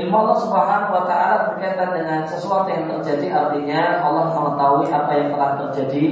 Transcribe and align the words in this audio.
Ilmu 0.00 0.14
Allah 0.16 0.38
Subhanahu 0.40 0.92
wa 0.96 1.04
taala 1.04 1.36
berkaitan 1.52 1.92
dengan 1.92 2.20
sesuatu 2.24 2.72
yang 2.72 2.88
terjadi 2.88 3.28
artinya 3.36 4.00
Allah 4.00 4.32
mengetahui 4.32 4.88
apa 4.88 5.12
yang 5.12 5.28
telah 5.36 5.50
terjadi, 5.60 6.06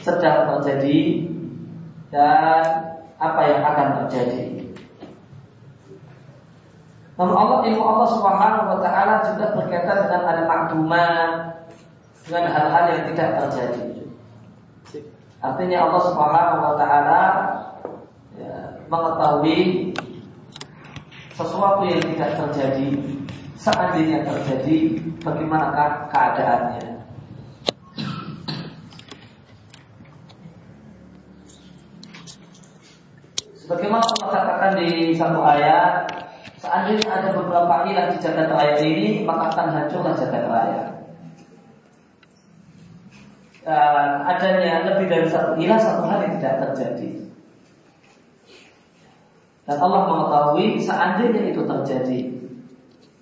sedang 0.00 0.48
terjadi 0.56 0.98
dan 2.08 2.64
apa 3.20 3.40
yang 3.44 3.60
akan 3.60 3.88
terjadi. 4.00 4.60
Namun 7.20 7.36
Allah 7.36 7.68
ilmu 7.68 7.84
Allah 7.84 8.08
Subhanahu 8.16 8.64
wa 8.72 8.78
taala 8.80 9.14
juga 9.28 9.52
berkaitan 9.52 10.08
dengan 10.08 10.24
al-ma'dumat 10.24 11.30
dengan 12.24 12.48
hal-hal 12.48 12.84
yang 12.96 13.02
tidak 13.12 13.28
terjadi. 13.44 14.08
Artinya 15.44 15.78
Allah 15.84 16.02
Subhanahu 16.08 16.58
wa 16.64 16.74
taala 16.80 17.22
ya, 18.40 18.80
mengetahui 18.88 19.89
sesuatu 21.40 21.88
yang 21.88 22.04
tidak 22.04 22.30
terjadi 22.36 22.88
seandainya 23.56 24.28
terjadi 24.28 24.76
bagaimanakah 25.24 26.12
keadaannya 26.12 27.00
Sebagaimana 33.70 34.02
Allah 34.02 34.30
katakan 34.34 34.72
di 34.82 35.14
satu 35.14 35.46
ayat, 35.46 36.10
seandainya 36.58 37.06
ada 37.06 37.30
beberapa 37.38 37.86
ilah 37.86 38.10
di 38.10 38.18
jagat 38.18 38.50
raya 38.50 38.82
ini, 38.82 39.22
maka 39.22 39.54
akan 39.54 39.66
hancurlah 39.70 40.18
jagat 40.18 40.42
raya. 40.50 40.90
Dan 43.62 44.26
adanya 44.26 44.90
lebih 44.90 45.06
dari 45.06 45.30
satu 45.30 45.54
ilah, 45.54 45.78
satu 45.78 46.02
yang 46.02 46.42
tidak 46.42 46.66
terjadi. 46.66 47.29
Dan 49.70 49.78
Allah 49.86 50.02
mengetahui 50.10 50.82
seandainya 50.82 51.54
itu 51.54 51.62
terjadi 51.62 52.20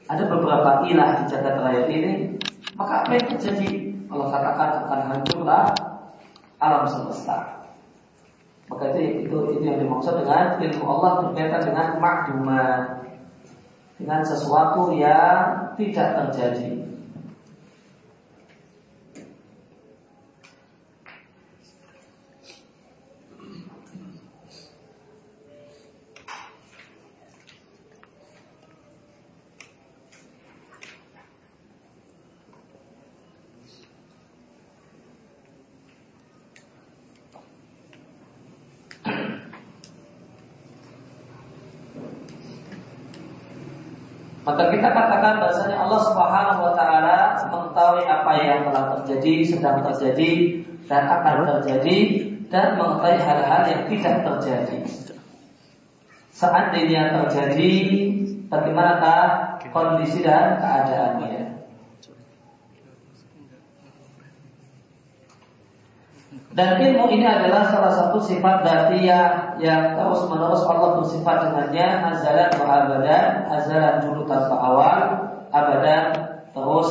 ada 0.08 0.24
beberapa 0.32 0.88
ilah 0.88 1.20
di 1.20 1.24
jagat 1.28 1.60
raya 1.60 1.84
ini, 1.92 2.40
maka 2.72 3.04
apa 3.04 3.20
yang 3.20 3.36
terjadi? 3.36 3.92
Allah 4.08 4.32
katakan 4.32 4.70
akan 4.88 5.00
hancurlah 5.12 5.76
alam 6.56 6.88
semesta. 6.88 7.68
Maka 8.72 8.96
itu, 8.96 9.28
itu, 9.28 9.36
itu 9.60 9.64
yang 9.68 9.76
dimaksud 9.76 10.24
dengan 10.24 10.56
ilmu 10.56 10.84
Allah 10.88 11.28
berkaitan 11.28 11.60
dengan 11.68 12.00
makdumat 12.00 13.04
dengan 14.00 14.24
sesuatu 14.24 14.88
yang 14.96 15.76
tidak 15.76 16.16
terjadi. 16.16 16.88
Maka 44.48 44.72
kita 44.72 44.88
katakan 44.96 45.44
bahasanya 45.44 45.76
Allah 45.76 46.00
Subhanahu 46.08 46.60
wa 46.64 46.72
taala 46.72 47.36
mengetahui 47.52 48.08
apa 48.08 48.32
yang 48.40 48.64
telah 48.64 48.96
terjadi, 48.96 49.44
sedang 49.44 49.84
terjadi 49.98 50.30
dan 50.86 51.02
akan 51.10 51.36
terjadi 51.58 51.98
dan 52.46 52.78
mengetahui 52.78 53.18
hal-hal 53.18 53.62
yang 53.66 53.82
tidak 53.90 54.14
terjadi. 54.22 54.78
Seandainya 56.30 57.02
terjadi, 57.18 57.74
bagaimanakah 58.46 59.58
kondisi 59.74 60.22
dan 60.22 60.62
keadaannya? 60.62 61.58
Dan 66.58 66.70
ilmu 66.82 67.06
ini 67.14 67.22
adalah 67.22 67.70
salah 67.70 67.92
satu 67.94 68.18
sifat 68.18 68.66
datiyah 68.66 69.58
yang 69.62 69.94
terus 69.94 70.26
menerus 70.26 70.66
Allah 70.66 70.98
bersifat 70.98 71.36
dengannya 71.46 71.86
azalan 72.10 72.50
wa 72.58 72.66
abadan, 72.66 73.26
azalan 73.46 73.94
dulu 74.02 74.26
tanpa 74.26 74.56
awal, 74.58 75.00
abadan 75.54 76.18
terus 76.50 76.88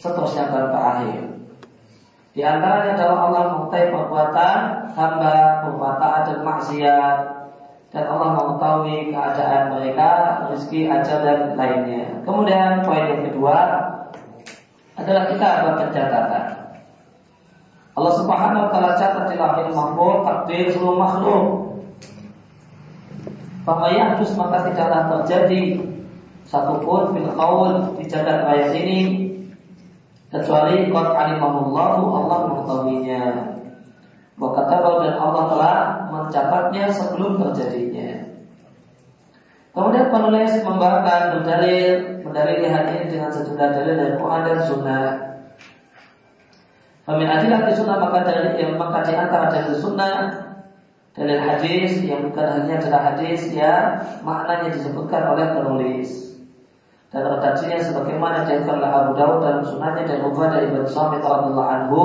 seterusnya 0.00 0.48
tanpa 0.48 0.78
akhir. 0.96 1.28
Di 2.32 2.40
antaranya 2.40 2.96
adalah 2.96 3.18
Allah 3.28 3.44
mengetahui 3.52 3.92
perbuatan 3.92 4.58
hamba, 4.96 5.36
perbuatan 5.68 6.18
dan 6.24 6.38
maksiat 6.40 7.16
dan 7.92 8.04
Allah 8.08 8.28
mengetahui 8.40 9.12
keadaan 9.12 9.76
mereka, 9.76 10.10
rezeki, 10.48 10.88
ajal 10.88 11.18
dan 11.20 11.40
lainnya. 11.60 12.24
Kemudian 12.24 12.80
poin 12.88 13.04
yang 13.04 13.28
kedua 13.28 13.56
adalah 14.96 15.28
kita 15.28 15.48
buat 15.60 15.76
pencatatan. 15.84 16.44
Allah 17.92 18.14
Subhanahu 18.16 18.64
wa 18.64 18.70
taala 18.72 18.96
catat 18.96 19.28
di 19.28 19.36
lahir 19.36 19.68
mahfuz 19.68 20.24
takdir 20.24 20.72
seluruh 20.72 20.96
makhluk. 20.96 21.44
Pakaian 23.68 24.16
terus 24.16 24.32
maka 24.40 24.64
tidaklah 24.64 25.20
terjadi 25.20 25.84
satupun 26.48 27.12
fil 27.12 27.30
qaul 27.36 27.92
di 28.00 28.08
jagat 28.08 28.48
raya 28.48 28.72
ini 28.72 29.21
kecuali 30.32 30.88
qad 30.88 31.08
alimahullahu 31.12 32.02
Allah 32.08 32.38
mengetahuinya. 32.48 33.24
Wa 34.40 34.48
kataba 34.56 35.04
dan 35.04 35.14
Allah 35.20 35.44
telah 35.52 35.76
mencatatnya 36.08 36.88
sebelum 36.88 37.36
terjadinya. 37.36 38.32
Kemudian 39.72 40.08
penulis 40.08 40.52
membawakan 40.64 41.38
berdalil 41.38 42.20
mendalili 42.24 42.66
hal 42.68 42.84
ini 42.92 43.12
dengan 43.12 43.30
sejumlah 43.32 43.68
dalil 43.72 43.94
dari 43.96 44.14
Quran 44.16 44.42
dan 44.48 44.58
Sunnah. 44.64 45.04
Famin 47.02 47.26
adilah 47.26 47.66
di 47.66 47.74
sunnah 47.74 47.98
maka 47.98 48.22
dari 48.22 48.62
yang 48.62 48.78
maka 48.78 49.02
di 49.02 49.10
antara 49.18 49.50
dalil 49.50 49.74
sunnah 49.74 50.38
dalil 51.18 51.40
hadis 51.42 51.98
yang 52.06 52.30
bukan 52.30 52.46
hanya 52.46 52.78
adalah 52.78 53.02
hadis 53.10 53.50
yang 53.50 53.98
maknanya 54.22 54.70
disebutkan 54.70 55.34
oleh 55.34 55.50
penulis 55.50 56.31
dan 57.12 57.28
redaksinya 57.28 57.76
sebagaimana 57.76 58.48
diatur 58.48 58.80
oleh 58.80 58.88
Abu 58.88 59.12
Dawud 59.12 59.38
dalam 59.44 59.60
sunnahnya 59.68 60.08
dan 60.08 60.24
Ubadah 60.24 60.64
ibn 60.64 60.80
Samit 60.88 61.20
radhiyallahu 61.20 61.68
anhu 61.68 62.02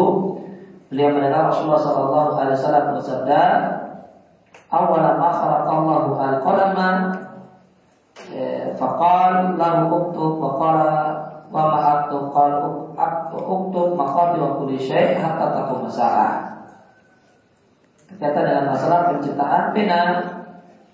beliau 0.91 1.15
mendengar 1.15 1.47
Rasulullah 1.47 1.79
sallallahu 1.79 2.29
alaihi 2.35 2.57
wasallam 2.59 2.85
bersabda 2.99 3.41
awal 4.67 4.99
ma 5.15 5.29
khalaqallahu 5.31 6.09
al-qalama 6.19 6.89
eh, 8.35 8.75
faqal 8.75 9.55
lahu 9.55 9.81
uktub 9.95 10.43
wa 10.43 10.51
qala 10.59 10.91
wa 11.47 11.61
ma 11.71 11.79
aktub 12.03 12.27
qala 12.35 12.67
uktub 13.31 13.95
maqadir 13.95 14.43
kulli 14.59 14.75
syai' 14.75 15.15
hatta 15.15 15.55
taqum 15.55 15.87
sa'ah. 15.87 16.59
Berkaitan 18.11 18.43
dengan 18.43 18.65
masalah 18.75 18.99
penciptaan 19.11 19.71
pena, 19.71 19.99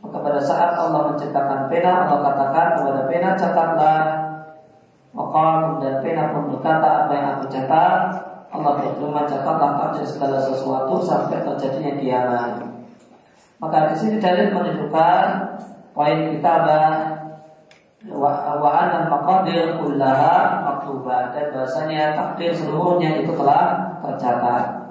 maka 0.04 0.18
pada 0.20 0.42
saat 0.44 0.76
Allah 0.76 1.16
menciptakan 1.16 1.72
pena, 1.72 2.04
Allah 2.04 2.20
katakan 2.28 2.68
kepada 2.76 3.02
pena 3.08 3.30
catatlah. 3.40 4.04
Maka 5.16 5.46
dan 5.80 5.96
pena 6.04 6.36
pun 6.36 6.52
berkata 6.52 7.08
apa 7.08 7.12
yang 7.16 7.28
aku 7.38 7.46
catat, 7.48 8.00
Allah 8.52 8.72
berfirman 8.84 9.26
catatlah 9.30 9.72
pada 9.80 10.04
segala 10.04 10.38
sesuatu 10.44 11.00
sampai 11.00 11.40
terjadinya 11.48 11.94
kiamat. 11.96 12.52
Maka 13.64 13.94
di 13.94 13.96
sini 13.96 14.16
dalil 14.20 14.52
menunjukkan 14.52 15.26
poin 15.96 16.20
kitabah 16.36 16.92
wa 18.12 18.70
anal 18.76 19.08
maqadir 19.08 19.80
kullaha 19.80 20.68
maktubah 20.68 21.32
dan 21.32 21.56
bahasanya 21.56 22.12
takdir 22.12 22.52
seluruhnya 22.52 23.24
itu 23.24 23.32
telah 23.32 23.96
tercatat. 24.04 24.84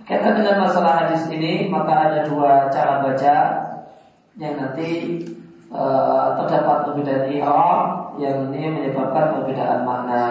Berkaitan 0.00 0.40
dengan 0.40 0.64
masalah 0.64 1.04
hadis 1.04 1.28
ini, 1.28 1.68
maka 1.68 2.08
ada 2.08 2.18
dua 2.24 2.72
cara 2.72 3.04
baca 3.04 3.36
yang 4.40 4.56
nanti 4.56 4.88
e, 5.68 5.82
terdapat 6.40 6.76
perbedaan 6.88 7.28
i'rab 7.28 8.16
yang 8.16 8.48
ini 8.50 8.68
menyebabkan 8.72 9.36
perbedaan 9.36 9.84
makna. 9.84 10.24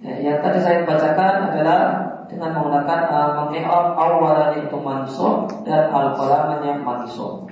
Ya, 0.00 0.12
yang 0.20 0.38
tadi 0.40 0.58
saya 0.60 0.84
bacakan 0.84 1.52
adalah 1.52 1.80
dengan 2.26 2.52
menggunakan 2.58 3.00
uh, 3.06 3.30
mengi'rab 3.38 3.96
awalan 3.96 4.60
itu 4.60 4.76
mansub 4.76 5.48
dan 5.64 5.88
al-qalamannya 5.88 6.82
mansub. 6.82 7.48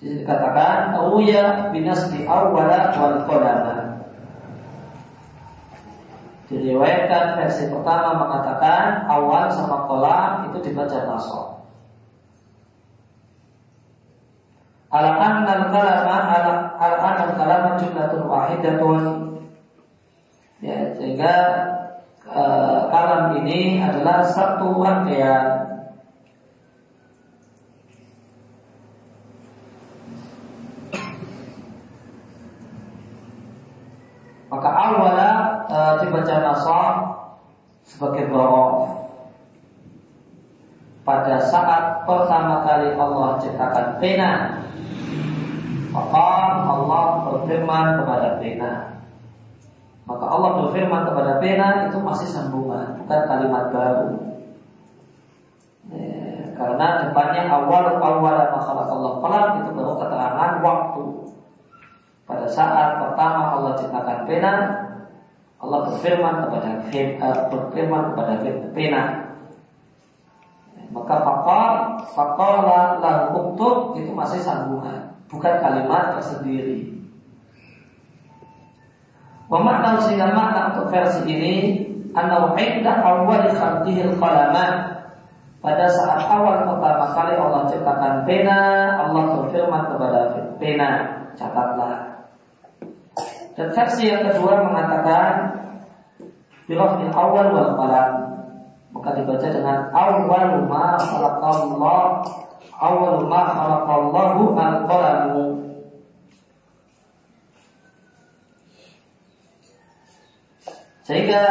dikatakan 0.00 0.96
Uya 1.12 1.68
binas 1.76 2.08
di 2.08 2.24
awwala 2.24 2.96
wal 2.96 3.20
qadama. 3.28 3.79
Diriwayatkan 6.50 7.38
versi 7.38 7.70
pertama 7.70 8.26
mengatakan 8.26 9.06
awal 9.06 9.46
sama 9.54 9.86
kolam 9.86 10.50
itu 10.50 10.58
dibaca 10.66 10.98
nasab. 11.06 11.62
Al-an 14.90 15.46
al-kalama 15.46 16.74
al-an 16.74 17.16
al-kalama 17.30 17.78
jumlatun 17.78 18.26
wahidatun 18.26 19.02
ya, 20.58 20.90
sehingga 20.98 21.34
e, 22.26 22.42
kalam 22.90 23.38
ini 23.38 23.78
adalah 23.86 24.26
satu 24.26 24.82
rangkaian 24.82 25.60
dibaca 36.10 36.36
nasab 36.42 36.94
sebagai 37.86 38.26
borof 38.32 39.08
pada 41.06 41.38
saat 41.38 42.04
pertama 42.04 42.66
kali 42.66 42.92
Allah 42.98 43.38
pena 44.00 44.58
maka 45.90 46.24
Allah 46.66 47.04
berfirman 47.28 47.86
kepada 48.02 48.28
pena 48.42 48.90
maka 50.10 50.26
Allah 50.26 50.50
berfirman 50.58 51.06
kepada 51.06 51.32
pena 51.38 51.86
itu 51.86 52.02
masih 52.02 52.26
sambungan 52.34 52.98
bukan 52.98 53.20
kalimat 53.30 53.70
baru. 53.70 54.10
Ya, 55.94 56.50
karena 56.58 56.86
depannya 57.06 57.46
awal 57.46 57.94
awal 58.02 58.38
masalah 58.50 58.90
Allah 58.90 59.12
pelan 59.22 59.46
itu 59.62 59.70
baru 59.70 59.94
keterangan 60.02 60.52
waktu. 60.66 61.04
Pada 62.26 62.46
saat 62.50 62.98
pertama 62.98 63.54
Allah 63.54 63.78
ciptakan 63.78 64.18
pena 64.26 64.52
Allah 65.62 65.78
berfirman 65.86 66.34
kepada 66.42 66.68
eh, 66.90 67.38
berfirman 67.46 68.02
kepada 68.10 68.34
pena 68.74 69.02
maka 70.90 71.22
fakal, 71.22 71.72
fakala 72.18 72.98
lahu 72.98 73.54
uktub 73.54 73.94
itu 73.94 74.10
masih 74.10 74.42
sambungan, 74.42 75.14
bukan 75.30 75.54
kalimat 75.62 76.18
tersendiri. 76.18 76.90
Memakna 79.50 79.98
sehingga 79.98 80.30
makna 80.30 80.70
untuk 80.70 80.94
versi 80.94 81.26
ini 81.26 81.54
Anau 82.14 82.54
inda 82.54 83.02
awal 83.02 83.50
khalqihil 83.50 84.14
qalaman 84.18 85.02
Pada 85.58 85.86
saat 85.90 86.22
awal 86.22 86.70
pertama 86.70 87.06
kali 87.14 87.34
Allah 87.34 87.66
ciptakan 87.66 88.22
pena 88.26 88.58
Allah 88.94 89.22
berfirman 89.34 89.90
kepada 89.90 90.20
pena 90.62 90.90
Catatlah. 91.34 92.30
Dan 93.58 93.68
versi 93.74 94.06
yang 94.06 94.22
kedua 94.30 94.70
mengatakan 94.70 95.58
Birafil 96.70 97.10
awal 97.10 97.50
wal 97.50 97.74
maka 98.90 99.10
dibaca 99.14 99.46
dengan 99.46 99.78
awal 99.94 100.66
ma 100.66 100.98
khalaqallah 100.98 102.02
awal 102.80 103.18
ma 103.30 103.42
khalaqallahu 103.54 104.42
al-qalamu 104.58 105.46
sehingga 111.06 111.42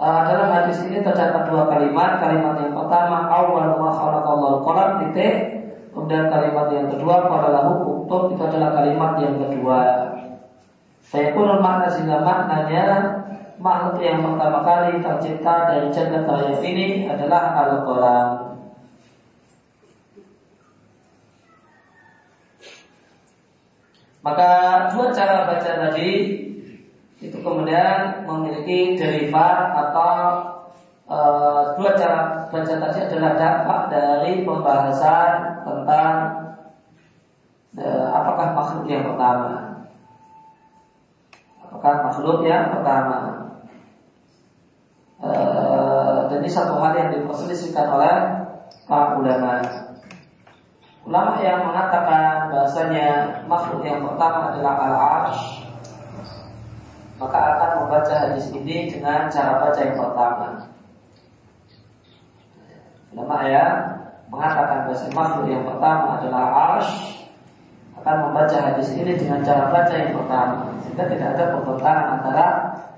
uh, 0.00 0.20
dalam 0.28 0.48
hadis 0.48 0.80
ini 0.84 1.04
terdapat 1.04 1.44
dua 1.48 1.68
kalimat. 1.68 2.24
Kalimat 2.24 2.56
yang 2.56 2.72
pertama 2.72 3.28
awal 3.28 3.76
ma 3.76 3.90
khalaqallahu 3.92 4.54
al-qalam 4.60 4.90
titik. 5.04 5.34
Kemudian 5.94 6.26
kalimat 6.26 6.66
yang 6.74 6.90
kedua 6.90 7.30
pada 7.30 7.48
lahu 7.54 8.02
uktub 8.02 8.34
itu 8.34 8.42
adalah 8.42 8.74
kalimat 8.74 9.14
yang 9.22 9.38
kedua. 9.38 10.10
Saya 11.06 11.30
pun 11.30 11.46
makna 11.62 11.86
sehingga 11.86 12.18
maknanya 12.26 12.84
makhluk 13.58 14.02
yang 14.02 14.22
pertama 14.22 14.66
kali 14.66 14.98
tercipta 14.98 15.54
dari 15.70 15.88
jagat 15.94 16.26
raya 16.26 16.54
ini 16.62 17.06
adalah 17.06 17.54
Al-Quran. 17.54 18.28
Maka 24.24 24.50
dua 24.96 25.12
cara 25.12 25.44
baca 25.44 25.70
tadi 25.84 26.10
itu 27.20 27.36
kemudian 27.44 28.24
memiliki 28.24 28.96
derivat 28.96 29.76
atau 29.76 30.16
e, 31.04 31.18
dua 31.76 31.90
cara 31.92 32.48
baca 32.48 32.74
tadi 32.80 32.98
adalah 33.04 33.32
dampak 33.36 33.80
dari 33.92 34.32
pembahasan 34.48 35.60
tentang 35.60 36.16
e, 37.76 37.86
apakah 38.08 38.48
makhluk 38.56 38.88
yang 38.88 39.04
pertama. 39.12 39.84
Apakah 41.60 41.94
makhluk 42.08 42.48
yang 42.48 42.72
pertama? 42.72 43.44
Eh, 45.24 46.18
dan 46.28 46.33
ini 46.44 46.52
satu 46.52 46.76
hal 46.76 46.92
yang 46.92 47.08
diperselisihkan 47.08 47.88
oleh 47.88 48.12
para 48.84 49.16
ulama. 49.16 49.64
Ulama 51.08 51.40
yang 51.40 51.64
mengatakan 51.64 52.52
bahasanya 52.52 53.40
makhluk 53.48 53.80
yang 53.80 54.04
pertama 54.04 54.52
adalah 54.52 54.76
al-arsh 54.76 55.64
maka 57.16 57.56
akan 57.56 57.70
membaca 57.80 58.12
hadis 58.12 58.52
ini 58.52 58.92
dengan 58.92 59.32
cara 59.32 59.56
baca 59.56 59.80
yang 59.80 59.96
pertama. 59.96 60.48
Ulama 63.16 63.36
ya 63.48 63.64
mengatakan 64.28 64.84
bahasa 64.84 65.08
makhluk 65.16 65.48
yang 65.48 65.64
pertama 65.64 66.20
adalah 66.20 66.44
arsh 66.76 67.24
akan 68.04 68.16
membaca 68.28 68.56
hadis 68.60 68.92
ini 68.92 69.16
dengan 69.16 69.40
cara 69.40 69.72
baca 69.72 69.94
yang 69.96 70.12
pertama 70.12 70.76
sehingga 70.84 71.08
tidak 71.08 71.28
ada 71.40 71.44
pertentangan 71.56 72.06
antara 72.20 72.46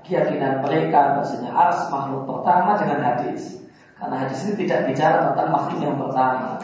keyakinan 0.07 0.63
mereka 0.63 1.19
bahasanya 1.19 1.51
ars 1.51 1.91
makhluk 1.91 2.23
pertama 2.23 2.79
dengan 2.79 2.99
hadis. 3.03 3.59
Karena 3.99 4.15
hadis 4.23 4.39
ini 4.47 4.65
tidak 4.65 4.87
bicara 4.87 5.15
tentang 5.31 5.49
makhluk 5.51 5.79
yang 5.83 5.97
pertama. 5.99 6.57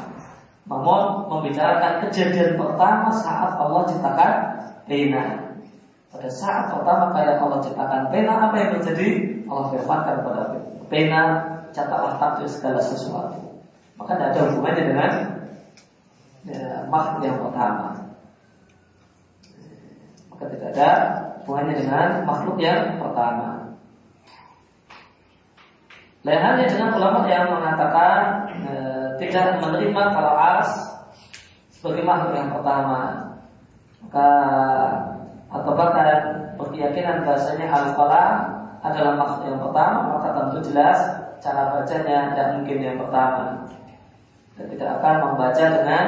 Namun 0.64 1.28
membicarakan 1.28 2.08
kejadian 2.08 2.56
pertama 2.56 3.12
saat 3.20 3.60
Allah 3.60 3.84
ciptakan 3.84 4.32
pena. 4.88 5.24
Pada 6.08 6.30
saat 6.32 6.72
pertama 6.72 7.12
kali 7.12 7.36
Allah 7.36 7.60
ciptakan 7.60 8.02
pena, 8.14 8.48
apa 8.48 8.56
yang 8.56 8.70
terjadi? 8.80 9.10
Allah 9.50 9.66
firmankan 9.76 10.16
kepada 10.24 10.44
pena, 10.88 11.22
catatlah 11.76 12.16
takdir 12.22 12.48
segala 12.48 12.80
sesuatu. 12.80 13.44
Maka 14.00 14.16
tidak 14.16 14.30
ada 14.32 14.42
hubungannya 14.50 14.84
dengan 14.88 15.12
ya, 16.48 16.86
makhluk 16.88 17.22
yang 17.28 17.38
pertama. 17.42 17.88
Maka 20.32 20.44
tidak 20.54 20.68
ada 20.78 20.90
hubungannya 21.44 21.76
dengan 21.76 22.24
makhluk 22.24 22.56
yang 22.56 22.96
pertama. 23.04 23.76
Lain 26.24 26.40
halnya 26.40 26.72
dengan 26.72 26.96
ulama 26.96 27.28
yang 27.28 27.52
mengatakan 27.52 28.48
e, 28.64 28.74
tidak 29.20 29.60
menerima 29.60 30.04
kalau 30.16 30.34
as 30.40 30.72
sebagai 31.68 32.08
makhluk 32.08 32.32
yang 32.32 32.48
pertama, 32.56 33.28
maka 34.08 34.30
atau 35.52 35.72
bahkan 35.76 36.08
berkeyakinan 36.56 37.28
bahasanya 37.28 37.68
al 37.68 37.92
adalah 38.84 39.14
makhluk 39.20 39.52
yang 39.52 39.60
pertama, 39.60 40.00
maka 40.16 40.28
tentu 40.32 40.58
jelas 40.72 41.00
cara 41.44 41.76
bacanya 41.76 42.32
tidak 42.32 42.48
mungkin 42.56 42.78
yang 42.80 42.98
pertama. 43.04 43.68
Dan 44.56 44.66
tidak 44.72 44.90
akan 45.02 45.16
membaca 45.28 45.66
dengan 45.76 46.06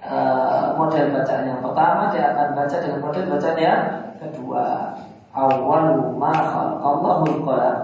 uh, 0.00 0.72
model 0.80 1.12
bacaan 1.12 1.44
yang 1.44 1.60
pertama, 1.60 2.08
dia 2.08 2.32
akan 2.32 2.48
baca 2.56 2.76
dengan 2.80 3.00
model 3.04 3.24
bacaan 3.36 3.58
yang 3.60 3.80
kedua 4.18 4.96
awal 5.36 6.16
ma 6.16 6.32
khalaqallahu 6.32 7.44
qalam 7.44 7.80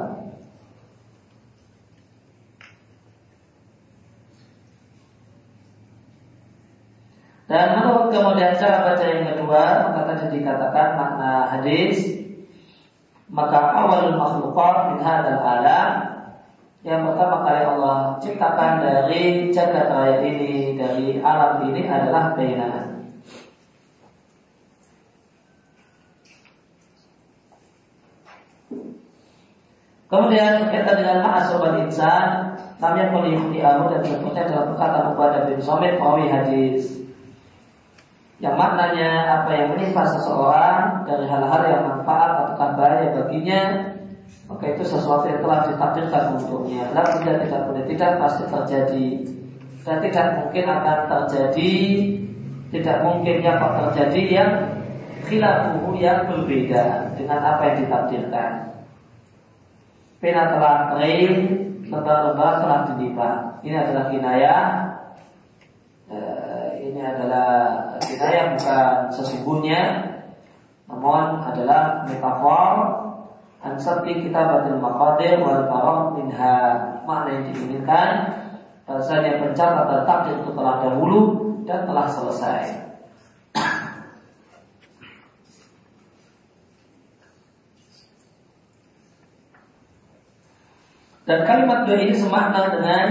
Dan 7.52 7.68
menurut 7.76 8.08
kemudian 8.08 8.56
cara 8.56 8.80
baca 8.80 9.04
yang 9.04 9.28
kedua 9.28 9.84
maka 9.84 10.00
tadi 10.08 10.40
dikatakan 10.40 10.96
makna 10.96 11.52
hadis 11.52 12.16
maka 13.28 13.76
awal 13.76 14.16
makhlukat 14.16 14.76
min 14.88 14.98
hadzal 15.04 15.36
alam 15.36 15.88
yang 16.80 17.04
pertama 17.04 17.44
kali 17.44 17.60
Allah 17.64 18.16
ciptakan 18.24 18.80
dari 18.80 19.52
jagat 19.52 19.84
raya 19.84 20.24
ini 20.24 20.80
dari 20.80 21.20
alam 21.20 21.68
ini 21.68 21.84
adalah 21.84 22.32
bainah 22.32 22.91
Kemudian 30.12 30.60
berkaitan 30.60 31.00
dengan 31.00 31.24
ma'asobat 31.24 31.88
insan 31.88 32.52
Namanya 32.76 33.16
amu 33.16 33.88
dan 33.88 34.04
berikutnya 34.04 34.44
dalam 34.44 34.76
perkataan 34.76 35.16
Ubadah 35.16 35.48
bin 35.48 35.56
Somit 35.64 35.96
Perawi 35.96 36.28
hadis. 36.28 37.00
Yang 38.36 38.60
maknanya 38.60 39.40
apa 39.40 39.50
yang 39.56 39.68
menimpa 39.72 40.04
seseorang 40.12 41.08
Dari 41.08 41.24
hal-hal 41.24 41.62
yang 41.64 41.82
manfaat 41.88 42.44
atau 42.44 42.76
bahaya 42.76 43.08
baginya 43.16 43.62
Maka 44.52 44.76
itu 44.76 44.84
sesuatu 44.84 45.32
yang 45.32 45.40
telah 45.40 45.64
ditakdirkan 45.72 46.36
untuknya. 46.36 46.92
Lalu 46.92 47.12
tidak 47.24 47.36
tidak 47.48 47.60
boleh 47.64 47.84
tidak 47.88 48.10
pasti 48.20 48.44
terjadi. 48.52 49.08
Dan 49.80 49.96
tidak 50.04 50.26
mungkin 50.36 50.64
akan 50.68 50.98
terjadi 51.08 51.72
Tidak 52.68 52.96
mungkin 53.00 53.36
dapat 53.40 53.70
terjadi 53.80 54.22
yang 54.28 54.52
Khilafuhu 55.24 55.96
yang 55.96 56.28
berbeda 56.28 57.16
Dengan 57.16 57.40
apa 57.40 57.62
yang 57.72 57.76
ditakdirkan 57.88 58.71
Pena 60.22 60.54
telah 60.54 60.94
kering, 60.94 61.34
lembar-lembar 61.90 62.62
telah 62.62 62.78
dilipat. 62.94 63.58
Ini 63.66 63.74
adalah 63.74 64.04
kinayah. 64.06 64.62
Eh, 66.06 66.68
ini 66.86 67.02
adalah 67.02 67.50
kinayah 67.98 68.54
bukan 68.54 69.10
sesungguhnya, 69.10 69.82
namun 70.86 71.42
adalah 71.42 72.06
metafor. 72.06 72.70
Ansati 73.66 74.22
kita 74.22 74.46
batin 74.46 74.78
maqadir 74.78 75.42
wal 75.42 75.66
farah 75.66 76.14
minha 76.14 76.54
makna 77.02 77.30
yang 77.42 77.44
diinginkan 77.50 78.10
bahasanya 78.86 79.42
pencatatan 79.42 80.02
takdir 80.06 80.34
itu 80.42 80.50
telah 80.54 80.86
dahulu 80.86 81.20
dan 81.66 81.82
telah 81.86 82.06
selesai. 82.06 82.91
Dan 91.22 91.46
kalimat 91.46 91.86
doa 91.86 92.02
ini 92.02 92.18
semakna 92.18 92.74
dengan 92.74 93.06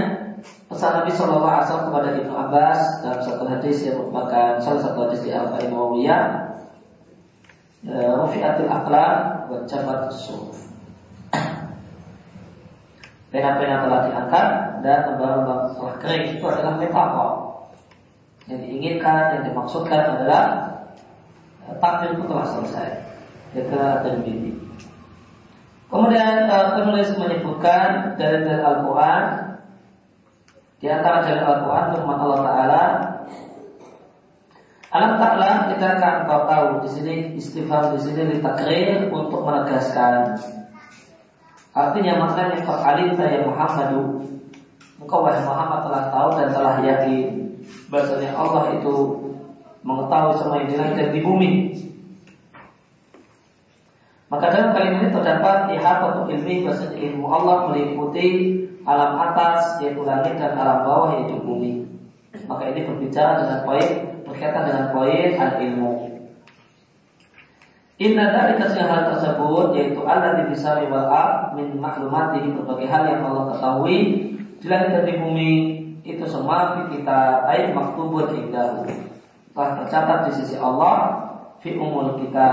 pesan 0.68 1.00
Nabi 1.00 1.10
Wasallam 1.16 1.88
kepada 1.88 2.08
Ibnu 2.20 2.32
Abbas 2.32 2.80
dalam 3.00 3.20
satu 3.24 3.44
hadis 3.48 3.88
yang 3.88 4.04
merupakan 4.04 4.60
salah 4.60 4.80
satu 4.84 5.08
hadis 5.08 5.24
di 5.24 5.32
Al-Qaim 5.32 5.72
Nawawiyah 5.72 6.24
Rufiatul 7.88 8.68
Aqlam 8.68 9.48
wa 9.48 10.08
Suf 10.12 10.70
Pena-pena 13.32 13.80
telah 13.80 14.00
diangkat 14.12 14.48
dan 14.84 14.98
lembaga 15.08 15.72
telah 15.72 15.96
kering. 16.04 16.36
Itu 16.36 16.44
adalah 16.52 16.76
metafor. 16.76 17.30
Yang 18.44 18.60
diinginkan, 18.68 19.40
yang 19.40 19.42
dimaksudkan 19.48 20.04
adalah 20.04 20.44
eh, 21.64 21.72
takdir 21.80 22.12
itu 22.12 22.28
telah 22.28 22.44
selesai. 22.44 22.88
Deklarasi 23.56 24.04
dan 24.04 24.16
mimpi 24.20 24.61
Kemudian 25.92 26.48
uh, 26.48 26.72
penulis 26.80 27.12
menyebutkan 27.20 28.16
dari 28.16 28.48
dari 28.48 28.64
Al-Quran. 28.64 29.24
Di 30.80 30.88
antara 30.88 31.20
dari 31.20 31.38
Al-Quran 31.44 31.84
firman 31.94 32.18
Allah 32.18 32.40
Taala 32.42 32.84
Alam 34.92 35.16
ta'lam 35.16 35.72
kita 35.72 35.86
akan 35.96 36.14
kau 36.28 36.42
tahu 36.44 36.66
di 36.84 36.88
sini 36.92 37.14
istighfar 37.40 37.96
di 37.96 37.98
sini 38.04 38.36
ditakrir 38.36 39.08
untuk 39.08 39.40
menegaskan. 39.40 40.36
Artinya 41.72 42.20
maknanya 42.20 42.60
alim 42.60 43.16
saya 43.16 43.40
Muhammadu. 43.48 44.20
Engkau 45.00 45.24
wahai 45.24 45.40
Muhammad 45.48 45.88
telah 45.88 46.04
tahu 46.12 46.28
dan 46.36 46.48
telah 46.52 46.76
yakin 46.84 47.56
bahasanya 47.88 48.36
Allah 48.36 48.76
itu 48.76 48.94
mengetahui 49.80 50.36
semua 50.36 50.60
yang 50.60 50.68
di 50.68 50.76
langit 50.76 50.94
dan 51.00 51.08
di 51.16 51.20
bumi 51.24 51.52
maka 54.32 54.48
dalam 54.48 54.72
kalimat 54.72 55.04
ini 55.04 55.08
terdapat 55.12 55.76
ihatatul 55.76 56.32
ilmi 56.32 56.64
bahasa 56.64 56.88
ilmu 56.88 57.28
Allah 57.28 57.68
meliputi 57.68 58.28
alam 58.88 59.20
atas 59.20 59.76
yaitu 59.84 60.00
langit 60.08 60.40
dan 60.40 60.56
alam 60.56 60.88
bawah 60.88 61.20
yaitu 61.20 61.36
bumi. 61.36 61.84
Maka 62.48 62.72
ini 62.72 62.88
berbicara 62.88 63.44
dengan 63.44 63.60
poin 63.68 63.88
berkaitan 64.24 64.64
dengan 64.72 64.86
poin 64.88 65.28
al 65.36 65.52
ilmu. 65.60 65.92
Inna 68.00 68.32
dari 68.32 68.56
hal 68.56 69.02
tersebut 69.12 69.76
yaitu 69.76 70.00
Allah 70.00 70.40
di 70.40 70.48
bisa 70.48 70.80
wal 70.80 71.52
min 71.52 71.76
maklumati 71.76 72.40
berbagai 72.56 72.88
hal 72.88 73.04
yang 73.04 73.28
Allah 73.28 73.52
ketahui 73.52 73.98
di 74.32 74.66
langit 74.66 74.96
dan 74.96 75.04
di 75.04 75.14
bumi 75.20 75.52
itu 76.08 76.24
semua 76.24 76.88
kita 76.88 77.46
ayat 77.46 77.76
maktubun 77.76 78.32
indahu 78.32 78.88
telah 79.52 79.70
tercatat 79.84 80.18
di 80.26 80.32
sisi 80.40 80.56
Allah 80.56 81.20
fi 81.62 81.78
umul 81.78 82.18
kita 82.18 82.50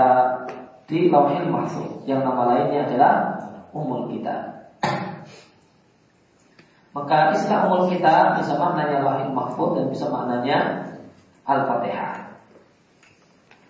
di 0.90 1.06
lauhil 1.06 1.46
mahfud 1.46 2.02
yang 2.10 2.26
nama 2.26 2.50
lainnya 2.50 2.90
adalah 2.90 3.12
umul 3.70 4.10
kita. 4.10 4.66
Maka 6.90 7.30
istilah 7.38 7.70
umul 7.70 7.86
kita 7.94 8.34
bisa 8.42 8.58
maknanya 8.58 9.06
lauhil 9.06 9.30
mahfud 9.30 9.78
dan 9.78 9.86
bisa 9.86 10.10
maknanya 10.10 10.90
al-fatihah. 11.46 12.34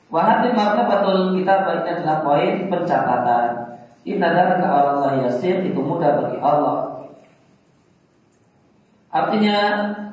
Wahati 0.09 0.57
martabatul 0.57 1.37
kita 1.37 1.55
baiknya 1.69 1.93
adalah 2.01 2.17
poin 2.25 2.67
pencatatan. 2.73 3.49
Inna 4.09 4.33
dalika 4.33 4.67
Allah 4.67 5.29
yasir 5.29 5.61
itu 5.61 5.77
mudah 5.77 6.25
bagi 6.25 6.41
Allah. 6.41 7.05
Artinya 9.13 9.57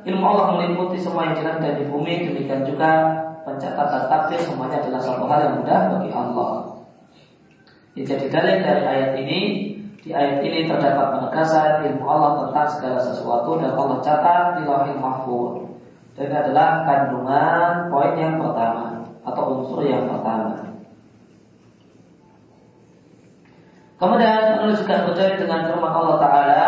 ilmu 0.03 0.25
Allah 0.27 0.59
meliputi 0.59 0.99
semua 0.99 1.31
yang 1.31 1.39
jalan 1.39 1.63
dan 1.63 1.73
di 1.79 1.87
bumi 1.87 2.27
demikian 2.27 2.67
juga 2.67 2.91
pencatatan 3.47 4.11
takdir 4.11 4.43
semuanya 4.43 4.83
adalah 4.83 5.01
satu 5.01 5.23
hal 5.23 5.39
yang 5.39 5.55
mudah 5.63 5.79
bagi 5.95 6.11
Allah. 6.11 6.66
Jadi 7.97 8.29
dalil 8.29 8.61
dari 8.61 8.83
ayat 8.85 9.11
ini 9.17 9.39
di 10.05 10.13
ayat 10.13 10.45
ini 10.45 10.69
terdapat 10.69 11.17
penegasan 11.17 11.89
ilmu 11.89 12.05
Allah 12.05 12.45
tentang 12.45 12.67
segala 12.77 12.99
sesuatu 13.01 13.57
dan 13.57 13.73
Allah 13.73 13.97
catat 14.05 14.43
di 14.57 14.61
lauhil 14.69 15.01
mahfud. 15.01 15.53
Dan 16.13 16.33
adalah 16.33 16.85
kandungan 16.85 17.89
poin 17.89 18.13
yang 18.17 18.37
pertama 18.37 19.05
atau 19.25 19.43
unsur 19.57 19.81
yang 19.85 20.05
pertama. 20.05 20.77
Kemudian 23.97 24.61
penulis 24.61 24.77
juga 24.85 25.09
dengan 25.33 25.73
firman 25.73 25.89
Allah 25.89 26.17
Taala, 26.21 26.61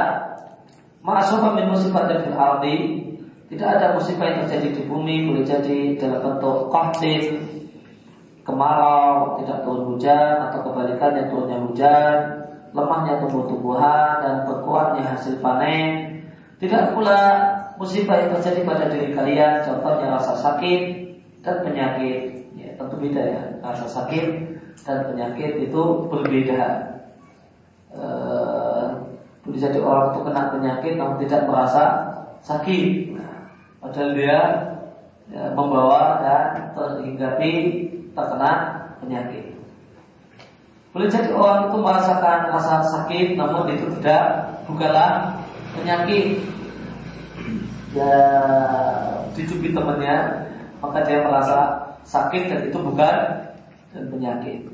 Ma'asufah 0.99 1.55
min 1.55 1.71
musibah 1.71 2.09
fil 2.09 2.35
ardi 2.35 2.77
Tidak 3.47 3.69
ada 3.69 3.95
musibah 3.95 4.27
yang 4.27 4.45
terjadi 4.45 4.75
di 4.75 4.83
bumi 4.83 5.31
Boleh 5.31 5.47
jadi 5.47 5.95
dalam 5.95 6.21
bentuk 6.21 6.67
qahdin 6.69 7.58
kemarau, 8.49 9.37
tidak 9.37 9.61
turun 9.61 9.93
hujan 9.93 10.49
atau 10.49 10.59
kebalikannya 10.65 11.29
turunnya 11.29 11.57
hujan, 11.61 12.17
lemahnya 12.73 13.21
tumbuh-tumbuhan 13.21 14.25
dan 14.25 14.35
berkurangnya 14.49 15.13
hasil 15.13 15.37
panen. 15.37 16.25
Tidak 16.57 16.97
pula 16.97 17.21
musibah 17.79 18.19
yang 18.19 18.35
terjadi 18.35 18.67
pada 18.67 18.85
diri 18.91 19.15
kalian, 19.15 19.63
contohnya 19.63 20.17
rasa 20.17 20.33
sakit 20.35 20.81
dan 21.45 21.63
penyakit. 21.63 22.49
Ya, 22.59 22.75
tentu 22.75 22.99
beda 22.99 23.21
ya, 23.23 23.41
rasa 23.63 23.87
sakit 23.87 24.27
dan 24.83 25.07
penyakit 25.07 25.69
itu 25.69 25.81
berbeda. 26.11 26.63
Eh, 27.89 28.87
boleh 29.41 29.59
jadi 29.59 29.79
orang 29.81 30.13
itu 30.13 30.19
kena 30.27 30.43
penyakit 30.51 30.93
namun 30.99 31.17
tidak 31.23 31.41
merasa 31.47 31.83
sakit. 32.43 33.15
Nah, 33.17 33.49
padahal 33.81 34.11
dia 34.13 34.39
ya, 35.31 35.43
membawa 35.57 36.21
dan 36.21 36.75
terhinggapi 36.75 37.53
terkena 38.19 38.51
penyakit. 38.99 39.45
Boleh 40.89 41.07
jadi 41.07 41.29
orang 41.31 41.69
itu 41.69 41.77
merasakan 41.77 42.39
rasa 42.49 42.81
sakit 42.81 43.37
namun 43.37 43.69
itu 43.71 43.87
tidak 43.99 44.51
bukanlah 44.65 45.37
penyakit. 45.77 46.41
Ya 47.93 48.15
dicubit 49.33 49.73
temannya 49.73 50.45
maka 50.81 51.05
dia 51.05 51.25
merasa 51.25 51.89
sakit 52.05 52.43
dan 52.49 52.59
itu 52.67 52.77
bukan 52.81 53.15
dan 53.93 54.03
penyakit. 54.09 54.69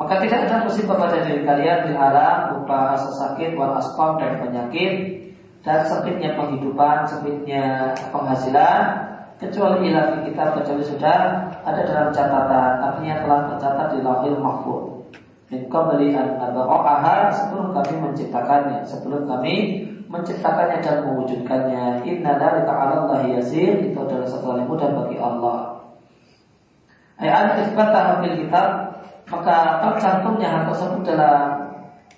Maka 0.00 0.16
tidak 0.24 0.48
ada 0.48 0.64
musibah 0.64 0.96
pada 0.96 1.28
diri 1.28 1.44
kalian 1.44 1.84
di 1.84 1.92
arah 1.92 2.48
berupa 2.48 2.96
rasa 2.96 3.12
sakit, 3.20 3.52
wal 3.52 3.76
asqam 3.76 4.16
dan 4.16 4.40
penyakit 4.40 5.20
dan 5.60 5.84
sempitnya 5.84 6.40
penghidupan, 6.40 7.04
sempitnya 7.04 7.92
penghasilan 8.08 9.12
kecuali 9.36 9.92
ilahi 9.92 10.32
kita 10.32 10.56
kecuali 10.56 10.84
sudah 10.88 11.49
ada 11.64 11.80
dalam 11.84 12.08
catatan 12.12 12.72
artinya 12.80 13.14
telah 13.24 13.40
tercatat 13.54 13.86
di 13.92 13.98
lahir 14.00 14.34
mahfud 14.36 15.04
min 15.50 15.66
qabli 15.66 16.14
an 16.14 16.38
nabra'aha 16.38 17.34
sebelum 17.34 17.74
kami 17.74 17.94
menciptakannya 17.98 18.86
sebelum 18.86 19.26
kami 19.26 19.86
menciptakannya 20.10 20.82
dan 20.82 21.06
mewujudkannya. 21.06 22.02
Inna 22.02 22.34
dzalika 22.34 22.72
'ala 22.74 22.94
Allah 23.06 23.20
yasir 23.30 23.78
itu 23.78 23.94
adalah 23.94 24.26
hal 24.26 24.54
yang 24.58 24.66
mudah 24.66 24.90
bagi 24.90 25.16
Allah. 25.22 25.58
Ayat 27.22 27.62
isbatah 27.62 28.18
fil 28.18 28.36
kitab 28.42 28.68
maka 29.30 29.78
tercantumnya 29.78 30.50
hal 30.50 30.62
tersebut 30.66 31.06
dalam 31.06 31.70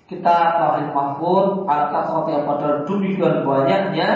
kitab 0.09 0.47
lahir 0.57 0.89
mahfud 0.89 1.69
al-kasrat 1.69 2.25
yang 2.33 2.43
pada 2.49 2.81
demikian 2.89 3.45
banyaknya 3.45 4.09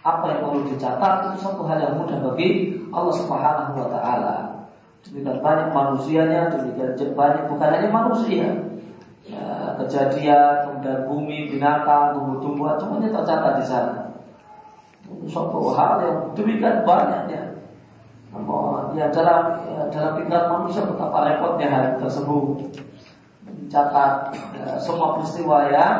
apa 0.00 0.24
yang 0.32 0.40
perlu 0.48 0.64
dicatat 0.64 1.28
itu 1.28 1.44
satu 1.44 1.68
hal 1.68 1.76
yang 1.76 1.94
mudah 2.00 2.18
bagi 2.32 2.80
Allah 2.88 3.14
Subhanahu 3.14 3.72
wa 3.76 3.88
taala. 3.92 4.36
Demikian 5.04 5.40
banyak 5.44 5.68
manusianya, 5.72 6.48
demikian 6.52 7.12
banyak 7.12 7.44
bukan 7.48 7.68
hanya 7.68 7.88
manusia. 7.92 8.48
Ya, 9.28 9.76
kejadian, 9.76 10.66
kemudian 10.66 11.06
bumi, 11.06 11.38
binatang, 11.52 12.16
tumbuh-tumbuhan 12.16 12.80
semuanya 12.80 13.08
tercatat 13.12 13.54
di 13.60 13.64
sana. 13.68 14.00
Suatu 15.28 15.76
hal 15.76 15.92
yang 16.00 16.18
demikian 16.32 16.82
banyaknya. 16.82 17.60
Namun 18.30 18.94
ya 18.96 19.10
dalam 19.10 19.58
ya, 19.68 19.90
dalam 19.90 20.22
pikiran 20.22 20.46
manusia 20.54 20.86
betapa 20.86 21.26
repotnya 21.26 21.66
hal 21.66 21.84
tersebut 21.98 22.62
mencatat 23.42 24.30
ya, 24.54 24.78
semua 24.78 25.18
peristiwa 25.18 25.66
yang 25.66 25.94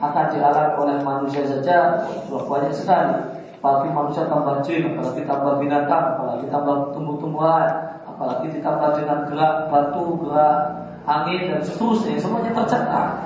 akan 0.00 0.24
dialami 0.32 0.72
oleh 0.80 0.96
manusia 1.04 1.44
saja 1.44 2.02
banyak 2.28 2.72
sekali 2.72 3.33
apalagi 3.64 3.96
manusia 3.96 4.28
tambah 4.28 4.60
jin, 4.60 4.92
apalagi 4.92 5.24
tambah 5.24 5.56
binatang, 5.56 6.20
apalagi 6.20 6.52
tambah 6.52 6.92
tumbuh-tumbuhan, 6.92 7.96
apalagi 8.04 8.52
ditambah 8.52 8.92
dengan 9.00 9.24
gerak 9.24 9.72
batu, 9.72 10.20
gerak 10.20 10.84
angin 11.08 11.48
dan 11.48 11.64
seterusnya, 11.64 12.20
semuanya 12.20 12.52
tercatat. 12.52 13.24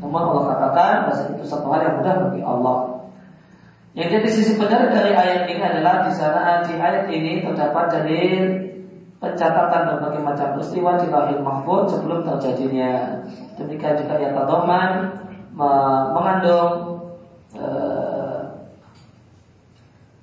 Namun 0.00 0.16
Allah 0.16 0.42
katakan 0.56 1.12
bahasa 1.12 1.22
itu 1.36 1.44
satu 1.44 1.68
hal 1.68 1.84
yang 1.84 1.94
mudah 2.00 2.14
bagi 2.24 2.40
Allah. 2.40 2.78
Yang 3.92 4.08
jadi 4.16 4.28
sisi 4.32 4.52
benar 4.56 4.88
dari 4.88 5.12
ayat 5.12 5.44
ini 5.52 5.60
adalah 5.60 6.08
di 6.08 6.12
sana 6.16 6.64
di 6.64 6.80
ayat 6.80 7.04
ini 7.12 7.44
terdapat 7.44 8.00
dari 8.00 8.24
pencatatan 9.20 9.92
berbagai 9.92 10.24
macam 10.24 10.56
peristiwa 10.56 10.96
di 11.04 11.12
lahir 11.12 11.36
mahfud 11.36 11.92
sebelum 11.92 12.24
terjadinya. 12.24 13.20
Demikian 13.60 14.00
juga 14.00 14.14
yang 14.24 14.32
terdoman 14.32 15.20
mengandung 16.16 16.93
Eh, 17.54 18.40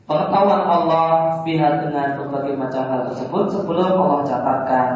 pengetahuan 0.04 0.64
Allah 0.68 1.40
pihak 1.48 1.88
dengan 1.88 2.20
berbagai 2.20 2.60
macam 2.60 2.84
hal 2.92 3.02
tersebut 3.08 3.56
sebelum 3.56 3.88
Allah 3.96 4.20
catatkan. 4.28 4.88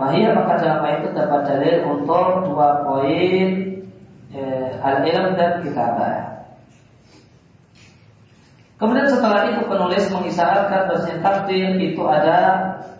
Fahiyah 0.00 0.32
maka 0.32 0.56
dalam 0.56 0.88
itu 1.04 1.12
dapat 1.12 1.40
dalil 1.44 1.76
untuk 1.92 2.48
dua 2.48 2.80
poin 2.80 3.48
eh, 4.32 4.70
al-ilm 4.80 5.36
dan 5.36 5.60
kitabah. 5.60 6.32
Kemudian 8.80 9.06
setelah 9.06 9.52
itu 9.52 9.62
penulis 9.68 10.10
mengisyaratkan 10.10 10.90
bahwa 10.90 11.12
takdir 11.22 11.76
itu 11.78 12.02
ada 12.08 12.38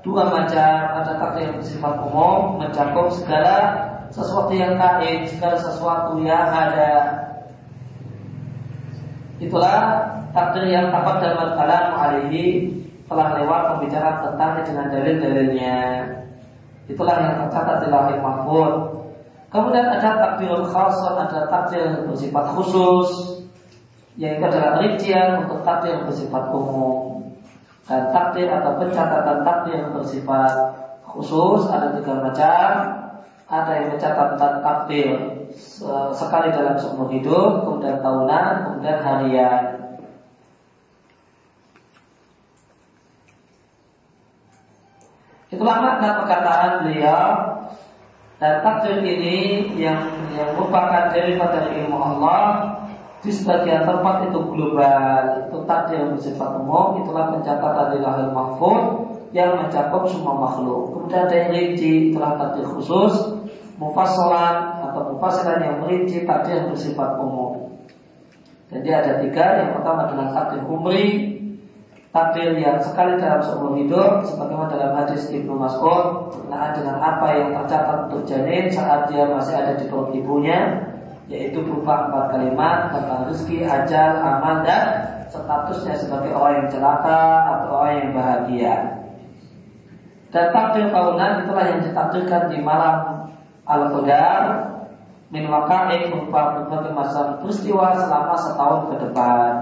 dua 0.04 0.30
macam, 0.30 0.78
ada 1.00 1.16
takdir 1.18 1.48
yang 1.48 1.58
bersifat 1.58 1.94
umum, 2.06 2.60
mencakup 2.60 3.10
segala 3.10 3.56
sesuatu 4.12 4.52
yang 4.52 4.78
kait, 4.78 5.26
segala 5.32 5.56
sesuatu 5.58 6.20
yang 6.22 6.46
ada. 6.54 7.21
Itulah 9.42 10.06
takdir 10.30 10.70
yang 10.70 10.94
dapat 10.94 11.18
dalam 11.18 11.58
kalam 11.58 11.86
alaihi 11.98 12.70
telah 13.10 13.34
lewat 13.42 13.60
pembicaraan 13.74 14.18
tentangnya 14.22 14.62
dengan 14.62 14.86
dalil-dalilnya. 14.94 15.78
Itulah 16.86 17.16
yang 17.18 17.34
tercatat 17.46 17.76
di 17.82 17.88
lahir 17.90 18.18
mahfud. 18.22 19.02
Kemudian 19.50 19.84
ada 19.84 20.16
takdir 20.16 20.54
khas, 20.70 20.96
ada 21.04 21.50
takdir 21.50 22.06
bersifat 22.08 22.54
khusus, 22.56 23.10
yaitu 24.16 24.40
adalah 24.46 24.80
rincian 24.80 25.44
untuk 25.44 25.60
takdir 25.66 26.00
bersifat 26.06 26.48
umum. 26.54 27.26
Dan 27.84 28.14
takdir 28.14 28.46
atau 28.46 28.78
pencatatan 28.78 29.42
takdir 29.42 29.90
bersifat 29.90 30.54
khusus 31.04 31.66
ada 31.68 31.98
tiga 31.98 32.14
macam. 32.22 32.70
Ada 33.52 33.72
yang 33.76 33.86
mencatat 33.92 34.28
takdir 34.40 35.31
sekali 36.16 36.48
dalam 36.52 36.76
seumur 36.80 37.08
hidup, 37.12 37.66
kemudian 37.66 38.00
tahunan, 38.00 38.46
kemudian 38.66 38.98
harian. 39.00 39.62
Itulah 45.52 45.76
makna 45.84 46.24
perkataan 46.24 46.72
beliau 46.88 47.24
dan 48.40 48.64
takdir 48.64 49.04
ini 49.04 49.68
yang 49.76 50.00
yang 50.32 50.56
merupakan 50.56 51.12
daripada 51.12 51.68
ilmu 51.68 51.94
Allah 52.00 52.72
di 53.22 53.30
sebagian 53.30 53.84
tempat 53.84 54.32
itu 54.32 54.40
global, 54.48 55.46
itu 55.46 55.58
takdir 55.68 56.08
bersifat 56.10 56.58
umum, 56.58 57.04
itulah 57.04 57.30
pencatatan 57.36 57.94
di 57.94 57.98
lahir 58.02 58.28
mahfud 58.32 58.82
yang 59.36 59.60
mencakup 59.60 60.08
semua 60.08 60.40
makhluk. 60.40 60.90
Kemudian 60.96 61.28
ada 61.28 61.36
yang 61.36 61.50
rinci, 61.54 62.10
itulah 62.10 62.34
takdir 62.40 62.66
khusus, 62.66 63.14
mufasalan 63.78 64.71
atau 65.02 65.18
mufasalan 65.18 65.60
yang 65.66 65.76
merinci 65.82 66.22
takdir 66.22 66.62
bersifat 66.70 67.18
umum. 67.18 67.74
Jadi 68.70 68.88
ada 68.88 69.18
tiga, 69.20 69.46
yang 69.58 69.70
pertama 69.76 70.06
adalah 70.08 70.30
takdir 70.32 70.62
umri, 70.64 71.32
takdir 72.14 72.54
yang 72.54 72.78
sekali 72.78 73.18
dalam 73.18 73.42
seumur 73.42 73.74
hidup 73.76 74.22
sebagaimana 74.28 74.70
dalam 74.70 74.92
hadis 74.94 75.26
Ibnu 75.32 75.58
Mas'ud 75.58 76.30
berkenaan 76.30 76.70
dengan 76.76 76.96
apa 77.02 77.26
yang 77.34 77.48
tercatat 77.56 77.98
untuk 78.08 78.22
janin 78.28 78.70
saat 78.70 79.10
dia 79.10 79.26
masih 79.26 79.58
ada 79.58 79.74
di 79.80 79.90
perut 79.90 80.12
ibunya 80.14 80.88
yaitu 81.32 81.64
berupa 81.64 82.12
empat 82.12 82.36
kalimat 82.36 82.92
tentang 82.92 83.20
rezeki, 83.32 83.64
ajal, 83.64 84.10
amal 84.20 84.60
dan 84.60 84.84
statusnya 85.32 85.96
sebagai 85.96 86.36
orang 86.36 86.64
yang 86.64 86.68
celaka 86.68 87.20
atau 87.48 87.68
orang 87.80 87.94
yang 88.04 88.10
bahagia. 88.12 88.74
Dan 90.32 90.46
takdir 90.52 90.88
tahunan 90.92 91.44
itulah 91.44 91.64
yang 91.68 91.80
ditakdirkan 91.84 92.42
di 92.52 92.58
malam 92.60 93.28
Al-Qadar 93.64 94.71
min 95.32 95.48
waqa'i 95.48 96.12
berupa 96.12 96.60
berbagai 96.60 96.92
macam 96.92 97.40
peristiwa 97.40 97.96
selama 97.96 98.36
setahun 98.36 98.80
ke 98.92 98.96
depan. 99.08 99.52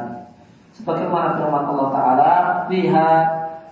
Sebagaimana 0.75 1.39
firman 1.39 1.65
Allah 1.71 1.89
Taala, 1.95 2.33
"Fiha" 2.67 3.11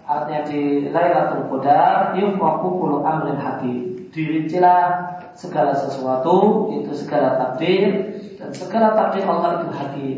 artinya 0.06 0.42
di 0.46 0.88
Lailatul 0.94 1.50
Qadar 1.50 2.14
yufraqu 2.14 2.68
kullu 2.70 3.02
amrin 3.02 3.36
hakim. 3.36 4.08
Dirincilah 4.14 5.10
segala 5.34 5.74
sesuatu 5.74 6.70
itu 6.72 6.90
segala 6.94 7.36
takdir 7.36 8.14
dan 8.38 8.50
segala 8.54 8.94
takdir 8.94 9.26
Allah 9.26 9.62
itu 9.62 9.68
hakim 9.74 10.16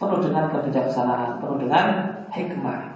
penuh 0.00 0.20
dengan 0.24 0.48
kebijaksanaan 0.48 1.42
penuh 1.42 1.58
dengan 1.60 1.86
hikmah 2.32 2.91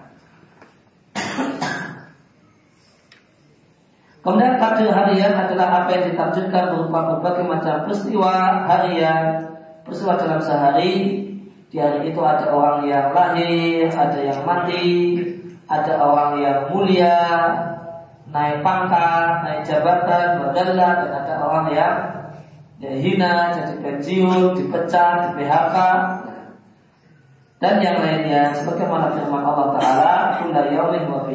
Kemudian 4.26 4.58
takdir 4.58 4.90
harian 4.90 5.38
adalah 5.38 5.86
apa 5.86 5.94
yang 5.94 6.10
ditakdirkan 6.10 6.74
berupa 6.74 7.14
berbagai 7.14 7.46
macam 7.46 7.86
peristiwa 7.86 8.66
harian, 8.66 9.54
peristiwa 9.86 10.18
dalam 10.18 10.42
sehari, 10.42 11.22
di 11.70 11.78
hari 11.78 12.10
itu 12.10 12.18
ada 12.26 12.50
orang 12.50 12.90
yang 12.90 13.14
lahir, 13.14 13.86
ada 13.86 14.18
yang 14.18 14.42
mati, 14.42 15.14
ada 15.70 16.02
orang 16.02 16.42
yang 16.42 16.58
mulia, 16.74 17.22
naik 18.34 18.66
pangkat, 18.66 19.46
naik 19.46 19.62
jabatan, 19.62 20.42
bergelar, 20.42 21.06
dan 21.06 21.12
ada 21.22 21.34
orang 21.46 21.66
yang 21.70 21.94
ya, 22.82 22.98
hina, 22.98 23.54
jadi 23.54 23.74
pensiun, 23.78 24.58
dipecat, 24.58 25.38
di 25.38 25.46
PHK, 25.46 25.76
dan 27.62 27.74
yang 27.78 28.02
lainnya. 28.02 28.58
Sebagaimana 28.58 29.14
firman 29.14 29.46
Allah 29.46 29.68
Taala, 29.78 30.14
"Kulla 30.42 30.66
yaumin 30.66 31.06
wa 31.06 31.30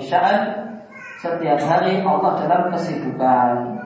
Setiap 1.22 1.62
hari 1.70 2.02
Allah 2.02 2.34
dalam 2.42 2.74
kesibukan 2.74 3.78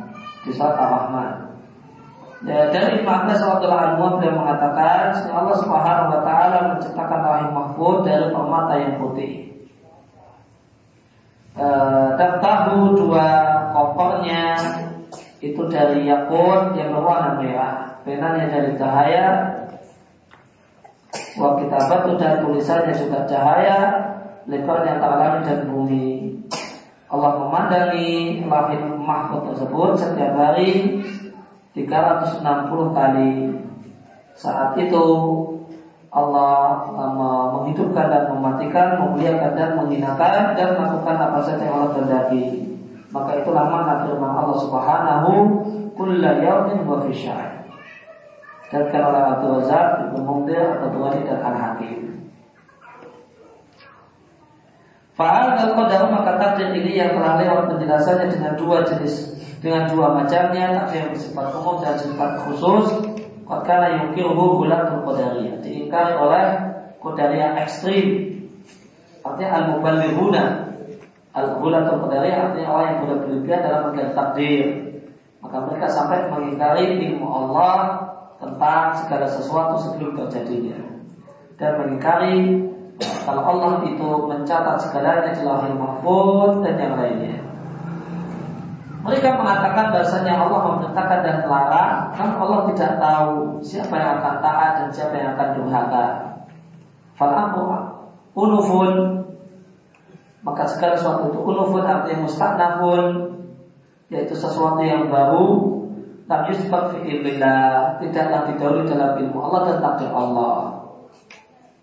di 0.48 0.56
surat 0.56 0.80
Ar-Rahman. 0.80 1.52
Ya, 2.48 2.72
dari 2.72 3.04
Abbas 3.04 3.44
radhiyallahu 3.44 3.86
anhu 4.00 4.22
beliau 4.22 4.40
mengatakan, 4.40 5.12
Allah 5.34 5.56
Subhanahu 5.60 6.14
wa 6.16 6.22
taala 6.24 6.58
menciptakan 6.72 7.22
rahim 7.28 7.52
mahfud 7.52 8.08
dari 8.08 8.32
permata 8.32 8.74
yang 8.80 8.96
putih. 9.02 9.52
E, 11.60 11.68
dan 12.16 12.40
tahu 12.40 12.96
dua 12.96 13.28
kopernya 13.74 14.44
itu 15.44 15.60
dari 15.68 16.08
yakut 16.08 16.78
yang 16.80 16.96
berwarna 16.96 17.36
merah, 17.42 18.00
penanya 18.08 18.48
dari 18.48 18.80
cahaya, 18.80 19.26
Wa 21.36 21.60
kitabat 21.60 22.16
dan 22.16 22.48
tulisannya 22.48 22.96
juga 22.96 23.28
cahaya, 23.28 23.78
lebarnya 24.48 25.00
antara 25.00 25.16
langit 25.20 25.42
dan 25.52 25.60
bumi. 25.68 26.35
Allah 27.06 27.32
memandangi 27.38 28.42
lahir 28.50 28.82
mahfud 28.98 29.54
tersebut 29.54 29.94
setiap 29.94 30.34
hari 30.34 31.02
360 31.78 32.42
kali. 32.98 33.34
Saat 34.34 34.74
itu 34.82 35.06
Allah 36.10 36.88
menghidupkan 37.54 38.08
dan 38.10 38.24
mematikan, 38.34 38.98
memuliakan 39.04 39.52
dan 39.54 39.70
menghinakan 39.78 40.58
dan 40.58 40.70
melakukan 40.80 41.18
apa 41.20 41.40
saja 41.46 41.62
yang 41.62 41.76
Allah 41.78 41.92
kehendaki. 41.94 42.46
Maka 43.14 43.32
itulah 43.44 43.70
makna 43.70 44.04
firman 44.04 44.32
Allah 44.32 44.58
Subhanahu 44.60 45.32
kulla 45.94 46.42
yaumin 46.42 46.84
wa 46.84 47.04
fi 47.06 47.14
Dan 48.74 48.84
oleh 48.92 49.22
Abdul 49.24 49.62
Razak, 49.62 49.88
Ibnu 50.10 50.20
Mundir, 50.26 50.82
atau 50.82 50.90
Tuhan 50.90 51.22
dan. 51.22 52.05
Fahal 55.16 55.56
al 55.56 55.72
qadar 55.80 56.12
maka 56.12 56.36
takdir 56.36 56.76
ini 56.76 57.00
yang 57.00 57.16
telah 57.16 57.40
lewat 57.40 57.72
penjelasannya 57.72 58.36
dengan 58.36 58.54
dua 58.60 58.84
jenis. 58.84 59.32
Dengan 59.64 59.88
dua 59.88 60.12
macamnya 60.12 60.76
takdir 60.76 61.08
yang 61.08 61.12
bersifat 61.16 61.56
umum 61.56 61.80
dan 61.80 61.96
bersifat 61.96 62.32
khusus. 62.44 62.86
Karena 63.48 63.88
yungkirhu 64.04 64.60
gulatul 64.60 65.08
qadariyah 65.08 65.64
diingkari 65.64 66.14
oleh 66.20 66.46
qadariyah 67.00 67.64
ekstrim. 67.64 68.08
Artinya 69.24 69.50
al-muballighuna. 69.64 70.44
Al-gulatul 71.32 72.00
qadariyah 72.04 72.52
artinya 72.52 72.70
orang 72.76 72.88
yang 72.92 73.00
sudah 73.08 73.18
berlebihan 73.24 73.60
dalam 73.64 73.80
mengingkari 73.88 74.12
takdir. 74.12 74.68
Maka 75.40 75.58
mereka 75.64 75.88
sampai 75.88 76.28
mengingkari 76.28 76.84
ilmu 77.08 77.28
Allah 77.30 78.04
tentang 78.36 79.00
segala 79.00 79.32
sesuatu 79.32 79.80
sebelum 79.80 80.20
terjadinya. 80.28 80.76
Dan 81.56 81.72
mengingkari 81.80 82.36
kalau 83.00 83.44
Allah 83.44 83.84
itu 83.88 84.08
mencatat 84.30 84.78
segalanya 84.80 85.32
di 85.36 85.42
lahir 85.44 85.74
mahfud 85.76 86.64
dan 86.64 86.76
yang 86.80 86.96
lainnya 86.96 87.46
mereka 89.06 89.38
mengatakan 89.38 89.94
bahasanya 89.94 90.34
Allah 90.34 90.60
memerintahkan 90.66 91.20
dan 91.22 91.36
melarang, 91.46 92.10
kan 92.18 92.42
Allah 92.42 92.66
tidak 92.74 92.98
tahu 92.98 93.62
siapa 93.62 93.94
yang 94.02 94.18
akan 94.18 94.36
taat 94.42 94.72
dan 94.82 94.88
siapa 94.90 95.14
yang 95.14 95.38
akan 95.38 95.50
durhaka. 95.62 96.06
Falamru 97.14 97.70
unufun 98.34 99.22
maka 100.42 100.66
segala 100.66 100.98
sesuatu 100.98 101.30
itu 101.30 101.40
unufun 101.42 101.86
artinya 101.86 102.26
mustaqnafun 102.26 103.04
yaitu 104.10 104.34
sesuatu 104.34 104.82
yang 104.82 105.10
baru 105.10 105.78
tak 106.26 106.50
yusbat 106.50 106.98
fi 106.98 106.98
ilmillah 107.06 108.02
tidaklah 108.02 108.50
didahului 108.50 108.90
dalam 108.90 109.22
ilmu 109.22 109.38
Allah 109.38 109.62
dan 109.70 109.78
takdir 109.86 110.10
Allah. 110.10 110.75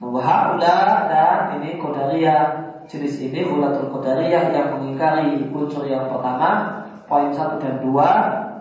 Wahaulah 0.03 1.07
dan 1.07 1.63
ini 1.63 1.79
kodaria 1.79 2.59
jenis 2.91 3.23
ini 3.23 3.47
ulatul 3.47 3.87
kodaria 3.87 4.51
yang 4.51 4.75
mengingkari 4.75 5.47
unsur 5.55 5.87
yang 5.87 6.11
pertama 6.11 6.83
poin 7.07 7.31
satu 7.31 7.63
dan 7.63 7.79
dua 7.79 8.11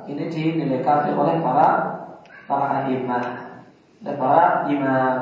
ini 0.06 0.30
dinilai 0.30 0.86
kafir 0.86 1.17
oleh 1.17 1.41
para 1.41 1.97
para 2.45 2.86
imam 2.93 3.25
dan 4.01 4.15
para 4.17 4.69
imam. 4.69 5.17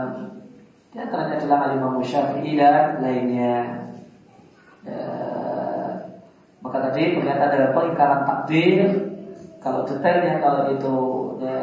Di 0.89 0.97
antaranya 0.97 1.37
adalah 1.37 1.69
Imam 1.69 2.01
Syafi'i 2.01 2.57
dan 2.57 2.97
lainnya. 2.97 3.85
Ya, 4.81 5.05
Maka 6.59 6.89
tadi 6.89 7.13
berkaitan 7.13 7.53
dengan 7.53 7.71
pengingkaran 7.77 8.21
takdir, 8.25 8.89
kalau 9.61 9.85
detailnya 9.85 10.41
kalau 10.41 10.73
itu 10.73 10.95
ya, 11.39 11.59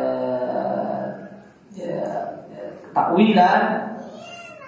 ya, 1.74 2.00
ya, 2.48 2.64
takwilan, 2.94 3.86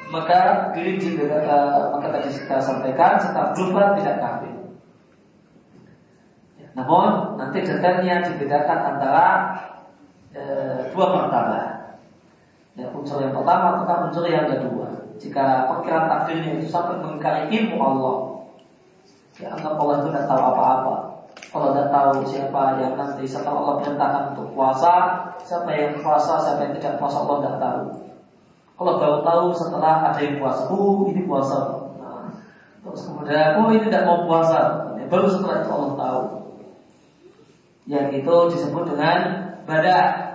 maka 0.08 0.72
dirinci 0.72 1.20
uh, 1.20 1.92
maka 1.92 2.06
tadi 2.08 2.28
kita 2.32 2.56
sampaikan 2.64 3.20
secara 3.20 3.52
global 3.52 3.92
tidak 4.00 4.16
kafir. 4.20 4.54
Ya, 6.56 6.68
namun 6.72 7.36
nanti 7.36 7.60
detailnya 7.60 8.24
dibedakan 8.24 8.78
antara 8.96 9.26
e, 10.32 10.42
dua 10.90 11.06
martabat. 11.12 12.00
Ya, 12.78 12.88
unsur 12.94 13.20
yang 13.20 13.36
pertama 13.36 13.84
atau 13.84 14.08
unsur 14.08 14.24
yang 14.30 14.48
kedua. 14.48 14.88
Jika 15.18 15.66
perkiraan 15.66 16.06
takdirnya 16.06 16.62
itu 16.62 16.70
sampai 16.70 17.02
mengingkari 17.02 17.50
ilmu 17.50 17.76
Allah, 17.82 18.16
ya 19.36 19.50
anggap 19.50 19.74
Allah 19.76 19.94
itu 19.98 20.08
tidak 20.14 20.26
tahu 20.30 20.42
apa-apa. 20.54 20.94
Allah 21.48 21.68
tidak 21.74 21.90
tahu 21.90 22.12
siapa 22.28 22.62
yang 22.78 22.94
nanti 22.94 23.24
setelah 23.26 23.60
Allah 23.60 23.74
perintahkan 23.82 24.22
untuk 24.34 24.48
puasa, 24.54 24.94
siapa 25.42 25.70
yang 25.74 25.98
puasa, 26.00 26.38
siapa 26.38 26.60
yang 26.70 26.74
tidak 26.78 26.96
puasa 27.02 27.26
Allah 27.26 27.36
tidak 27.42 27.58
tahu. 27.58 28.07
Allah 28.78 28.94
baru 29.02 29.18
tahu 29.26 29.44
setelah 29.58 30.14
ada 30.14 30.20
yang 30.22 30.38
puasa. 30.38 30.70
Oh 30.70 31.10
ini 31.10 31.26
puasa. 31.26 31.58
Nah, 31.98 32.30
terus 32.86 33.10
kemudian 33.10 33.58
oh 33.58 33.74
ini 33.74 33.82
tidak 33.90 34.06
mau 34.06 34.22
puasa. 34.22 34.94
Ya, 34.94 35.04
baru 35.10 35.26
setelah 35.26 35.66
itu 35.66 35.70
Allah 35.74 35.94
tahu. 35.98 36.22
Yang 37.90 38.06
itu 38.22 38.34
disebut 38.54 38.84
dengan 38.94 39.18
badak 39.66 40.28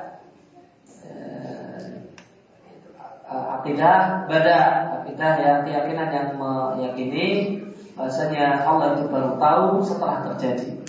akidah 3.64 4.28
bada 4.28 4.60
akidah 5.02 5.34
yang 5.40 5.60
keyakinan 5.64 6.10
yang 6.12 6.30
meyakini 6.36 7.58
bahasanya 7.96 8.68
Allah 8.68 9.00
itu 9.00 9.08
baru 9.08 9.40
tahu 9.40 9.80
setelah 9.80 10.20
terjadi 10.28 10.84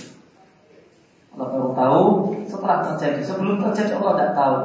Allah 1.35 1.47
baru 1.55 1.71
tahu 1.71 2.03
setelah 2.51 2.79
terjadi 2.83 3.21
sebelum 3.23 3.63
terjadi 3.63 3.95
Allah 4.03 4.13
tidak 4.19 4.35
tahu 4.35 4.57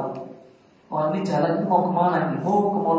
oh 0.90 1.14
ini 1.14 1.22
jalan 1.22 1.62
ini 1.62 1.64
mau 1.70 1.86
ke 1.86 1.92
mana 1.94 2.18
ini? 2.28 2.36
Oh 2.42 2.74
ke 2.74 2.78
mau, 2.82 2.94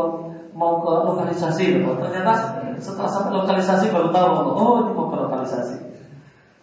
mau 0.56 0.73
ke 0.80 0.91
lokalisasi 1.12 1.84
oh, 1.84 1.99
ternyata 1.99 2.34
setelah 2.80 3.12
sampai 3.12 3.32
lokalisasi 3.36 3.91
baru 3.91 4.10
tahu 4.10 4.30
oh 4.56 4.75
ini 4.88 4.91
mau 4.95 5.08
ke 5.12 5.15
lokalisasi. 5.19 5.75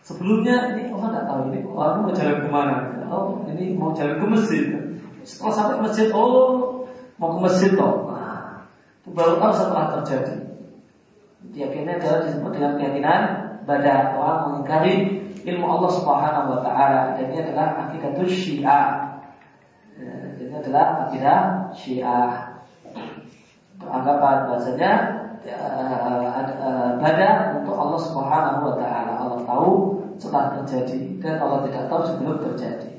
Sebelumnya 0.02 0.72
ini 0.72 0.88
Allah 0.88 1.08
tidak 1.12 1.26
tahu 1.28 1.40
ini 1.52 1.58
oh, 1.68 1.76
mau 1.76 2.10
jalan 2.16 2.36
ke 2.40 2.48
mana? 2.48 2.76
Oh 3.12 3.44
ini 3.46 3.76
mau 3.76 3.92
jalan 3.92 4.16
ke 4.16 4.26
masjid. 4.26 4.64
Setelah 5.22 5.52
sampai 5.52 5.74
ke 5.76 5.82
masjid 5.84 6.06
oh 6.16 6.88
mau 7.20 7.36
ke 7.36 7.38
masjid 7.44 7.72
loh 7.76 8.08
baru 9.12 9.40
tahu 9.40 9.52
setelah 9.56 9.84
terjadi. 10.00 10.36
Keyakinan 11.54 12.02
adalah 12.02 12.18
disebut 12.26 12.50
dengan 12.50 12.72
keyakinan 12.76 13.20
pada 13.64 13.94
orang 14.18 14.40
mengingkari 14.50 14.94
ilmu 15.46 15.66
Allah 15.66 15.90
Subhanahu 15.94 16.46
wa 16.50 16.60
taala. 16.66 17.00
Dan 17.16 17.30
ini 17.30 17.38
adalah 17.46 17.88
akidah 17.88 18.10
Syiah. 18.26 18.86
Adalah 20.58 21.08
akidah 21.08 21.38
Syiah. 21.72 22.58
Anggapan 23.78 24.50
bahasanya 24.50 24.92
pada 26.98 27.56
untuk 27.62 27.74
Allah 27.78 28.00
Subhanahu 28.02 28.60
wa 28.68 28.74
taala. 28.74 29.12
Allah 29.16 29.40
tahu 29.46 29.70
setelah 30.18 30.58
terjadi 30.60 31.22
dan 31.22 31.38
Allah 31.38 31.62
tidak 31.70 31.86
tahu 31.86 32.02
sebelum 32.04 32.36
terjadi. 32.42 32.90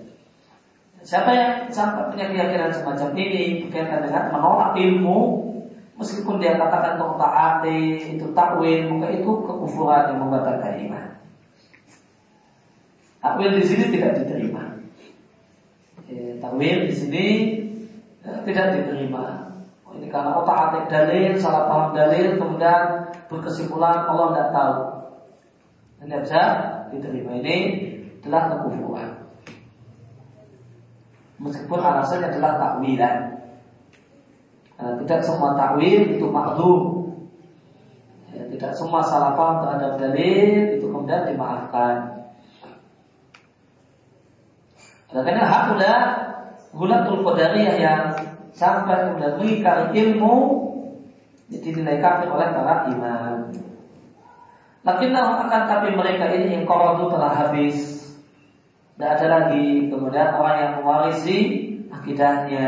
Siapa 1.03 1.31
yang 1.31 1.51
sampai 1.71 2.11
punya 2.11 2.31
keyakinan 2.31 2.71
semacam 2.71 3.15
ini 3.15 3.67
berkaitan 3.67 4.03
dengan 4.07 4.35
menolak 4.35 4.75
ilmu 4.75 5.49
Meskipun 5.99 6.39
dia 6.39 6.55
katakan 6.55 6.95
untuk 6.95 7.19
taati 7.19 8.15
itu 8.15 8.31
takwil, 8.31 8.87
maka 8.87 9.11
itu 9.11 9.27
kekufuran 9.43 10.15
yang 10.15 10.23
membatalkan 10.23 10.79
iman. 10.87 11.05
Takwil 13.19 13.59
di 13.59 13.63
sini 13.67 13.91
tidak 13.91 14.23
diterima. 14.23 14.78
Takwil 16.39 16.89
di 16.89 16.93
sini 16.95 17.27
eh, 18.25 18.39
tidak 18.47 18.65
diterima. 18.73 19.53
Oh, 19.85 19.93
ini 19.93 20.07
karena 20.07 20.39
otak 20.39 20.57
atik 20.71 20.85
dalil, 20.89 21.37
salah 21.37 21.67
paham 21.67 21.91
dalil, 21.93 22.39
kemudian 22.39 23.11
berkesimpulan 23.29 24.07
Allah 24.07 24.27
tidak 24.33 24.49
tahu. 24.55 24.75
Ini 25.99 26.15
bisa 26.23 26.43
diterima. 26.89 27.31
Ini 27.43 27.57
adalah 28.23 28.43
kekufuran. 28.55 29.09
Meskipun 31.39 31.79
alasannya 31.79 32.27
adalah 32.31 32.53
takwilan. 32.57 33.17
Eh, 34.79 34.93
tidak 35.05 35.21
semua 35.27 35.59
takwil 35.59 36.01
itu 36.15 36.25
makdum. 36.31 36.81
Ya, 38.29 38.45
tidak 38.47 38.71
semua 38.77 39.01
salah 39.03 39.33
paham 39.35 39.65
terhadap 39.65 39.91
dalil 39.99 40.77
itu 40.77 40.85
kemudian 40.87 41.27
dimaafkan. 41.27 42.18
Karena 45.09 45.41
hakulah 45.41 45.99
gulatul 46.69 47.25
qadariyah 47.25 47.75
yang 47.81 48.01
sampai 48.53 49.09
kemudian 49.09 49.41
mengikari 49.41 49.85
ilmu 50.05 50.33
dinilai 51.49 51.97
kafir 51.97 52.29
oleh 52.29 52.53
para 52.53 52.85
imam. 52.93 53.49
Lakinnahu 54.85 55.31
akan 55.49 55.61
tapi 55.65 55.89
mereka 55.97 56.29
ini 56.29 56.61
yang 56.61 56.65
korban 56.69 57.09
telah 57.09 57.33
habis. 57.33 58.05
Tidak 58.95 59.09
ada 59.15 59.27
lagi 59.27 59.89
kemudian 59.89 60.35
orang 60.35 60.55
yang 60.59 60.73
mewarisi 60.83 61.37
akidahnya 61.89 62.67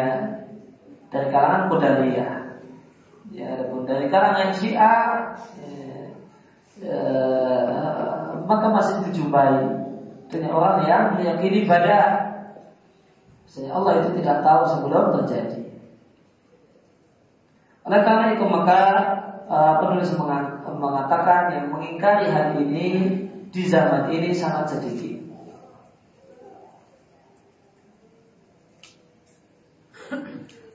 dari 1.11 1.27
kalangan 1.29 1.67
Qadariyah. 1.67 2.33
Ya, 3.31 3.47
adapun 3.55 3.87
dari 3.87 4.11
kalangan 4.11 4.51
Syiah 4.59 5.39
ya, 5.55 5.71
ya, 6.83 6.99
maka 8.43 8.67
masih 8.75 9.07
dijumpai 9.07 9.71
dengan 10.27 10.51
orang 10.55 10.83
yang 10.83 11.03
meyakini 11.15 11.63
pada 11.63 12.30
Misalnya 13.51 13.75
Allah 13.75 13.93
itu 13.99 14.09
tidak 14.23 14.47
tahu 14.47 14.61
sebelum 14.63 15.03
terjadi. 15.11 15.59
Oleh 17.83 17.99
karena 17.99 18.25
itu 18.31 18.47
maka 18.47 18.79
uh, 19.51 19.75
penulis 19.83 20.15
mengatakan 20.63 21.51
yang 21.59 21.67
mengingkari 21.67 22.31
hal 22.31 22.55
ini 22.63 23.11
di 23.51 23.63
zaman 23.67 24.07
ini 24.07 24.31
sangat 24.31 24.71
sedikit. 24.71 25.19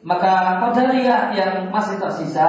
Maka 0.05 0.61
Qadariyah 0.61 1.33
yang 1.33 1.55
masih 1.73 1.97
tersisa 1.97 2.49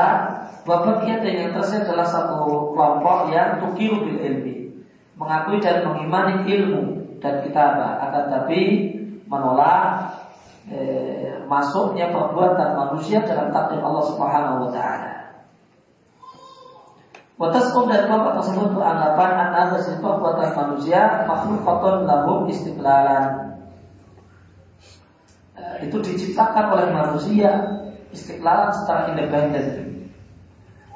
Bagian 0.68 1.24
yang 1.24 1.56
tersisa 1.58 1.88
adalah 1.88 2.06
satu 2.06 2.44
kelompok 2.76 3.34
yang 3.34 3.64
tukiru 3.64 4.04
bil 4.04 4.20
ilmi 4.20 4.78
Mengakui 5.18 5.58
dan 5.58 5.82
mengimani 5.88 6.46
ilmu 6.46 7.18
dan 7.18 7.42
kitabah 7.42 7.98
Akan 7.98 8.30
tapi 8.30 8.94
menolak 9.28 10.07
eh, 10.68 11.42
masuknya 11.48 12.12
perbuatan 12.12 12.70
manusia 12.76 13.24
dalam 13.24 13.52
takdir 13.52 13.80
Allah 13.80 14.04
Subhanahu 14.08 14.58
wa 14.68 14.70
taala. 14.72 15.14
Watasqum 17.38 17.86
dan 17.86 18.10
kelompok 18.10 18.42
tersebut 18.42 18.74
beranggapan 18.74 19.32
anak 19.54 19.78
perbuatan 20.02 20.50
manusia 20.58 21.22
makhluk 21.30 21.62
kotor 21.62 22.02
lahum 22.10 22.50
istiqlalan 22.50 23.48
itu 25.82 25.98
diciptakan 26.02 26.74
oleh 26.74 26.88
manusia 26.90 27.50
istiqlal 28.10 28.74
secara 28.74 29.14
independen. 29.14 29.66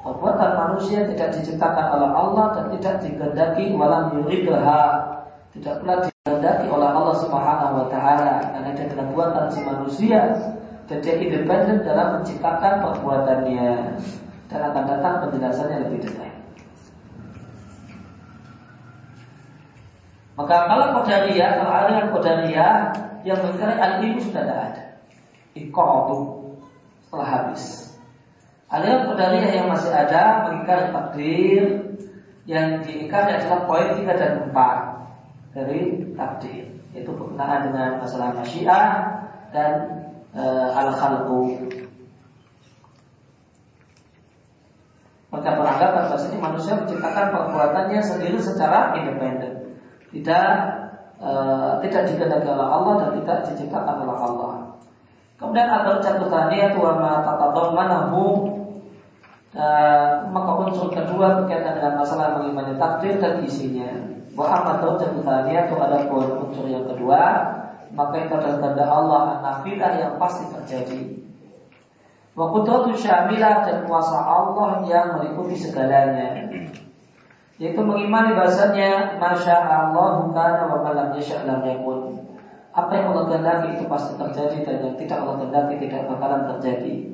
Perbuatan 0.02 0.50
manusia 0.58 1.06
tidak 1.06 1.38
diciptakan 1.38 1.86
oleh 1.94 2.10
Allah 2.10 2.46
dan 2.58 2.64
tidak 2.74 2.94
dikehendaki 3.06 3.70
walam 3.78 4.18
yuridha 4.18 5.11
tidak 5.52 5.84
pula 5.84 5.94
dikehendaki 6.00 6.66
oleh 6.72 6.88
Allah 6.88 7.16
Subhanahu 7.20 7.74
wa 7.84 7.86
taala 7.92 8.52
karena 8.56 8.68
itu 8.72 8.82
adalah 8.88 9.06
buatan 9.12 9.44
si 9.52 9.60
manusia 9.60 10.20
dan 10.88 10.98
dia 11.04 11.14
independen 11.20 11.84
dalam 11.84 12.20
menciptakan 12.20 12.80
perbuatannya 12.80 13.72
dan 14.48 14.60
akan 14.72 14.84
datang 14.88 15.14
penjelasannya 15.28 15.78
lebih 15.88 16.08
detail. 16.08 16.36
Maka 20.32 20.56
kalau 20.64 20.86
kodaria, 20.96 21.60
kalau 21.60 21.72
aliran 21.76 22.08
kodaria 22.08 22.68
yang 23.22 23.38
mengingkari 23.44 23.76
al-ilmu 23.76 24.20
sudah 24.24 24.42
tidak 24.42 24.60
ada. 24.72 24.84
Iqadu 25.52 26.18
setelah 27.04 27.28
habis. 27.28 27.92
Aliran 28.72 29.12
Qadariyah 29.12 29.52
yang 29.52 29.66
masih 29.68 29.92
ada 29.92 30.48
mengingkari 30.48 30.96
takdir 30.96 31.64
yang 32.48 32.80
diingkari 32.80 33.36
adalah 33.36 33.68
poin 33.68 33.92
3 33.92 34.08
dan 34.16 34.48
4 34.48 34.56
dari 35.52 36.12
takdir. 36.16 36.68
Itu 36.92 37.12
berkenaan 37.16 37.72
dengan 37.72 37.90
masalah 38.04 38.36
masyiah 38.36 38.84
dan 39.52 39.72
e, 40.36 40.44
al-khalqu. 40.76 41.72
Maka 45.32 45.48
beranggapan 45.56 46.12
bahasanya 46.12 46.38
manusia 46.44 46.76
menciptakan 46.76 47.32
perbuatannya 47.32 48.00
sendiri 48.04 48.36
secara 48.36 48.92
independen. 49.00 49.80
Tidak 50.12 50.48
e, 51.16 51.30
tidak 51.88 52.02
dikehendaki 52.12 52.48
oleh 52.52 52.68
Allah 52.68 52.94
dan 53.00 53.10
tidak 53.20 53.38
diciptakan 53.48 53.96
oleh 54.04 54.16
Allah. 54.20 54.52
Kemudian 55.40 55.68
ada 55.68 55.98
catatannya 55.98 56.76
wa 56.76 56.92
ma 57.00 57.12
tatadammanahu 57.24 58.52
maka 60.32 60.50
unsur 60.64 60.88
kedua 60.88 61.44
berkaitan 61.44 61.76
dengan 61.76 62.00
masalah 62.00 62.40
mengimani 62.40 62.72
takdir 62.80 63.20
dan 63.20 63.44
isinya. 63.44 64.11
Muhammad 64.32 64.80
dan 64.98 65.12
Tania 65.20 65.68
itu 65.68 65.76
ada 65.76 66.08
poin 66.08 66.30
unsur 66.40 66.64
yang 66.64 66.88
kedua 66.88 67.52
maka 67.92 68.24
itu 68.24 68.32
adalah 68.32 68.56
kehendak 68.56 68.88
Allah 68.88 69.22
nafilah 69.44 69.92
yang 70.00 70.12
pasti 70.16 70.48
terjadi. 70.48 71.00
Wa 72.32 72.48
qudratu 72.48 72.96
syamilah 72.96 73.68
dan 73.68 73.84
kuasa 73.84 74.16
Allah 74.16 74.80
yang 74.88 75.20
meliputi 75.20 75.60
segalanya. 75.60 76.48
Yaitu 77.60 77.84
mengimani 77.84 78.32
bahasanya 78.32 79.20
Masya 79.20 79.54
Allah 79.68 80.24
kana 80.32 80.62
wa 80.72 80.78
malam 80.80 81.12
yasha 81.12 81.44
lam 81.44 81.60
yakun. 81.60 82.24
Apa 82.72 82.88
yang 82.96 83.12
Allah 83.12 83.28
kehendaki 83.28 83.68
itu 83.76 83.84
pasti 83.84 84.16
terjadi 84.16 84.64
dan 84.64 84.76
yang 84.80 84.96
tidak 84.96 85.20
Allah 85.20 85.44
kehendaki 85.44 85.74
tidak 85.84 86.08
bakalan 86.08 86.42
terjadi. 86.56 87.11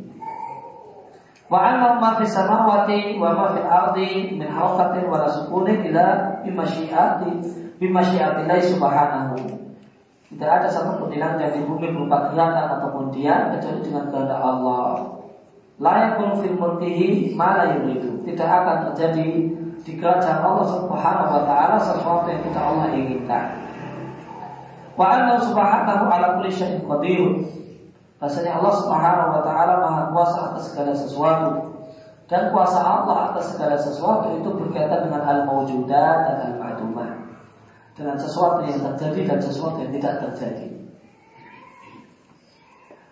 Wa 1.48 1.58
anna 1.64 1.96
ma 1.96 2.20
fi 2.20 2.28
samawati 2.28 3.16
wa 3.16 3.32
ma 3.32 3.46
fil 3.56 3.64
ardi 3.64 4.36
min 4.36 4.44
harakatin 4.44 5.08
wa 5.08 5.24
sukunin 5.32 5.80
ila 5.88 6.36
bimasyiati 6.44 7.40
bimasyiatillahi 7.80 8.68
subhanahu. 8.68 9.36
Tidak 10.28 10.44
ada 10.44 10.68
satu 10.68 11.00
pun 11.00 11.08
langit 11.08 11.56
di 11.56 11.64
bumi 11.64 11.88
berupa 11.88 12.28
gerakan 12.28 12.76
ataupun 12.76 13.16
diam 13.16 13.48
kecuali 13.56 13.80
dengan 13.80 14.12
kehendak 14.12 14.40
Allah. 14.44 15.16
Layak 15.80 16.20
pun 16.20 16.44
fil 16.44 16.52
mulkihi 16.52 17.32
mana 17.32 17.80
itu 17.88 18.20
tidak 18.28 18.44
akan 18.44 18.76
terjadi 18.92 19.28
di 19.88 19.92
kerajaan 19.96 20.44
Allah 20.44 20.68
Subhanahu 20.68 21.32
wa 21.32 21.42
taala 21.48 21.80
sesuatu 21.80 22.28
yang 22.28 22.44
tidak 22.44 22.60
Allah 22.60 22.92
inginkan. 22.92 23.46
Wa 24.98 25.06
anna 25.14 25.38
subhanahu 25.40 26.10
ala 26.10 26.36
kulli 26.36 26.50
syai'in. 26.50 27.57
Bahasanya 28.18 28.58
Allah 28.58 28.74
Subhanahu 28.82 29.30
wa 29.30 29.42
taala 29.46 29.74
Maha 29.78 30.02
kuasa 30.10 30.38
atas 30.50 30.74
segala 30.74 30.90
sesuatu. 30.90 31.50
Dan 32.28 32.50
kuasa 32.50 32.82
Allah 32.82 33.32
atas 33.32 33.54
segala 33.54 33.78
sesuatu 33.78 34.36
itu 34.36 34.50
berkaitan 34.52 35.06
dengan 35.06 35.22
al-mawjudat 35.22 36.16
dan 36.26 36.36
al-ma'dumat. 36.50 37.14
Dengan 37.94 38.18
sesuatu 38.18 38.66
yang 38.66 38.82
terjadi 38.82 39.20
dan 39.24 39.38
sesuatu 39.38 39.78
yang 39.80 39.94
tidak 39.94 40.14
terjadi. 40.26 40.66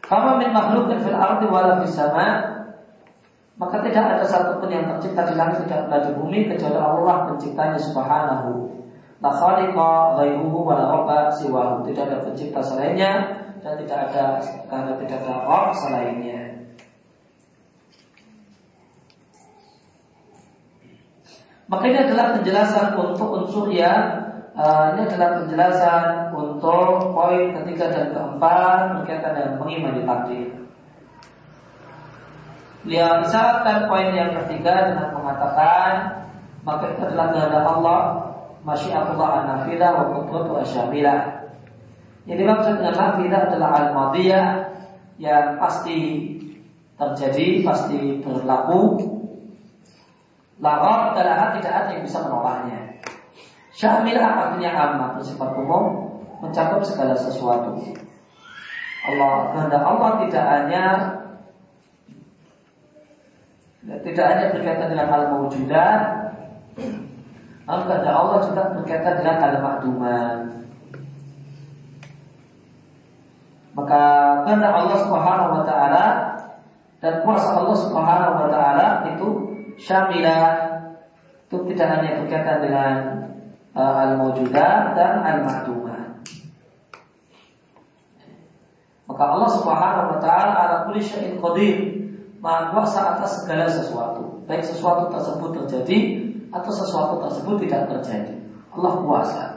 Kama 0.07 0.39
min 0.39 0.51
makhlukin 0.55 1.03
fil 1.03 1.19
ardi 1.19 1.47
wala 1.51 1.83
sama 1.91 2.55
maka 3.57 3.81
tidak 3.83 4.05
ada 4.05 4.25
satupun 4.29 4.69
yang 4.69 4.85
tercipta 4.87 5.33
di 5.33 5.35
langit 5.35 5.65
tidak 5.65 5.89
ada 5.89 5.99
di 6.07 6.11
bumi 6.15 6.45
kecuali 6.45 6.77
Allah 6.77 7.31
penciptanya 7.33 7.81
subhanahu. 7.81 8.69
La 9.25 9.33
khaliqa 9.33 10.21
ghairuhu 10.21 10.61
wa 10.61 10.77
la 10.77 11.33
siwahu. 11.33 11.89
Tidak 11.89 12.05
ada 12.05 12.21
pencipta 12.21 12.61
selainnya 12.61 13.46
dan 13.67 13.83
tidak 13.83 13.99
ada 13.99 14.25
karena 14.71 14.93
tidak 15.03 15.19
ada 15.27 15.35
roh 15.43 15.75
selainnya. 15.75 16.41
Maka 21.67 21.83
ini 21.91 21.99
adalah 21.99 22.39
penjelasan 22.39 22.95
untuk 22.95 23.27
unsur 23.43 23.67
yang 23.75 24.23
uh, 24.55 24.95
ini 24.95 25.11
adalah 25.11 25.43
penjelasan 25.43 26.31
untuk 26.31 27.11
poin 27.11 27.59
ketiga 27.59 27.91
dan 27.91 28.15
keempat 28.15 29.03
berkaitan 29.03 29.35
dengan 29.35 29.55
mengimani 29.59 30.07
takdir. 30.07 30.47
Beliau 32.87 33.27
misalkan 33.27 33.91
poin 33.91 34.15
yang 34.15 34.31
ketiga 34.47 34.95
dengan 34.95 35.11
mengatakan 35.11 36.23
maka 36.63 36.95
itu 36.95 37.03
adalah 37.03 37.35
kehendak 37.35 37.67
Allah 37.67 38.01
masyiatullah 38.63 39.31
an-nafidah 39.43 39.91
wa 39.91 40.05
qudratu 40.15 40.55
asyamilah. 40.63 41.46
Yang 42.27 42.39
dimaksud 42.43 42.73
dengan 42.83 42.95
nafidah 42.99 43.41
adalah 43.47 43.71
al-madiyah 43.79 44.47
yang 45.23 45.63
pasti 45.63 45.99
terjadi, 46.99 47.63
pasti 47.63 48.19
berlaku. 48.19 49.15
Larab 50.59 51.15
adalah 51.15 51.55
tidak 51.55 51.73
ada 51.73 51.91
yang 51.95 52.03
bisa 52.03 52.19
menolaknya. 52.27 52.99
Syamilah 53.77 54.25
artinya 54.25 54.71
amat 54.73 55.11
bersifat 55.21 55.53
umum 55.55 55.85
mencakup 56.41 56.81
segala 56.81 57.13
sesuatu. 57.13 57.77
Allah 59.07 59.53
kehendak 59.55 59.83
Allah 59.85 60.11
tidak 60.27 60.45
hanya 60.49 60.85
tidak 64.03 64.25
hanya 64.27 64.45
berkaitan 64.51 64.89
dengan 64.91 65.09
hal 65.13 65.23
mewujudan, 65.31 66.01
namun 67.69 67.85
kehendak 67.87 68.17
Allah 68.17 68.39
juga 68.49 68.63
berkaitan 68.75 69.15
dengan 69.23 69.37
hal 69.39 69.55
makduman. 69.63 70.66
Maka 73.77 74.01
kehendak 74.49 74.73
Allah 74.73 74.99
Subhanahu 75.05 75.51
wa 75.61 75.63
taala 75.69 76.05
dan 77.05 77.21
kuasa 77.21 77.61
Allah 77.61 77.77
Subhanahu 77.77 78.35
wa 78.41 78.49
taala 78.49 79.05
itu 79.13 79.27
syamilah 79.77 80.65
itu 81.45 81.57
tidak 81.71 81.89
hanya 82.01 82.25
berkaitan 82.25 82.59
dengan 82.65 82.93
uh, 83.77 83.95
al-mawjudat 84.01 84.97
dan 84.97 85.21
al-ma'dumat. 85.21 86.25
Maka 89.07 89.23
Allah 89.23 89.51
Subhanahu 89.61 90.09
wa 90.17 90.19
taala 90.25 90.53
ala 90.57 90.77
kulli 90.89 91.05
syai'in 91.05 91.37
qadir, 91.39 91.77
Maha 92.41 92.73
kuasa 92.73 93.17
atas 93.17 93.45
segala 93.45 93.69
sesuatu, 93.69 94.41
baik 94.49 94.65
sesuatu 94.65 95.13
tersebut 95.13 95.51
terjadi 95.57 95.99
atau 96.49 96.73
sesuatu 96.73 97.15
tersebut 97.29 97.69
tidak 97.69 97.93
terjadi. 97.93 98.41
Allah 98.73 98.93
kuasa. 99.05 99.56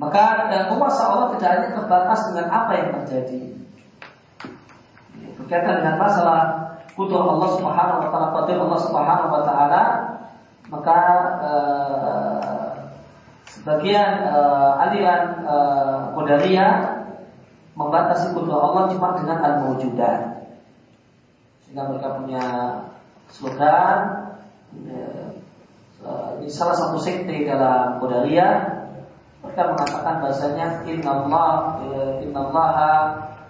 Maka 0.00 0.48
dan 0.48 0.72
kuasa 0.72 1.12
Allah 1.12 1.36
tidak 1.36 1.50
hanya 1.52 1.68
terbatas 1.76 2.20
dengan 2.32 2.48
apa 2.48 2.72
yang 2.72 2.88
terjadi. 2.96 3.52
Berkaitan 5.36 5.84
dengan 5.84 6.00
masalah 6.00 6.40
kudur 6.96 7.20
Allah 7.20 7.48
Subhanahu 7.60 8.00
wa 8.00 8.08
taala, 8.08 8.28
qadir 8.40 8.56
Allah 8.64 8.80
Subhanahu 8.80 9.28
wa 9.28 9.42
taala, 9.44 9.82
maka 10.72 10.98
eh, 11.44 12.72
sebagian 13.52 14.10
eh, 14.24 14.72
aliran 14.88 15.22
eh, 15.44 16.72
membatasi 17.76 18.32
kudur 18.32 18.56
Allah 18.56 18.88
cuma 18.88 19.20
dengan 19.20 19.36
al-mawjudat. 19.44 20.48
Sehingga 21.68 21.92
mereka 21.92 22.16
punya 22.16 22.44
slogan 23.28 23.98
eh, 24.88 25.28
ini 26.40 26.48
salah 26.48 26.72
satu 26.72 26.96
sekte 26.96 27.44
dalam 27.44 28.00
Qadariyah 28.00 28.69
mereka 29.40 29.72
mengatakan 29.72 30.14
bahasanya 30.20 30.66
innallah 30.84 31.80
innallaha 32.20 32.92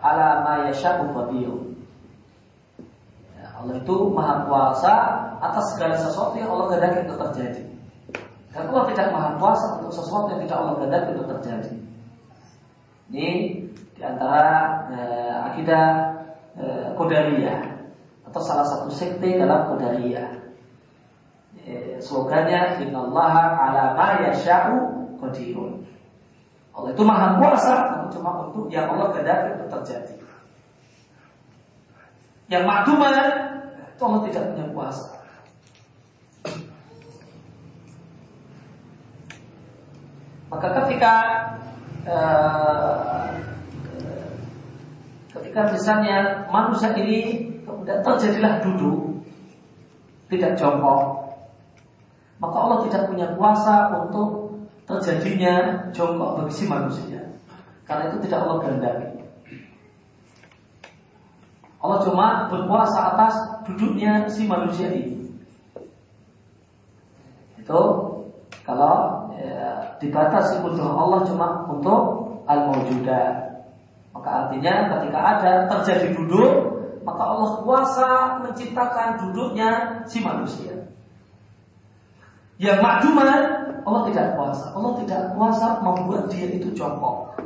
ala 0.00 0.28
ma 0.46 0.54
yasha'u 0.70 1.10
qadir. 1.12 1.50
Ya, 3.36 3.46
Allah 3.58 3.74
itu 3.76 3.96
maha 4.14 4.46
kuasa 4.48 4.94
atas 5.42 5.76
segala 5.76 5.94
sesuatu 5.98 6.38
yang 6.38 6.50
Allah 6.54 6.66
kehendaki 6.72 6.98
itu 7.04 7.14
terjadi. 7.18 7.62
Dan 8.50 8.62
Allah 8.70 8.84
tidak 8.90 9.06
maha 9.14 9.30
kuasa 9.36 9.66
untuk 9.78 9.92
sesuatu 9.94 10.26
yang 10.34 10.40
tidak 10.46 10.56
Allah 10.58 10.74
kehendaki 10.80 11.08
itu 11.14 11.24
terjadi. 11.26 11.74
Ini 13.10 13.28
di 13.98 14.02
antara 14.06 14.54
eh, 14.94 15.34
akidah 15.52 15.86
eh, 16.56 17.60
atau 18.30 18.40
salah 18.46 18.66
satu 18.66 18.88
sekte 18.94 19.42
dalam 19.42 19.74
Qadariyah. 19.74 20.38
Eh, 21.66 21.98
slogannya 21.98 22.78
innallaha 22.80 23.58
ala 23.58 23.84
ma 23.98 24.08
yasha'u 24.24 24.89
qadirun. 25.20 25.84
Allah 26.70 26.90
itu 26.96 27.02
maha 27.04 27.36
kuasa 27.36 27.74
cuma 28.10 28.48
untuk 28.48 28.72
yang 28.72 28.88
Allah 28.90 29.12
kehendaki 29.12 29.58
itu 29.58 29.66
terjadi. 29.68 30.14
Yang 32.50 32.64
makduman 32.66 33.14
itu 33.94 34.02
Allah 34.02 34.22
tidak 34.26 34.44
punya 34.50 34.66
kuasa. 34.74 35.08
Maka 40.50 40.68
ketika 40.82 41.14
uh, 42.10 43.30
ketika 45.30 45.60
misalnya 45.70 46.46
manusia 46.50 46.90
ini 46.98 47.50
kemudian 47.62 48.02
terjadilah 48.02 48.58
duduk 48.58 49.22
tidak 50.26 50.58
jongkok 50.58 51.30
maka 52.40 52.56
Allah 52.56 52.78
tidak 52.88 53.02
punya 53.10 53.26
kuasa 53.36 53.94
untuk 53.94 54.39
terjadinya 54.90 55.86
jongkok 55.94 56.42
bagi 56.42 56.54
si 56.54 56.64
manusia. 56.66 57.20
Karena 57.86 58.10
itu 58.10 58.26
tidak 58.26 58.38
Allah 58.46 58.58
kehendaki. 58.62 59.08
Allah 61.80 61.98
cuma 62.04 62.26
berkuasa 62.52 62.98
atas 63.16 63.34
duduknya 63.64 64.28
si 64.28 64.44
manusia 64.44 64.92
ini. 64.92 65.32
Itu 67.56 67.80
kalau 68.68 68.94
ya, 69.38 69.96
dibatasi 69.96 70.60
untuk 70.60 70.84
Allah 70.84 71.24
cuma 71.24 71.64
untuk 71.72 72.00
al-mawjudat. 72.44 73.64
Maka 74.12 74.28
artinya 74.44 74.92
ketika 74.98 75.18
ada 75.18 75.52
terjadi 75.72 76.12
duduk, 76.12 76.50
maka 77.06 77.22
Allah 77.24 77.50
kuasa 77.64 78.10
menciptakan 78.44 79.08
duduknya 79.24 80.02
si 80.04 80.20
manusia. 80.20 80.84
Yang 82.60 82.78
makduman 82.84 83.59
Allah 83.86 84.02
tidak 84.10 84.26
kuasa. 84.36 84.66
Allah 84.76 84.92
tidak 85.04 85.22
kuasa 85.34 85.66
membuat 85.80 86.28
dia 86.32 86.46
itu 86.50 86.68
jongkok, 86.76 87.36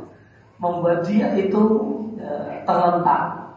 membuat 0.59 1.05
dia 1.07 1.31
itu 1.37 1.63
e, 2.19 2.27
terlentang. 2.63 3.55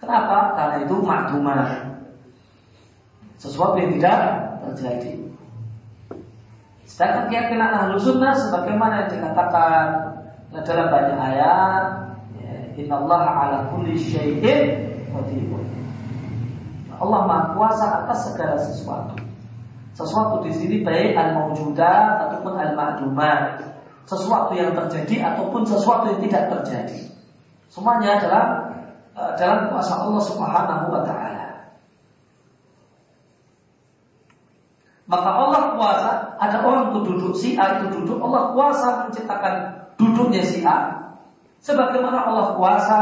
Kenapa? 0.00 0.52
Karena 0.56 0.76
itu 0.84 0.94
makdumah. 1.00 1.68
Sesuatu 3.40 3.76
yang 3.76 3.92
tidak 4.00 4.18
terjadi. 4.64 5.12
Sedangkan 6.84 7.28
keyakinan 7.32 7.70
ahlu 7.74 7.96
sunnah 8.00 8.32
sebagaimana 8.36 9.04
yang 9.04 9.10
dikatakan 9.18 9.84
dalam 10.54 10.86
banyak 10.86 11.18
ayat, 11.18 11.84
ya, 12.38 12.52
Inna 12.78 12.94
Allah 13.02 13.22
ala 13.26 13.58
kulli 13.74 13.98
syai'in 13.98 14.94
Allah 17.04 17.20
Maha 17.26 17.44
Kuasa 17.58 17.86
atas 18.02 18.18
segala 18.32 18.56
sesuatu. 18.56 19.23
Sesuatu 19.94 20.42
di 20.42 20.50
sini 20.50 20.82
baik 20.82 21.14
al-mawjudat 21.14 22.26
ataupun 22.28 22.58
al-ma'dumat. 22.58 23.62
Sesuatu 24.04 24.52
yang 24.52 24.74
terjadi 24.74 25.32
ataupun 25.32 25.62
sesuatu 25.64 26.10
yang 26.10 26.20
tidak 26.26 26.50
terjadi. 26.50 27.14
Semuanya 27.70 28.18
adalah 28.18 28.44
uh, 29.14 29.32
dalam 29.38 29.70
kuasa 29.70 30.02
Allah 30.02 30.22
Subhanahu 30.22 30.86
wa 30.90 31.00
taala. 31.06 31.46
Maka 35.04 35.30
Allah 35.30 35.62
kuasa, 35.76 36.10
ada 36.40 36.58
orang 36.64 36.90
itu 36.90 37.00
duduk 37.04 37.32
si 37.36 37.48
A 37.60 37.78
itu 37.78 37.92
duduk, 37.92 38.18
Allah 38.24 38.56
kuasa 38.56 38.88
menciptakan 39.06 39.54
duduknya 40.00 40.42
si 40.42 40.64
A. 40.64 41.12
Sebagaimana 41.60 42.24
Allah 42.24 42.56
kuasa 42.56 43.00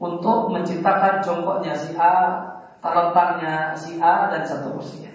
untuk 0.00 0.54
menciptakan 0.54 1.20
jongkoknya 1.20 1.74
si 1.76 1.92
A, 1.98 2.14
terlentangnya 2.80 3.74
si 3.76 3.98
A 3.98 4.32
dan 4.32 4.42
seterusnya. 4.46 5.09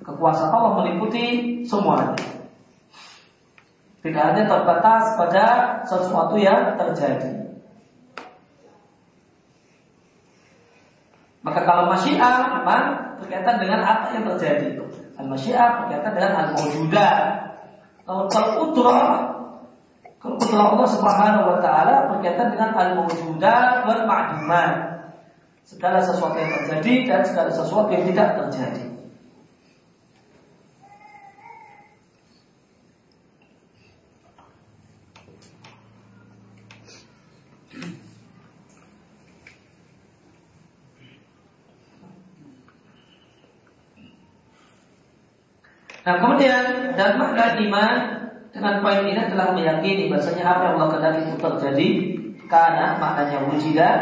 Kekuasaan 0.00 0.52
Allah 0.52 0.72
meliputi 0.80 1.24
semuanya. 1.68 2.16
Tidak 4.00 4.24
hanya 4.32 4.48
terbatas 4.48 5.12
pada 5.20 5.46
sesuatu 5.84 6.40
yang 6.40 6.72
terjadi. 6.80 7.40
Maka 11.44 11.60
kalau 11.64 11.88
masyiah 11.88 12.60
memang 12.60 12.84
berkaitan 13.20 13.56
dengan 13.60 13.80
apa 13.84 14.12
yang 14.16 14.24
terjadi. 14.36 14.80
Al-masyiah 15.20 15.84
berkaitan 15.84 16.12
dengan 16.16 16.32
al-mawjudah. 16.36 17.14
Kalau 18.08 18.72
udrah 18.72 19.08
udrah 20.20 20.66
Allah 20.76 20.88
Subhanahu 20.88 21.44
wa 21.48 21.58
taala 21.64 22.12
berkaitan 22.12 22.52
dengan 22.56 22.72
al-mawjudah 22.76 23.88
wal 23.88 24.02
ma'dumat. 24.04 24.72
Segala 25.64 26.00
sesuatu 26.00 26.36
yang 26.40 26.50
terjadi 26.50 26.94
dan 27.08 27.20
segala 27.24 27.50
sesuatu 27.52 27.88
yang 27.92 28.04
tidak 28.08 28.36
terjadi. 28.36 28.90
Nah 46.00 46.16
kemudian 46.16 46.96
iman 47.68 47.92
dengan 48.50 48.74
poin 48.82 49.06
ini 49.06 49.22
telah 49.30 49.54
meyakini 49.54 50.10
bahasanya 50.10 50.44
apa 50.44 50.62
yang 50.66 50.74
Allah 50.78 50.88
kehendaki 50.90 51.20
itu 51.28 51.36
terjadi 51.38 51.88
karena 52.50 52.98
maknanya 52.98 53.38
wujidah 53.46 53.94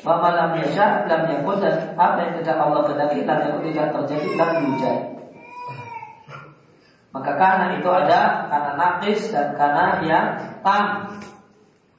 wa 0.00 0.14
malam 0.18 0.56
yasha 0.56 1.04
lam 1.04 1.22
yakun 1.28 1.60
dan 1.60 1.92
apa 1.94 2.16
yang 2.24 2.32
tidak 2.40 2.56
Allah 2.56 2.80
kehendaki 2.88 3.18
lam 3.28 3.38
yakun 3.44 3.62
tidak 3.68 3.86
terjadi 3.92 4.28
lam 4.40 4.50
wujud. 4.64 4.98
Maka 7.12 7.32
karena 7.36 7.66
itu 7.76 7.88
ada 7.92 8.48
karena 8.48 8.72
nakis 8.80 9.20
dan 9.28 9.52
karena 9.52 10.00
yang 10.00 10.26
tam. 10.64 11.12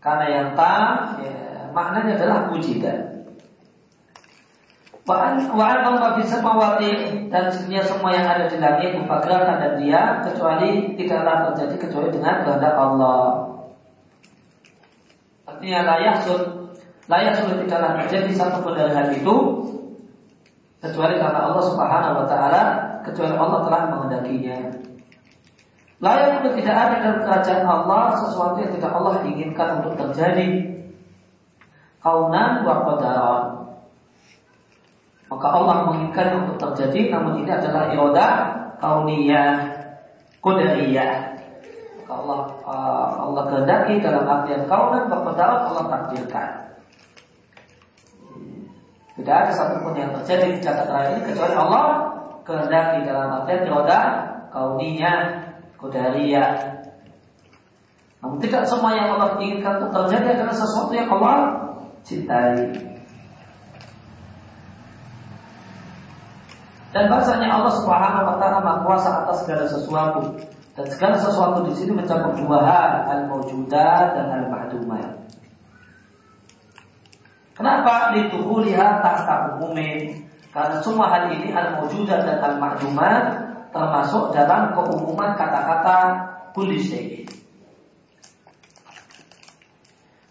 Karena 0.02 0.26
yang 0.26 0.50
tam 0.58 1.22
ya, 1.22 1.70
maknanya 1.70 2.18
adalah 2.18 2.50
wujidah. 2.50 3.13
Wa'an 5.04 5.36
Allah 5.52 6.16
bisa 6.16 6.40
mawati 6.40 7.28
dan 7.28 7.52
sebenarnya 7.52 7.84
semua 7.84 8.16
yang 8.16 8.24
ada 8.24 8.48
di 8.48 8.56
langit 8.56 8.96
mempagarakan 8.96 9.60
dan 9.60 9.74
dia 9.84 10.24
kecuali 10.24 10.96
tidaklah 10.96 11.52
terjadi 11.52 11.76
kecuali 11.76 12.08
dengan 12.08 12.48
kehendak 12.48 12.72
Allah. 12.80 13.52
Artinya 15.44 15.80
layak 15.92 16.24
sur, 16.24 16.40
layak 17.12 17.36
sur 17.36 17.52
tidaklah 17.52 18.00
terjadi 18.00 18.32
satu 18.32 18.64
pun 18.64 18.80
dari 18.80 18.96
hal 18.96 19.12
itu 19.12 19.36
kecuali 20.80 21.20
karena 21.20 21.52
Allah 21.52 21.64
Subhanahu 21.68 22.16
Wa 22.24 22.28
Taala 22.32 22.64
kecuali 23.04 23.36
Allah 23.36 23.60
telah 23.68 23.82
menghendakinya. 23.92 24.58
Layak 26.00 26.28
untuk 26.40 26.64
tidak 26.64 26.76
ada 26.80 26.96
dalam 27.04 27.20
kerajaan 27.28 27.64
Allah 27.68 28.04
sesuatu 28.24 28.56
yang 28.56 28.72
tidak 28.72 28.92
Allah 28.96 29.20
inginkan 29.28 29.84
untuk 29.84 30.00
terjadi. 30.00 30.80
Kaunan 32.00 32.64
wa 32.64 32.84
qadaran 32.88 33.63
maka 35.34 35.48
Allah 35.50 35.90
menginginkan 35.90 36.46
untuk 36.46 36.62
terjadi 36.62 37.10
namun 37.10 37.42
ini 37.42 37.50
adalah 37.50 37.90
iroda 37.90 38.28
kauniyah 38.78 39.50
kudariyah 40.46 41.34
maka 41.98 42.14
Allah 42.14 42.40
uh, 42.62 43.08
Allah 43.26 43.44
kehendaki 43.50 43.98
dalam 43.98 44.30
artian 44.30 44.70
kaunan 44.70 45.10
berpendapat 45.10 45.60
Allah 45.74 45.86
takdirkan. 45.90 46.50
Tidak 49.14 49.34
ada 49.34 49.52
satupun 49.54 49.98
yang 49.98 50.14
terjadi 50.22 50.58
di 50.58 50.60
catatan 50.62 51.18
ini 51.18 51.22
kecuali 51.26 51.56
Allah 51.58 51.86
kehendaki 52.46 53.10
dalam 53.10 53.42
artian 53.42 53.66
iroda 53.66 54.00
kauniyah 54.54 55.20
kudariyah 55.82 56.74
namun 58.24 58.40
tidak 58.40 58.64
semua 58.64 58.96
yang 58.96 59.20
Allah 59.20 59.36
inginkan 59.36 59.84
untuk 59.84 59.92
terjadi 59.92 60.40
adalah 60.40 60.56
sesuatu 60.56 60.96
yang 60.96 61.12
Allah 61.12 61.40
cintai. 62.08 62.93
Dan 66.94 67.10
bahasanya 67.10 67.50
Allah 67.50 67.74
Subhanahu 67.74 68.26
wa 68.30 68.36
taala 68.38 68.62
Maha 68.62 68.80
Kuasa 68.86 69.10
atas 69.26 69.42
segala 69.42 69.66
sesuatu. 69.66 70.38
Dan 70.78 70.86
segala 70.94 71.18
sesuatu 71.18 71.66
di 71.66 71.74
sini 71.74 71.98
mencakup 71.98 72.38
dua 72.38 72.62
hal, 72.62 72.92
al-mawjudat 73.10 74.14
dan 74.14 74.26
al-ma'dumat. 74.30 75.10
Kenapa 77.58 78.14
lihat 78.14 79.02
tahta 79.02 79.58
umumin? 79.58 80.26
Karena 80.54 80.78
semua 80.86 81.10
hal 81.10 81.34
ini 81.34 81.50
al-mawjudat 81.50 82.30
dan 82.30 82.38
al-ma'dumat 82.42 83.26
termasuk 83.74 84.30
dalam 84.38 84.78
keumuman 84.78 85.34
kata-kata 85.34 85.98
kulli 86.54 86.78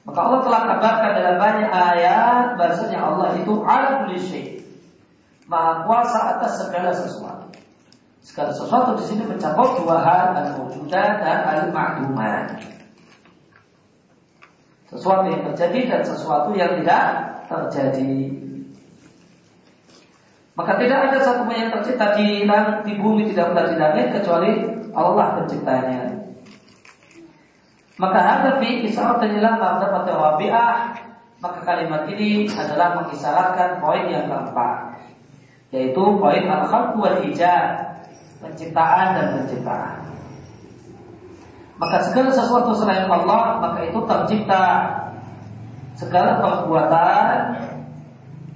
Maka 0.02 0.18
Allah 0.18 0.40
telah 0.42 0.62
kabarkan 0.66 1.12
dalam 1.14 1.36
banyak 1.38 1.70
ayat 1.70 2.44
bahasanya 2.58 2.98
Allah 3.02 3.38
itu 3.38 3.62
ala 3.62 4.02
kulli 4.02 4.18
maha 5.46 5.86
kuasa 5.86 6.38
atas 6.38 6.62
segala 6.62 6.90
sesuatu. 6.94 7.48
Segala 8.22 8.54
sesuatu 8.54 8.94
di 8.98 9.04
sini 9.06 9.22
mencakup 9.26 9.82
dua 9.82 9.98
hal 9.98 10.26
al-mawjudat 10.38 11.10
dan 11.18 11.38
al-ma'dumat. 11.42 12.62
Sesuatu 14.86 15.26
yang 15.26 15.42
terjadi 15.50 15.80
dan 15.90 16.02
sesuatu 16.06 16.54
yang 16.54 16.78
tidak 16.78 17.04
terjadi. 17.50 18.14
Maka 20.52 20.76
tidak 20.78 20.98
ada 21.10 21.18
satu 21.24 21.48
yang 21.48 21.72
tercipta 21.72 22.12
di, 22.14 22.44
di 22.84 22.92
bumi 23.00 23.32
tidak 23.32 23.56
pula 23.56 23.72
di 23.72 23.76
langit 23.80 24.06
kecuali 24.20 24.52
Allah 24.92 25.26
penciptanya. 25.40 26.12
Maka 27.96 28.20
ada 28.20 28.50
fi 28.60 28.84
isyarat 28.84 29.24
inilah 29.24 29.56
mabda 29.56 30.12
rabi'ah 30.12 30.76
maka 31.42 31.58
kalimat 31.66 32.06
ini 32.06 32.46
adalah 32.54 33.02
mengisyaratkan 33.02 33.82
poin 33.82 34.06
yang 34.06 34.30
keempat 34.30 34.91
yaitu 35.72 36.04
poin 36.20 36.44
al-khalq 36.44 37.00
wal 37.00 37.16
penciptaan 38.44 39.06
dan 39.16 39.26
penciptaan. 39.40 39.98
Maka 41.80 41.96
segala 42.06 42.30
sesuatu 42.30 42.76
selain 42.76 43.08
Allah 43.08 43.58
maka 43.58 43.88
itu 43.88 43.98
tercipta. 44.04 44.66
Segala 45.92 46.40
perbuatan 46.40 47.36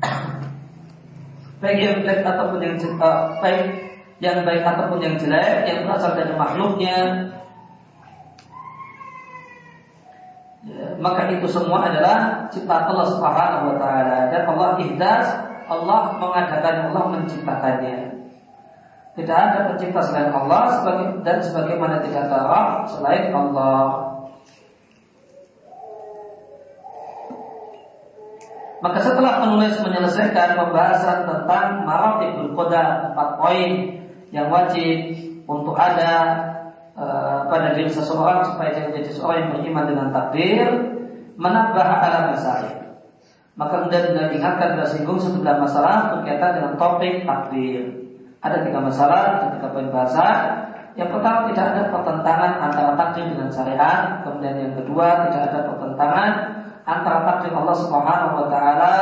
baik 1.63 1.79
yang 1.79 1.99
baik 2.05 2.23
ataupun 2.25 2.59
yang 2.65 2.77
uh, 2.97 3.39
baik 3.45 3.65
yang 4.25 4.41
baik 4.45 4.65
ataupun 4.65 4.99
yang 5.05 5.15
jelek 5.21 5.69
yang 5.69 5.85
berasal 5.85 6.17
dari 6.17 6.33
makhluknya. 6.33 6.99
Ya, 10.67 10.99
maka 10.99 11.31
itu 11.31 11.47
semua 11.47 11.87
adalah 11.87 12.51
ciptaan 12.51 12.91
Allah 12.91 13.07
Subhanahu 13.15 13.65
wa 13.71 13.77
taala. 13.79 14.19
Dan 14.35 14.43
Allah 14.51 14.71
ihdas 14.83 15.46
Allah 15.67 16.15
mengadakan 16.23 16.91
Allah 16.91 17.05
menciptakannya. 17.19 17.99
Tidak 19.17 19.33
ada 19.33 19.73
pencipta 19.73 20.01
selain 20.05 20.31
Allah 20.31 20.85
dan 21.25 21.37
sebagaimana 21.41 22.05
tidak 22.05 22.29
ada 22.29 22.85
selain 22.87 23.33
Allah. 23.33 24.07
Maka 28.85 28.99
setelah 29.03 29.43
penulis 29.43 29.75
menyelesaikan 29.83 30.61
pembahasan 30.61 31.27
tentang 31.27 31.89
maratibul 31.89 32.53
qadar 32.55 33.11
empat 33.11 33.29
poin 33.41 33.71
yang 34.31 34.53
wajib 34.53 35.17
untuk 35.49 35.75
ada 35.75 36.13
uh, 36.93 37.49
pada 37.49 37.73
diri 37.73 37.89
seseorang 37.89 38.47
supaya 38.47 38.77
dia 38.77 38.85
menjadi 38.93 39.11
seorang 39.17 39.39
yang 39.49 39.51
beriman 39.59 39.85
dengan 39.89 40.09
takdir, 40.13 40.69
menambah 41.41 41.89
ala 41.89 42.37
masalah 42.37 42.86
Maka 43.57 43.89
kemudian 43.89 44.13
diingatkan 44.13 44.77
kita 44.77 44.87
singgung 44.93 45.17
sejumlah 45.17 45.57
masalah 45.65 46.13
berkaitan 46.13 46.61
dengan 46.61 46.73
topik 46.77 47.25
takdir. 47.25 47.89
Ada 48.45 48.69
tiga 48.69 48.85
masalah, 48.85 49.21
ada 49.41 49.47
tiga 49.57 49.69
poin 49.73 49.89
bahasa. 49.89 50.25
Yang 50.93 51.17
pertama 51.17 51.49
tidak 51.49 51.65
ada 51.73 51.83
pertentangan 51.89 52.53
antara 52.69 52.93
takdir 53.01 53.33
dengan 53.33 53.49
syariat. 53.49 54.21
Kemudian 54.29 54.55
yang 54.61 54.75
kedua 54.77 55.29
tidak 55.29 55.43
ada 55.49 55.61
pertentangan 55.73 56.31
antara 56.85 57.19
takdir 57.25 57.53
Allah 57.57 57.77
Subhanahu 57.81 58.35
Wa 58.45 58.47
Taala 58.53 58.95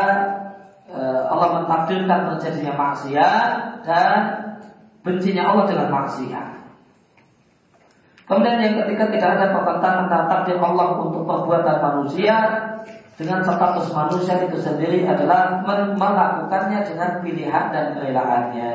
eh, 0.87 1.21
Allah 1.27 1.49
mentakdirkan 1.59 2.21
terjadinya 2.35 2.73
maksiat 2.79 3.51
dan 3.83 4.19
bencinya 5.03 5.51
Allah 5.51 5.67
dengan 5.67 5.89
maksiat. 5.91 6.49
Kemudian 8.25 8.57
yang 8.63 8.75
ketiga 8.87 9.11
tidak 9.11 9.31
ada 9.37 9.47
pertentangan 9.51 10.09
antara 10.09 10.25
takdir 10.31 10.57
Allah 10.63 10.97
untuk 10.97 11.27
perbuatan 11.27 11.77
manusia 11.83 12.37
dengan 13.15 13.47
status 13.47 13.95
manusia 13.95 14.43
itu 14.43 14.59
sendiri 14.59 15.07
adalah 15.07 15.63
melakukannya 15.95 16.83
dengan 16.83 17.11
pilihan 17.23 17.65
dan 17.71 17.85
kerelaannya. 17.95 18.73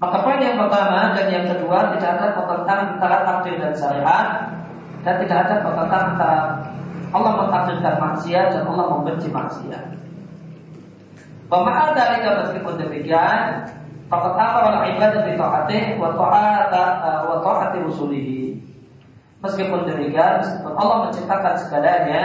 Maka 0.00 0.16
poin 0.24 0.40
yang 0.40 0.56
pertama 0.56 1.12
dan 1.12 1.26
yang 1.28 1.46
kedua 1.50 1.92
tidak 1.92 2.10
ada 2.16 2.26
pertentangan 2.32 2.86
antara 2.96 3.18
takdir 3.26 3.60
dan 3.60 3.72
syariat 3.76 4.26
dan 5.04 5.14
tidak 5.20 5.38
ada 5.44 5.54
pertentangan 5.60 6.08
antara 6.16 6.40
Allah 7.10 7.32
mentakdirkan 7.44 7.94
maksiat 8.00 8.46
dan 8.54 8.62
Allah 8.64 8.86
membenci 8.96 9.28
maksiat. 9.28 9.84
Pemahaman 11.50 11.98
dari 11.98 12.22
meskipun 12.22 12.74
demikian, 12.78 13.66
Fakat 14.10 14.34
amar 14.34 14.90
ibadah 14.90 15.22
di 15.22 15.38
taatih 15.38 15.94
wa 15.94 16.10
ta'ata 16.18 17.30
wa 17.30 17.38
ta'ati 17.46 17.78
rusulihi. 17.86 18.49
Meskipun 19.40 19.88
demikian, 19.88 20.44
meskipun 20.44 20.72
Allah 20.76 21.08
menciptakan 21.08 21.54
segalanya, 21.56 22.22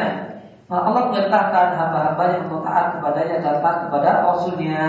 Allah 0.68 1.04
perintahkan 1.14 1.68
hamba-hambanya 1.78 2.38
untuk 2.50 2.68
taat 2.68 3.00
kepadanya 3.00 3.38
dan 3.40 3.56
taat 3.64 3.78
kepada 3.88 4.10
Rasulnya 4.26 4.84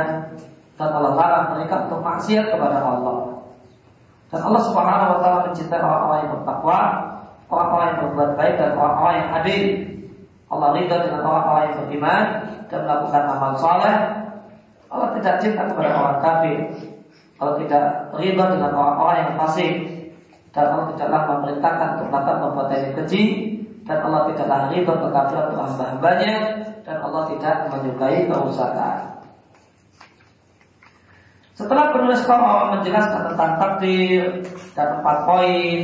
dan 0.76 0.88
Allah 0.92 1.12
larang 1.14 1.46
mereka 1.54 1.86
untuk 1.86 2.00
maksiat 2.02 2.50
kepada 2.50 2.82
Allah. 2.82 3.46
Dan 4.32 4.40
Allah 4.42 4.62
Subhanahu 4.66 5.12
wa 5.14 5.18
taala 5.22 5.38
mencintai 5.48 5.80
orang-orang 5.80 6.18
yang 6.26 6.32
bertakwa, 6.40 6.80
orang-orang 7.46 7.86
yang 7.86 8.00
berbuat 8.08 8.30
baik 8.34 8.54
dan 8.58 8.70
orang-orang 8.74 9.14
yang 9.22 9.30
adil. 9.38 9.64
Allah 10.46 10.68
ridha 10.78 10.96
dengan 11.02 11.22
orang-orang 11.26 11.62
yang 11.66 11.76
beriman 11.86 12.24
dan 12.70 12.78
melakukan 12.86 13.22
amal 13.34 13.52
saleh 13.58 13.96
Allah 14.90 15.08
tidak 15.18 15.34
cinta 15.42 15.62
kepada 15.66 15.90
orang 15.98 16.18
kafir. 16.22 16.58
Allah 17.36 17.54
tidak 17.60 17.84
riba 18.16 18.44
dengan 18.54 18.70
orang-orang 18.72 19.16
yang 19.26 19.32
fasik. 19.36 19.74
Dan 20.56 20.72
Allah 20.72 20.86
tidaklah 20.96 21.22
memerintahkan 21.28 21.88
melakukan 22.00 22.36
perbuatan 22.40 22.78
yang 22.80 22.94
keji. 23.04 23.24
Dan 23.84 23.98
Allah 24.08 24.32
tidaklah 24.32 24.60
riba 24.72 24.92
kekafiran 24.96 25.44
untuk 25.52 25.62
hamba-hambanya. 25.68 26.34
Dan 26.80 26.96
Allah 27.04 27.22
tidak 27.28 27.56
menyukai 27.68 28.24
kerusakan. 28.24 29.16
Setelah 31.56 31.92
penulis 31.92 32.20
Allah 32.28 32.76
menjelaskan 32.76 33.32
tentang 33.32 33.52
takdir 33.56 34.44
dan 34.76 35.00
empat 35.00 35.16
poin 35.24 35.80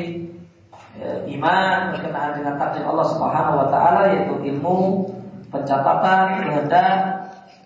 ya, 1.01 1.11
iman 1.33 1.97
berkenaan 1.97 2.33
dengan 2.37 2.55
takdir 2.61 2.85
Allah 2.85 3.09
Subhanahu 3.09 3.57
wa 3.57 3.67
taala 3.73 4.13
yaitu 4.13 4.37
ilmu, 4.53 5.09
pencatatan, 5.49 6.45
kehendak, 6.45 6.97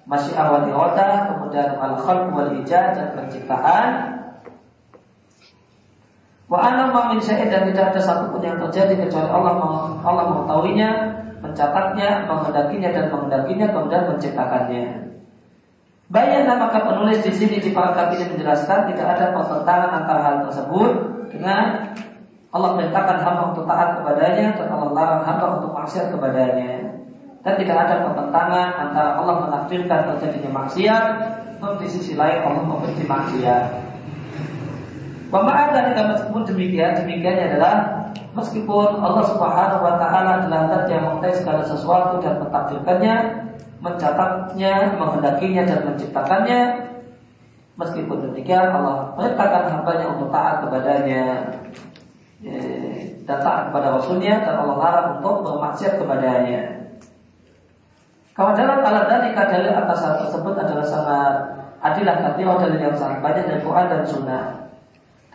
masih 0.07 0.39
awal 0.39 0.71
kemudian 0.71 1.75
al 1.83 1.99
khalq 1.99 2.31
wal 2.31 2.51
ijad 2.63 2.95
dan 2.95 3.09
penciptaan. 3.19 4.16
Wa 6.47 6.63
ana 6.63 6.95
min 7.11 7.19
dan 7.19 7.63
tidak 7.67 7.85
ada 7.91 8.01
satupun 8.01 8.39
yang 8.39 8.63
terjadi 8.63 8.95
kecuali 8.95 9.27
Allah 9.27 9.55
Allah 10.07 10.25
mengetahuinya, 10.31 10.91
mencatatnya, 11.43 12.31
menghendakinya 12.31 12.91
dan 12.95 13.05
menghendakinya 13.11 13.67
kemudian 13.75 14.03
menciptakannya. 14.15 14.87
Bayangkan 16.07 16.63
maka 16.63 16.87
penulis 16.87 17.19
di 17.27 17.35
sini 17.35 17.59
di 17.59 17.75
paragraf 17.75 18.15
ini 18.15 18.31
menjelaskan 18.31 18.95
tidak 18.95 19.07
ada 19.19 19.35
pertentangan 19.35 19.91
antara 19.91 20.21
hal 20.23 20.37
tersebut 20.47 20.91
dengan 21.35 21.91
Allah 22.55 22.71
perintahkan 22.79 23.17
hamba 23.27 23.43
untuk 23.51 23.67
taat 23.67 23.99
kepadanya 23.99 24.55
dan 24.55 24.71
Allah 24.71 24.89
larang 24.95 25.23
hamba 25.27 25.47
untuk 25.59 25.75
maksiat 25.75 26.15
kepadanya 26.15 26.95
dan 27.43 27.55
tidak 27.59 27.77
ada 27.87 27.95
pertentangan 28.07 28.69
antara 28.87 29.11
Allah 29.19 29.51
menakdirkan 29.51 30.01
terjadinya 30.15 30.63
maksiat 30.63 31.05
dan 31.59 31.73
di 31.83 31.89
sisi 31.91 32.15
lain 32.15 32.39
Allah 32.43 32.63
membenci 32.63 33.03
maksiat. 33.03 33.86
Pemaaf 35.27 35.75
dari 35.75 35.91
meskipun 35.91 36.43
demikian, 36.47 37.03
demikiannya 37.03 37.45
adalah 37.51 37.75
meskipun 38.39 39.03
Allah 39.03 39.25
Subhanahu 39.27 39.83
wa 39.83 39.95
taala 39.99 40.45
adalah 40.45 40.71
zat 40.71 40.87
yang 40.87 41.19
segala 41.35 41.67
sesuatu 41.67 42.23
dan 42.23 42.39
mentakdirkannya, 42.39 43.17
mencatatnya, 43.83 44.95
menghendakinya 44.95 45.63
dan 45.67 45.79
menciptakannya, 45.83 46.61
meskipun 47.75 48.31
demikian 48.31 48.71
Allah 48.71 49.19
perintahkan 49.19 49.65
hambanya 49.75 50.07
untuk 50.15 50.29
taat 50.31 50.63
kepadanya 50.63 51.25
eh, 52.47 53.19
dan 53.27 53.39
taat 53.43 53.71
kepada 53.71 53.99
Rasulnya 53.99 54.47
dan 54.47 54.55
Allah 54.63 54.77
larang 54.79 55.09
untuk 55.19 55.43
bermaksiat 55.43 55.99
kepadanya. 55.99 56.63
Kalau 58.37 58.53
dalam 58.53 58.85
alat 58.85 59.09
dari 59.09 59.33
dalil 59.33 59.73
atas 59.73 60.05
hal 60.05 60.15
tersebut 60.29 60.55
adalah 60.61 60.85
sangat 60.85 61.35
adilah 61.81 62.17
kathirah 62.21 62.57
dalil 62.61 62.81
yang 62.81 62.97
sangat 62.97 63.25
banyak 63.25 63.45
dari 63.49 63.61
Quran 63.65 63.87
dan 63.89 64.03
Sunnah. 64.05 64.66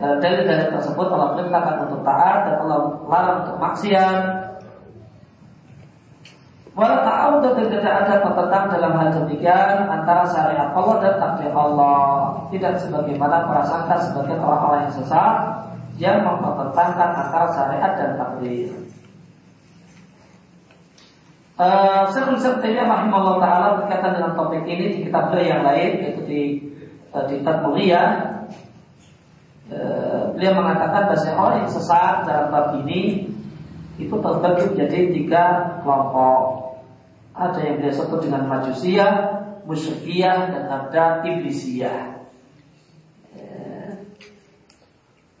Dalam 0.00 0.18
dalil-dalil 0.18 0.68
tersebut 0.72 1.06
Allah 1.12 1.36
perintahkan 1.36 1.76
untuk 1.88 2.00
taat 2.02 2.38
dan 2.48 2.54
Allah 2.64 2.80
larang 3.06 3.38
untuk 3.44 3.56
maksiat. 3.60 4.20
Walau 6.72 7.04
tahu 7.04 7.32
dan 7.44 7.68
tidak 7.68 7.94
ada 8.00 8.14
pertentang 8.24 8.64
dalam 8.72 8.92
hal 8.96 9.08
demikian 9.12 9.92
antara 9.92 10.24
syariat 10.24 10.72
Allah 10.72 10.96
dan 11.04 11.14
takdir 11.20 11.52
Allah. 11.52 12.08
Tidak 12.48 12.72
sebagaimana 12.80 13.44
prasangka 13.44 14.00
sebagian 14.08 14.40
orang-orang 14.40 14.88
yang 14.88 14.94
sesat 14.96 15.34
yang 16.00 16.24
mempertentangkan 16.24 17.10
antara 17.12 17.46
syariat 17.52 17.92
dan 18.00 18.10
takdir. 18.16 18.72
Uh, 21.60 22.08
Syekh 22.08 22.64
Taimiyah 22.64 22.88
rahimahullah 22.88 23.36
taala 23.38 23.68
berkaitan 23.84 24.16
dengan 24.16 24.32
topik 24.32 24.64
ini 24.64 24.96
di 24.96 24.98
kitab 25.06 25.36
yang 25.36 25.62
lain 25.62 26.00
yaitu 26.00 26.22
di 26.24 26.42
uh, 27.12 27.28
di 27.28 27.44
Tadmuriyah 27.44 28.08
beliau 30.34 30.52
mengatakan 30.58 31.12
bahwa 31.12 31.32
orang 31.38 31.58
yang 31.64 31.70
sesat 31.70 32.26
dalam 32.26 32.50
bab 32.50 32.82
ini 32.82 33.30
itu 34.00 34.14
terbagi 34.18 34.64
menjadi 34.74 34.98
tiga 35.14 35.44
kelompok. 35.84 36.72
Ada 37.32 37.58
yang 37.64 37.74
beliau 37.80 37.94
sebut 37.96 38.20
dengan 38.28 38.44
majusiyah, 38.50 39.12
musyrikiyah 39.64 40.38
dan 40.52 40.64
ada 40.68 41.24
iblisiyah. 41.24 42.20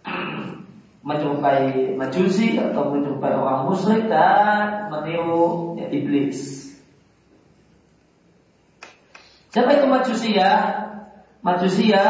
menyerupai 1.06 1.98
majusi 1.98 2.56
atau 2.62 2.94
menyerupai 2.94 3.34
orang 3.34 3.66
musyrik 3.66 4.06
dan 4.06 4.88
meniru 4.88 5.74
ya, 5.76 5.90
iblis. 5.90 6.70
Siapa 9.52 9.68
itu 9.76 9.86
majusia? 9.90 10.48
Majusia 11.42 12.02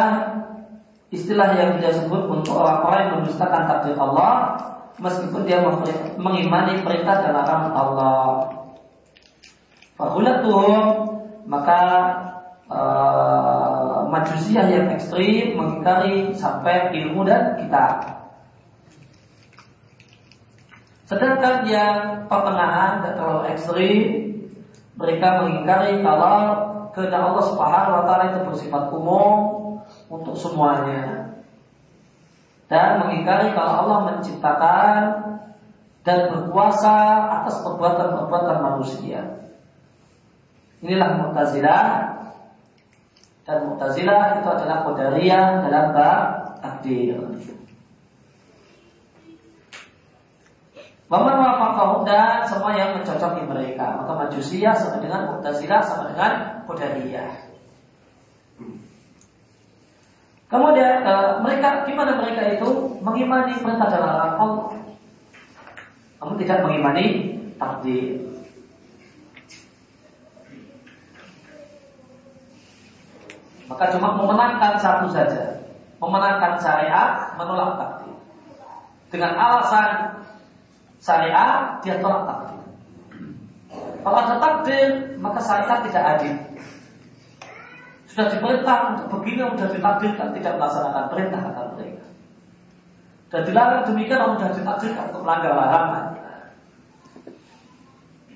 istilah 1.12 1.52
yang 1.60 1.76
dia 1.76 1.92
sebut 1.92 2.24
untuk 2.24 2.56
orang-orang 2.56 3.00
yang 3.04 3.14
mendustakan 3.20 3.68
takdir 3.68 3.94
Allah 4.00 4.56
meskipun 4.96 5.44
dia 5.44 5.60
mengimani 6.16 6.80
perintah 6.80 7.20
dan 7.20 7.36
larangan 7.36 7.72
Allah. 7.76 8.24
Fahulatuhum 10.00 10.84
maka 11.44 11.80
uh, 12.72 14.08
majusia 14.08 14.64
yang 14.72 14.88
ekstrim 14.96 15.60
mengingkari 15.60 16.32
sampai 16.32 16.96
ilmu 16.96 17.28
dan 17.28 17.60
kitab. 17.60 18.24
Sedangkan 21.04 21.68
yang 21.68 22.24
pertengahan 22.24 23.04
dan 23.04 23.12
terlalu 23.20 23.42
ekstrim 23.52 24.00
mereka 24.96 25.44
mengingkari 25.44 26.00
kalau 26.00 26.36
kehendak 26.96 27.20
Allah 27.20 27.44
Subhanahu 27.44 27.96
wa 28.00 28.04
taala 28.08 28.24
itu 28.32 28.40
bersifat 28.48 28.88
umum 28.96 29.61
untuk 30.12 30.36
semuanya. 30.36 31.32
Dan 32.68 33.00
mengingkari 33.00 33.56
kalau 33.56 33.72
Allah 33.84 33.98
menciptakan 34.12 35.00
dan 36.04 36.18
berkuasa 36.28 36.96
atas 37.40 37.64
perbuatan-perbuatan 37.64 38.58
manusia. 38.60 39.48
Inilah 40.84 41.24
Mu'tazilah 41.24 41.86
dan 43.48 43.58
Mu'tazilah 43.70 44.40
itu 44.40 44.48
adalah 44.50 44.76
Qadariyah 44.84 45.46
dalam 45.68 45.86
bab 45.96 46.20
takdir. 46.60 47.18
Waman 51.12 51.36
wafaqahu 51.44 52.08
dan 52.08 52.48
semua 52.48 52.72
yang 52.72 52.96
mencocoki 52.96 53.44
mereka. 53.44 54.00
Maka 54.00 54.12
majusiyah 54.16 54.72
sama 54.72 54.96
dengan 54.96 55.28
Mu'tazilah 55.28 55.80
sama 55.84 56.08
dengan 56.08 56.64
Qadariyah. 56.64 57.51
Kemudian 60.52 61.00
uh, 61.08 61.40
mereka 61.40 61.88
gimana 61.88 62.20
mereka 62.20 62.44
itu 62.52 62.68
mengimani 63.00 63.56
perintah 63.56 63.88
dan 63.88 64.04
larangan 64.04 64.36
Allah. 64.36 64.68
Kamu 66.20 66.36
tidak 66.36 66.58
mengimani 66.60 67.06
takdir. 67.56 68.20
Maka 73.64 73.96
cuma 73.96 74.12
memenangkan 74.12 74.76
satu 74.76 75.08
saja. 75.08 75.64
Memenangkan 75.96 76.60
syariat, 76.60 77.32
menolak 77.40 77.80
takdir. 77.80 78.12
Dengan 79.08 79.32
alasan 79.40 80.20
syariat, 81.00 81.80
dia 81.80 81.96
tolak 82.04 82.28
takdir. 82.28 82.60
Kalau 84.04 84.18
ada 84.20 84.36
takdir, 84.36 85.16
maka 85.16 85.40
syariat 85.40 85.80
tidak 85.88 86.04
adil. 86.04 86.36
Sudah 88.12 88.28
diperintah 88.28 88.78
untuk 88.92 89.24
begini, 89.24 89.40
sudah 89.56 89.72
ditakdirkan 89.72 90.36
tidak 90.36 90.52
melaksanakan 90.60 91.04
perintah 91.08 91.40
kata 91.48 91.60
mereka. 91.72 92.04
Dan 93.32 93.40
dilarang 93.48 93.88
demikian, 93.88 94.36
sudah 94.36 94.52
ditakdirkan 94.52 95.04
untuk 95.08 95.22
melanggar 95.24 95.52
larangan. 95.56 96.04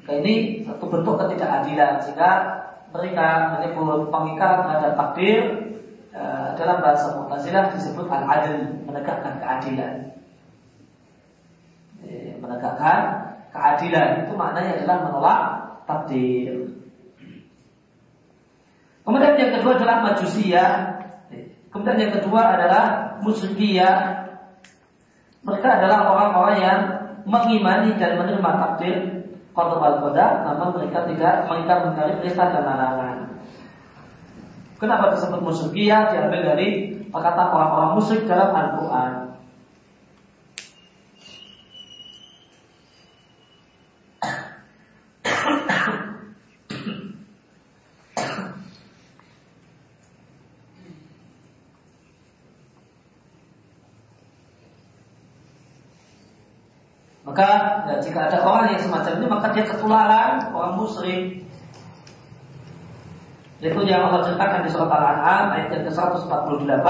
Nah, 0.06 0.14
ini 0.22 0.64
satu 0.64 0.88
bentuk 0.88 1.20
ketidakadilan 1.20 2.00
sehingga 2.00 2.32
mereka 2.94 3.58
menyebut 3.58 4.08
pengingkaran 4.08 4.64
terhadap 4.64 4.92
takdir 4.96 5.42
e, 6.14 6.22
dalam 6.56 6.78
bahasa 6.80 7.12
Mu'tazilah 7.18 7.74
disebut 7.76 8.06
al-adil, 8.08 8.80
menegakkan 8.88 9.36
keadilan. 9.42 10.16
E, 12.00 12.38
menegakkan 12.40 13.28
keadilan 13.52 14.24
itu 14.24 14.32
maknanya 14.32 14.72
adalah 14.80 14.96
menolak 15.04 15.40
takdir. 15.84 16.85
Kemudian 19.06 19.38
yang 19.38 19.52
kedua 19.62 19.78
adalah 19.78 19.96
majusiyah. 20.02 20.70
Kemudian 21.70 21.98
yang 22.02 22.12
kedua 22.18 22.40
adalah 22.58 22.84
musyrikiyah. 23.22 23.96
Mereka 25.46 25.68
adalah 25.78 26.10
orang-orang 26.10 26.58
yang 26.58 26.80
mengimani 27.22 27.94
dan 28.02 28.18
menerima 28.18 28.50
takdir 28.58 29.16
Qadar 29.56 29.80
al-qadar 29.80 30.44
namun 30.44 30.68
mereka 30.76 31.08
tidak 31.08 31.48
mengingkar 31.48 31.88
mengingkari 31.88 32.20
perintah 32.20 32.52
dan 32.52 32.62
larangan. 32.68 33.16
Kenapa 34.76 35.16
disebut 35.16 35.40
musyrikia? 35.40 36.12
Diambil 36.12 36.44
dari 36.44 36.68
perkataan 37.08 37.48
orang-orang 37.56 37.96
musyrik 37.96 38.28
dalam 38.28 38.52
Al-Quran. 38.52 39.12
Maka 57.26 57.75
ya, 57.86 57.96
jika 58.02 58.18
ada 58.26 58.38
orang 58.42 58.74
yang 58.74 58.82
semacam 58.82 59.12
ini 59.18 59.26
maka 59.30 59.46
dia 59.54 59.64
ketularan 59.64 60.32
orang 60.50 60.72
musyrik. 60.74 61.46
Itu 63.56 63.80
yang 63.88 64.12
Allah 64.12 64.20
ceritakan 64.26 64.68
di 64.68 64.70
surat 64.70 64.90
Al-An'am 64.92 65.44
ayat 65.56 65.68
yang 65.72 65.84
ke-148. 65.88 66.86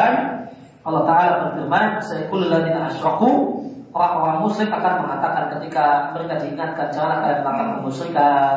Allah 0.87 1.03
Ta'ala 1.07 1.33
berfirman, 1.47 2.03
Sayyidul 2.03 2.47
ladina 2.51 2.91
asyraku 2.91 3.63
Orang-orang 3.97 4.45
musyrik 4.45 4.69
akan 4.69 5.09
mengatakan 5.09 5.45
ketika 5.57 6.13
mereka 6.13 6.37
diingatkan 6.45 6.93
janganlah 6.93 7.19
kalian 7.25 7.41
melakukan 7.41 7.69
kemusyrikan. 7.81 8.57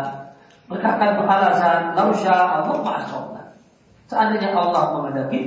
Mereka 0.68 0.88
akan 1.00 1.10
beralasan, 1.16 1.80
Lausya 1.96 2.36
Allah 2.36 2.76
ma'asyrakna. 2.84 3.44
Seandainya 4.12 4.52
Allah 4.52 5.00
menghadapi, 5.00 5.40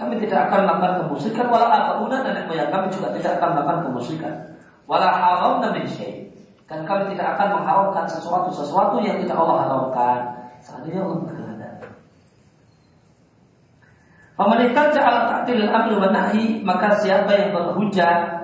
kami 0.00 0.14
tidak 0.24 0.48
akan 0.48 0.60
melakukan 0.64 0.94
kemusyrikan, 1.04 1.46
walau 1.52 1.68
apa 1.68 2.00
dan 2.08 2.48
yang 2.48 2.72
kami 2.72 2.88
juga 2.88 3.12
tidak 3.20 3.36
akan 3.36 3.48
melakukan 3.52 3.80
kemusyrikan 3.92 4.34
wala 4.88 5.08
haram 5.12 5.60
min 5.60 5.84
syai. 5.84 6.26
Dan 6.68 6.84
kami 6.84 7.16
tidak 7.16 7.36
akan 7.36 7.60
mengharamkan 7.60 8.04
sesuatu 8.08 8.52
sesuatu 8.52 9.00
yang 9.00 9.20
tidak 9.24 9.36
Allah 9.36 9.56
haramkan. 9.64 10.20
Seandainya 10.60 11.00
Allah 11.04 11.18
berkehendak. 11.24 11.74
Pemerintah 14.36 14.84
ja'al 14.92 15.18
ta'til 15.32 15.64
al-amri 15.64 15.94
wa 15.96 16.10
nahi, 16.12 16.44
maka 16.62 16.98
siapa 17.00 17.30
yang 17.36 17.50
berhujah 17.56 18.36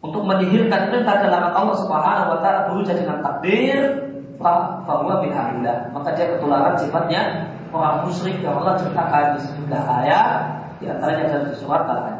untuk 0.00 0.22
menihilkan 0.24 0.88
perintah 0.88 1.20
dalam 1.20 1.52
Allah 1.52 1.76
Subhanahu 1.76 2.32
wa 2.32 2.38
taala 2.40 2.60
berhujah 2.72 2.94
dengan 2.96 3.20
takdir, 3.20 4.10
bahwa 4.40 5.20
bihamillah. 5.20 5.92
Maka 5.92 6.16
dia 6.16 6.32
ketularan 6.32 6.74
sifatnya 6.80 7.52
orang 7.70 8.08
musyrik 8.08 8.40
yang 8.40 8.56
Allah 8.58 8.80
ceritakan 8.80 9.36
di 9.36 9.40
sejumlah 9.44 9.84
ayat 9.84 10.32
di 10.80 10.88
antaranya 10.88 11.24
dalam 11.28 11.52
surat 11.54 11.84
Al-An'am. 11.84 12.19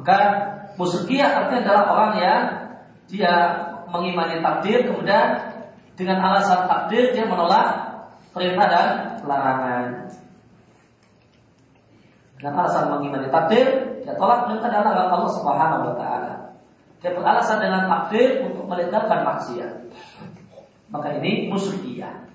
Maka 0.00 0.20
musyrikiah 0.80 1.28
artinya 1.28 1.60
adalah 1.60 1.84
orang 1.92 2.12
yang 2.16 2.42
dia 3.04 3.34
mengimani 3.92 4.40
takdir 4.40 4.88
kemudian 4.88 5.28
dengan 5.92 6.24
alasan 6.24 6.64
takdir 6.64 7.12
dia 7.12 7.28
menolak 7.28 8.00
perintah 8.32 8.66
dan 8.72 8.88
larangan. 9.28 10.08
Dengan 12.40 12.64
alasan 12.64 12.96
mengimani 12.96 13.28
takdir 13.28 13.66
dia 14.00 14.16
tolak 14.16 14.48
perintah 14.48 14.72
dan 14.72 14.88
larangan 14.88 15.20
Allah 15.20 15.32
Subhanahu 15.36 15.82
wa 15.92 15.94
taala. 16.00 16.34
Dia 17.04 17.12
beralasan 17.12 17.60
dengan 17.60 17.84
takdir 17.84 18.40
untuk 18.40 18.64
melegalkan 18.72 19.20
maksiat. 19.20 19.84
Maka 20.88 21.20
ini 21.20 21.52
musyrikiah. 21.52 22.29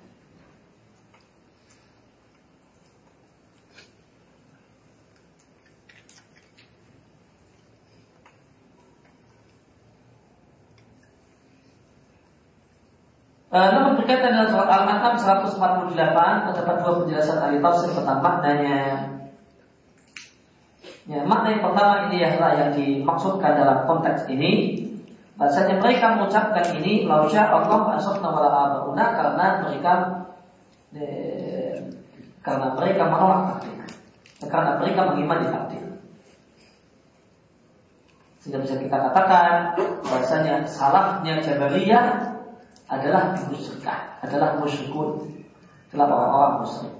Uh, 13.56 13.72
namun 13.72 13.96
berkaitan 13.96 14.36
dengan 14.36 14.52
surat 14.52 14.68
Al-An'am 14.68 15.16
148 15.16 15.96
terdapat 15.96 16.76
dua 16.84 16.94
penjelasan 17.00 17.40
ahli 17.40 17.64
tafsir 17.64 17.88
tentang 17.96 18.20
maknanya. 18.20 18.80
Ya, 21.08 21.24
makna 21.24 21.56
yang 21.56 21.64
pertama 21.64 22.12
ini 22.12 22.20
adalah 22.20 22.52
yang 22.60 22.76
dimaksudkan 22.76 23.56
dalam 23.56 23.88
konteks 23.88 24.28
ini. 24.28 24.84
Bahasanya 25.40 25.80
mereka 25.80 26.20
mengucapkan 26.20 26.68
ini 26.84 27.08
Lausya 27.08 27.48
Allah 27.48 28.00
asofna 28.00 28.32
wala 28.32 28.48
abauna 28.52 29.04
Karena 29.12 29.48
mereka 29.68 29.92
eh, 30.96 31.76
Karena 32.44 32.76
mereka 32.76 33.04
menolak 33.08 33.40
takdir. 33.56 33.76
Karena 34.52 34.72
mereka 34.84 35.02
mengimani 35.16 35.48
takdir. 35.48 35.84
Sehingga 38.44 38.60
bisa 38.68 38.76
kita 38.84 39.00
katakan 39.00 39.80
Bahasanya 40.04 40.68
salahnya 40.68 41.40
Jabariyah 41.40 42.35
adalah 42.86 43.34
musyrikah, 43.50 44.22
adalah 44.22 44.62
musyrikun, 44.62 45.26
adalah 45.90 46.06
orang-orang 46.12 46.54
musyrik. 46.62 46.96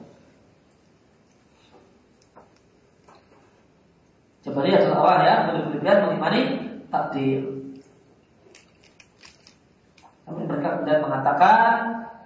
Jabari 4.46 4.72
adalah 4.78 4.98
orang 5.02 5.22
yang 5.26 5.42
berlebihan 5.50 5.98
mengimani 6.06 6.42
takdir. 6.94 7.42
Tapi 10.26 10.42
mereka 10.46 10.68
kemudian 10.78 11.02
mengatakan 11.02 11.70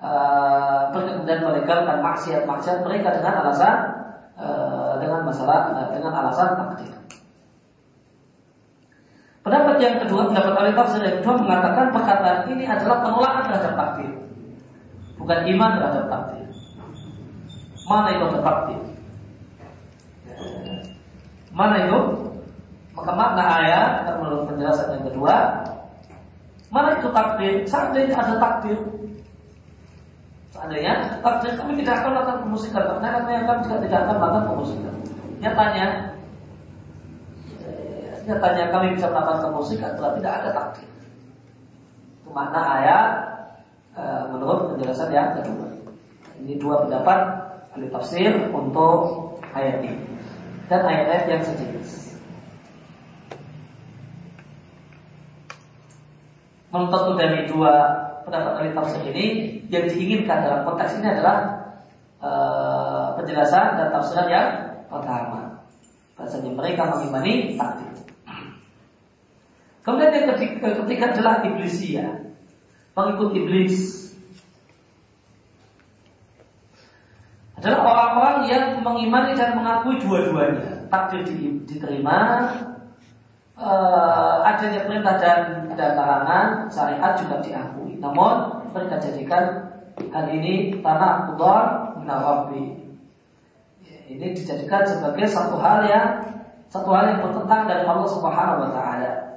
uh, 0.04 0.92
mereka 0.92 1.12
kemudian 1.16 1.40
melegalkan 1.48 2.00
maksiat-maksiat 2.04 2.84
mereka 2.84 3.16
dengan 3.16 3.34
alasan 3.44 3.76
uh, 4.36 5.00
dengan 5.00 5.24
masalah 5.24 5.72
uh, 5.80 5.90
dengan 5.96 6.12
alasan 6.12 6.60
takdir. 6.60 6.99
Pendapat 9.50 9.82
yang 9.82 9.98
kedua, 10.06 10.30
pendapat 10.30 10.54
ahli 10.62 10.78
tafsir 10.78 11.02
yang 11.02 11.26
kedua 11.26 11.42
mengatakan 11.42 11.90
perkataan 11.90 12.54
ini 12.54 12.70
adalah 12.70 13.02
penolakan 13.02 13.50
terhadap 13.50 13.74
takdir. 13.74 14.12
Bukan 15.18 15.40
iman 15.42 15.72
terhadap 15.74 16.06
takdir. 16.06 16.46
Mana 17.90 18.10
itu 18.14 18.26
takdir? 18.46 18.82
Mana 21.50 21.76
itu? 21.82 22.00
Maka 22.94 23.12
makna 23.18 23.44
ayat 23.58 24.06
menurut 24.22 24.54
penjelasan 24.54 25.02
yang 25.02 25.06
kedua, 25.10 25.36
mana 26.70 27.02
itu 27.02 27.10
takdir? 27.10 27.54
Seandainya 27.66 28.22
ada 28.22 28.38
takdir, 28.38 28.78
Seandainya 30.54 30.94
takdir 31.26 31.58
kami 31.58 31.74
tidak 31.82 32.06
akan 32.06 32.10
melakukan 32.14 32.40
kemusikan, 32.46 32.86
karena 33.02 33.18
kami 33.18 33.82
tidak 33.82 34.00
akan 34.06 34.16
melakukan 34.22 34.46
kemusikan. 34.54 34.94
Nyatanya 35.42 35.86
nyatanya 38.30 38.70
kami 38.70 38.94
bisa 38.94 39.10
melakukan 39.10 39.52
musik 39.58 39.82
adalah 39.82 40.14
tidak 40.14 40.34
ada 40.38 40.50
takdir. 40.54 40.90
Itu 42.22 42.30
makna 42.30 42.62
ayat 42.62 43.06
e, 43.98 44.04
menurut 44.30 44.78
penjelasan 44.78 45.10
yang 45.10 45.34
kedua. 45.42 45.74
Ini 46.38 46.62
dua 46.62 46.86
pendapat 46.86 47.20
ahli 47.74 47.90
tafsir 47.90 48.30
untuk 48.54 49.34
ayat 49.58 49.82
ini 49.82 49.98
dan 50.70 50.86
ayat-ayat 50.86 51.26
yang 51.26 51.42
sejenis. 51.42 51.90
Menuntut 56.70 57.18
dari 57.18 57.50
dua 57.50 57.74
pendapat 58.30 58.62
ahli 58.62 58.72
tafsir 58.78 59.02
ini 59.10 59.26
yang 59.74 59.90
diinginkan 59.90 60.46
dalam 60.46 60.62
konteks 60.70 61.02
ini 61.02 61.18
adalah 61.18 61.38
e, 62.22 62.32
penjelasan 63.18 63.74
dan 63.74 63.88
tafsiran 63.90 64.28
yang 64.30 64.48
pertama. 64.86 65.66
Bahasanya 66.14 66.52
mereka 66.54 66.84
mengimani 66.94 67.58
takdir. 67.58 67.89
Kemudian 69.90 70.14
yang 70.14 70.28
ketiga, 70.38 70.86
ketiga 70.86 71.06
adalah 71.18 71.42
iblisia, 71.42 72.06
pengikut 72.94 73.34
iblis. 73.34 74.00
adalah 77.60 77.84
orang-orang 77.84 78.38
yang 78.48 78.66
mengimani 78.80 79.36
dan 79.36 79.60
mengakui 79.60 80.00
dua-duanya. 80.00 80.88
Takdir 80.88 81.28
diterima, 81.68 82.48
uh, 83.60 84.48
adanya 84.48 84.88
perintah 84.88 85.20
dan, 85.20 85.68
dan 85.76 86.00
larangan, 86.00 86.72
syariat 86.72 87.20
juga 87.20 87.44
diakui. 87.44 88.00
Namun 88.00 88.64
mereka 88.72 89.04
jadikan 89.04 89.76
hal 90.00 90.26
ini 90.32 90.80
tanah 90.80 91.30
kudor 91.30 91.64
minarabi. 92.00 92.80
Ini 94.10 94.34
dijadikan 94.34 94.88
sebagai 94.88 95.28
satu 95.30 95.60
hal 95.60 95.86
yang 95.86 96.08
satu 96.72 96.90
hal 96.90 97.14
yang 97.14 97.20
bertentang 97.22 97.70
dari 97.70 97.84
Allah 97.86 98.10
Subhanahu 98.10 98.66
wa 98.66 98.72
taala. 98.74 99.29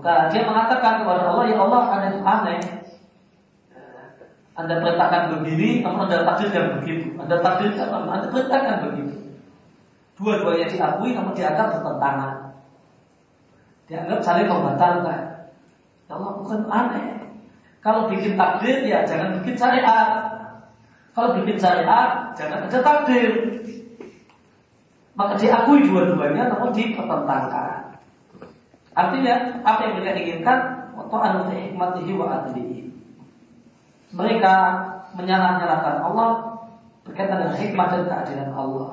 Maka 0.00 0.32
dia 0.32 0.48
mengatakan 0.48 1.04
kepada 1.04 1.28
Allah, 1.28 1.44
"Ya 1.44 1.60
Allah, 1.60 1.82
ada 1.92 2.06
yang 2.08 2.24
aneh. 2.24 2.60
Anda 4.56 4.80
perintahkan 4.80 5.22
begini, 5.36 5.84
namun 5.84 6.08
Anda 6.08 6.24
takdirkan 6.24 6.80
begitu. 6.80 7.20
Anda 7.20 7.36
takdirkan, 7.44 8.08
Anda 8.08 8.32
perintahkan 8.32 8.76
begitu. 8.88 9.16
Dua-duanya 10.16 10.72
diakui, 10.72 11.12
namun 11.12 11.36
dianggap 11.36 11.76
bertentangan. 11.76 12.32
Dianggap 13.92 14.20
saling 14.24 14.48
membatalkan. 14.48 15.20
Ya 16.08 16.12
Allah, 16.16 16.32
bukan 16.40 16.60
aneh. 16.64 17.20
Kalau 17.84 18.08
bikin 18.08 18.40
takdir, 18.40 18.80
ya 18.88 19.04
jangan 19.04 19.36
bikin 19.40 19.56
syariat. 19.60 20.08
Kalau 21.12 21.36
bikin 21.40 21.60
syariat, 21.60 22.32
jangan 22.40 22.64
ada 22.64 22.78
takdir. 22.80 23.32
Maka 25.12 25.36
diakui 25.36 25.84
dua-duanya, 25.84 26.48
namun 26.48 26.72
dipertentangkan. 26.72 27.79
Artinya, 28.94 29.62
apa 29.62 29.80
yang 29.86 29.94
mereka 29.98 30.18
inginkan, 30.18 30.58
anu 30.96 31.50
hikmatihi 31.50 32.12
wa 32.14 32.26
adlihi. 32.28 32.90
Mereka 34.10 34.54
menyalah-nyalahkan 35.14 35.96
Allah 36.02 36.30
berkaitan 37.06 37.42
dengan 37.42 37.56
hikmah 37.58 37.86
dan 37.90 38.02
keadilan 38.06 38.50
Allah. 38.54 38.90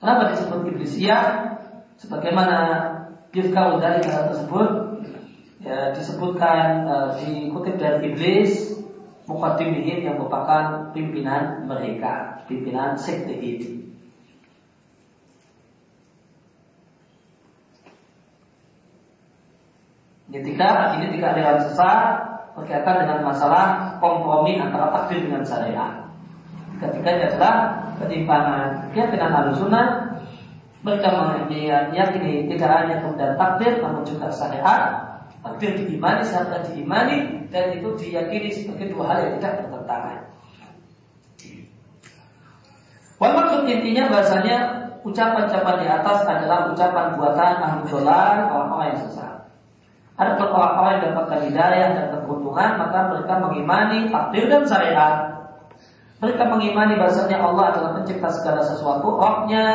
Kenapa 0.00 0.36
disebut 0.36 0.68
iblis? 0.68 1.00
Ya, 1.00 1.20
sebagaimana 1.96 2.56
Yufkau 3.32 3.80
dari 3.80 4.04
hal 4.04 4.30
tersebut 4.30 5.00
ya, 5.64 5.96
disebutkan 5.96 6.84
uh, 6.84 7.08
dikutip 7.18 7.80
dari 7.80 8.12
iblis 8.12 8.76
Muqaddimihin 9.24 10.04
yang 10.04 10.20
merupakan 10.20 10.92
pimpinan 10.92 11.64
mereka, 11.64 12.44
pimpinan 12.44 13.00
sekte 13.00 13.32
ini. 13.32 13.83
Ketika 20.34 20.98
ini 20.98 21.14
tidak 21.14 21.38
ada 21.38 21.62
sesat 21.62 22.10
berkaitan 22.58 23.06
dengan 23.06 23.22
masalah 23.22 23.94
kompromi 24.02 24.58
antara 24.58 24.90
takdir 24.90 25.30
dengan 25.30 25.46
syariat. 25.46 26.10
Ketika 26.82 27.06
ini 27.06 27.22
adalah 27.30 27.54
ketimpangan 28.02 28.90
keyakinan 28.90 29.54
sunnah 29.54 29.86
mereka 30.82 31.38
meyakini 31.46 32.50
tidak 32.50 32.66
hanya 32.66 32.98
kemudian 32.98 33.38
takdir 33.38 33.78
namun 33.78 34.02
juga 34.02 34.26
syariat 34.34 35.06
takdir 35.38 35.70
diimani, 35.78 36.26
syariat 36.26 36.66
diimani 36.66 37.46
dan 37.54 37.78
itu 37.78 37.94
diyakini 37.94 38.50
sebagai 38.50 38.90
dua 38.90 39.14
hal 39.14 39.18
yang 39.22 39.34
tidak 39.38 39.70
bertentangan. 39.70 40.18
Wal 43.22 43.32
maksud 43.38 43.70
intinya 43.70 44.10
bahasanya 44.10 44.56
ucapan-ucapan 45.06 45.76
di 45.78 45.86
atas 45.86 46.18
adalah 46.26 46.74
ucapan 46.74 47.06
buatan 47.14 47.54
ahli 47.62 47.86
orang-orang 47.94 48.90
yang 48.90 49.00
sesat. 49.06 49.33
Ada 50.14 50.38
orang-orang 50.46 50.92
yang 50.94 51.04
dapatkan 51.10 51.40
hidayah 51.50 51.88
dan 51.98 52.06
keberuntungan 52.14 52.70
maka 52.78 52.98
mereka 53.10 53.34
mengimani 53.42 53.98
takdir 54.14 54.46
dan 54.46 54.62
syariat. 54.62 55.14
Mereka 56.22 56.42
mengimani 56.46 56.94
bahasanya 56.94 57.42
Allah 57.42 57.64
adalah 57.74 57.90
pencipta 57.98 58.30
segala 58.30 58.62
sesuatu, 58.62 59.18
rohnya 59.18 59.66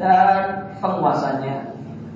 dan 0.00 0.72
penguasanya. 0.80 1.70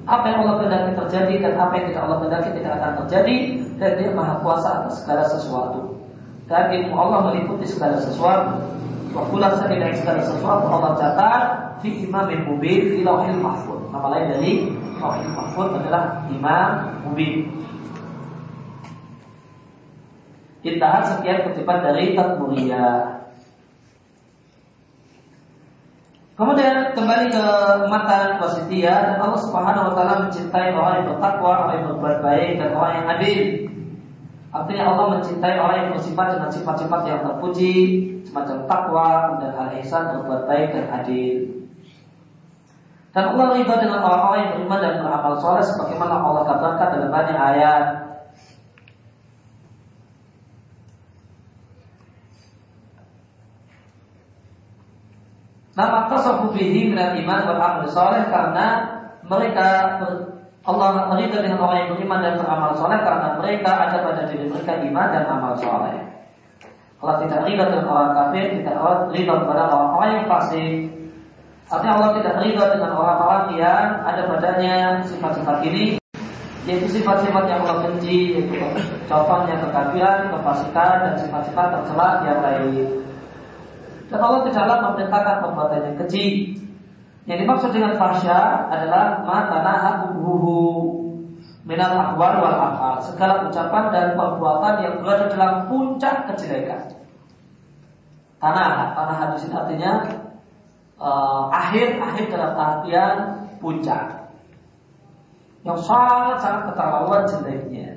Apa 0.09 0.25
yang 0.33 0.49
Allah 0.49 0.57
kehendaki 0.65 0.93
terjadi 0.97 1.35
dan 1.45 1.53
apa 1.61 1.73
yang 1.77 1.87
tidak 1.93 2.03
Allah 2.09 2.19
kehendaki 2.25 2.51
tidak 2.57 2.73
akan 2.81 2.93
terjadi 3.05 3.37
dan 3.77 3.91
dia 4.01 4.11
maha 4.17 4.35
kuasa 4.41 4.69
atas 4.81 5.05
segala 5.05 5.23
sesuatu. 5.29 5.81
Dan 6.49 6.73
ilmu 6.73 6.97
Allah 6.97 7.29
meliputi 7.29 7.69
segala 7.69 8.01
sesuatu. 8.01 8.57
Wakulah 9.13 9.61
dari 9.61 9.93
segala 10.01 10.25
sesuatu 10.25 10.65
Allah 10.65 10.97
catat 10.97 11.41
fi 11.85 12.09
imamin 12.09 12.49
mubin 12.49 12.97
fi 12.97 12.99
lauhil 13.05 13.37
mahfud. 13.37 13.93
Nama 13.93 14.09
lain 14.17 14.27
dari 14.33 14.53
lauhil 14.99 15.33
mahfud 15.35 15.69
adalah 15.79 16.27
imam 16.31 16.71
mubin 17.07 17.55
Intahan 20.59 21.07
sekian 21.07 21.47
kutipan 21.47 21.87
dari 21.87 22.19
Tatmuriyah 22.19 23.19
Kemudian 26.39 26.95
kembali 26.95 27.35
ke 27.35 27.45
matan 27.91 28.39
dan 28.39 29.19
Allah 29.19 29.41
Subhanahu 29.43 29.91
wa 29.91 29.93
taala 29.99 30.23
mencintai 30.23 30.71
orang 30.71 31.03
yang 31.03 31.07
bertakwa, 31.11 31.67
orang 31.67 31.83
yang 31.83 31.87
berbuat 31.91 32.19
baik 32.23 32.51
dan 32.63 32.71
orang 32.79 32.93
yang 32.95 33.07
adil. 33.11 33.41
Artinya 34.55 34.85
Allah 34.95 35.07
mencintai 35.19 35.59
orang 35.59 35.77
yang 35.83 35.91
bersifat 35.99 36.39
dengan 36.39 36.51
sifat-sifat 36.55 37.01
yang 37.11 37.21
terpuji, 37.27 37.75
semacam 38.23 38.57
takwa, 38.71 39.11
dan 39.43 39.51
al-ihsan, 39.51 40.15
berbuat 40.15 40.47
baik 40.47 40.69
dan 40.79 40.87
adil. 40.95 41.58
Dan 43.19 43.35
Allah 43.35 43.51
ridha 43.51 43.75
dengan 43.83 43.99
orang-orang 44.07 44.41
yang 44.47 44.53
beriman 44.55 44.79
dan 44.79 44.95
beramal 45.03 45.35
soleh 45.43 45.59
sebagaimana 45.67 46.23
Allah 46.23 46.47
katakan 46.47 46.87
dalam 46.95 47.11
banyak 47.11 47.35
ayat 47.35 47.85
Nama 55.75 56.07
tasafu 56.07 56.55
bihi 56.55 56.95
minal 56.95 57.19
iman 57.19 57.41
wal 57.43 57.59
amal 57.59 57.91
soleh 57.91 58.23
karena 58.31 58.67
mereka 59.27 59.99
Allah 60.63 61.11
meridha 61.11 61.43
dengan 61.43 61.59
orang 61.59 61.79
yang 61.83 61.91
beriman 61.99 62.23
dan 62.23 62.39
beramal 62.39 62.71
soleh 62.79 63.03
karena 63.03 63.35
mereka 63.35 63.71
ada 63.83 63.99
pada 63.99 64.31
diri 64.31 64.47
mereka 64.47 64.79
iman 64.79 65.07
dan 65.11 65.27
amal 65.27 65.59
soleh. 65.59 66.07
Allah 67.03 67.15
tidak 67.27 67.51
ridha 67.51 67.67
dengan 67.67 67.91
orang 67.91 68.15
kafir, 68.15 68.63
tidak 68.63 68.79
ridha 69.11 69.35
kepada 69.43 69.63
orang-orang 69.75 70.11
yang 70.23 70.27
fasik. 70.31 70.98
Artinya 71.69 71.95
Allah 72.01 72.11
tidak 72.17 72.35
ridha 72.41 72.65
dengan 72.73 72.93
orang-orang 72.97 73.61
yang 73.61 74.01
ada 74.01 74.25
padanya 74.25 75.05
sifat-sifat 75.05 75.61
ini 75.69 76.01
yaitu 76.65 77.01
sifat-sifat 77.01 77.45
yang 77.49 77.65
Allah 77.65 77.89
benci 77.89 78.37
yaitu 78.37 78.57
contohnya 79.09 79.57
kekafiran, 79.57 80.33
kefasikan 80.33 80.95
dan 81.05 81.15
sifat-sifat 81.21 81.67
tercela 81.77 82.09
yang 82.25 82.41
lain. 82.45 83.05
Dan 84.09 84.21
Allah 84.25 84.41
tidaklah 84.49 84.77
memerintahkan 84.89 85.37
perbuatan 85.45 85.81
yang 85.85 85.97
keji. 86.05 86.27
Yang 87.29 87.39
dimaksud 87.45 87.71
dengan 87.77 88.01
fasya 88.01 88.73
adalah 88.73 89.21
matana 89.21 90.09
hubuhu 90.09 90.61
minal 91.69 91.93
akwal 91.93 92.41
wal 92.41 92.57
afal. 92.57 92.97
Segala 93.05 93.45
ucapan 93.45 93.85
dan 93.93 94.07
perbuatan 94.17 94.75
yang 94.81 94.95
berada 95.05 95.29
dalam 95.29 95.69
puncak 95.69 96.25
kejelekan. 96.33 96.97
Tanah, 98.41 98.97
tanah 98.97 99.17
hadis 99.21 99.45
artinya 99.53 100.09
uh, 100.99 101.49
akhir 101.51 101.99
akhir 101.99 102.25
dalam 102.31 102.53
artian 102.55 103.17
puncak. 103.59 104.31
Yang 105.67 105.79
sangat 105.87 106.39
sangat 106.43 106.63
keterlaluan 106.71 107.23
jeleknya. 107.27 107.89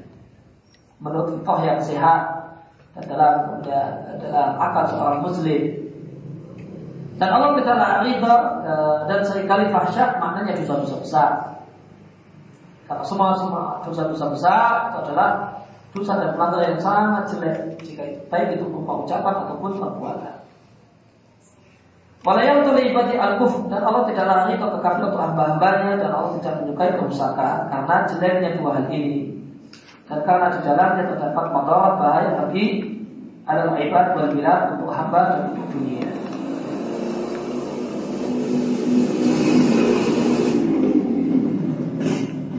Menurut 1.01 1.41
toh 1.45 1.59
yang 1.61 1.81
sehat 1.81 2.41
dan 2.93 3.03
dalam 3.09 3.61
dalam 4.21 4.49
akal 4.59 4.85
seorang 4.89 5.21
muslim 5.25 5.81
dan 7.21 7.37
Allah 7.37 7.53
tidaklah 7.53 8.01
ridha 8.01 8.35
e, 8.65 8.73
dan 9.05 9.19
sering 9.21 9.45
kali 9.45 9.69
fahsyat 9.69 10.17
maknanya 10.17 10.57
dosa-dosa 10.57 10.97
besar. 10.97 11.31
Karena 12.89 13.05
semua 13.05 13.37
semua 13.37 13.77
dosa-dosa 13.85 14.25
besar 14.33 14.89
itu 14.89 14.97
adalah 15.05 15.29
dosa 15.93 16.17
dan 16.17 16.33
pelanggaran 16.33 16.73
yang 16.73 16.81
sangat 16.81 17.23
jelek 17.29 17.57
jika 17.85 18.03
baik 18.25 18.57
itu 18.57 18.65
berupa 18.65 19.05
ucapan 19.05 19.33
ataupun 19.37 19.71
perbuatan. 19.77 20.40
Walayang 22.21 22.69
terlibat 22.69 23.09
al 23.17 23.41
kuf 23.41 23.65
dan 23.65 23.81
Allah 23.81 24.05
tidak 24.05 24.29
lari 24.29 24.53
ke 24.53 24.61
kekafir 24.61 25.09
untuk 25.09 25.25
hamba-hambanya. 25.25 25.97
Dan 25.97 26.13
Allah 26.13 26.37
tidak 26.37 26.53
menyukai 26.61 26.93
kerusakan 27.01 27.65
karena 27.73 27.95
jeleknya 28.05 28.49
dua 28.61 28.77
hal 28.77 28.85
ini. 28.93 29.41
Dan 30.05 30.21
karena 30.21 30.53
di 30.53 30.59
dalamnya 30.61 31.03
terdapat 31.09 31.45
motor 31.49 31.97
bahaya 31.97 32.29
bagi 32.45 32.93
adalah 33.49 33.73
ibad 33.73 34.05
wal 34.13 34.29
untuk 34.37 34.89
hamba 34.93 35.21
dan 35.33 35.39
untuk 35.49 35.65
dunia. 35.73 36.09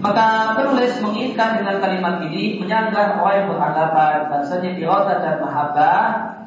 Maka 0.03 0.59
penulis 0.59 0.99
menginginkan 0.99 1.63
dengan 1.63 1.79
kalimat 1.79 2.15
ini 2.27 2.59
menyanggah 2.59 3.23
orang 3.23 3.35
yang 3.39 3.47
beranggapan 3.55 4.27
bahasanya 4.27 4.71
irada 4.75 5.15
dan 5.23 5.37
mahabbah 5.39 6.42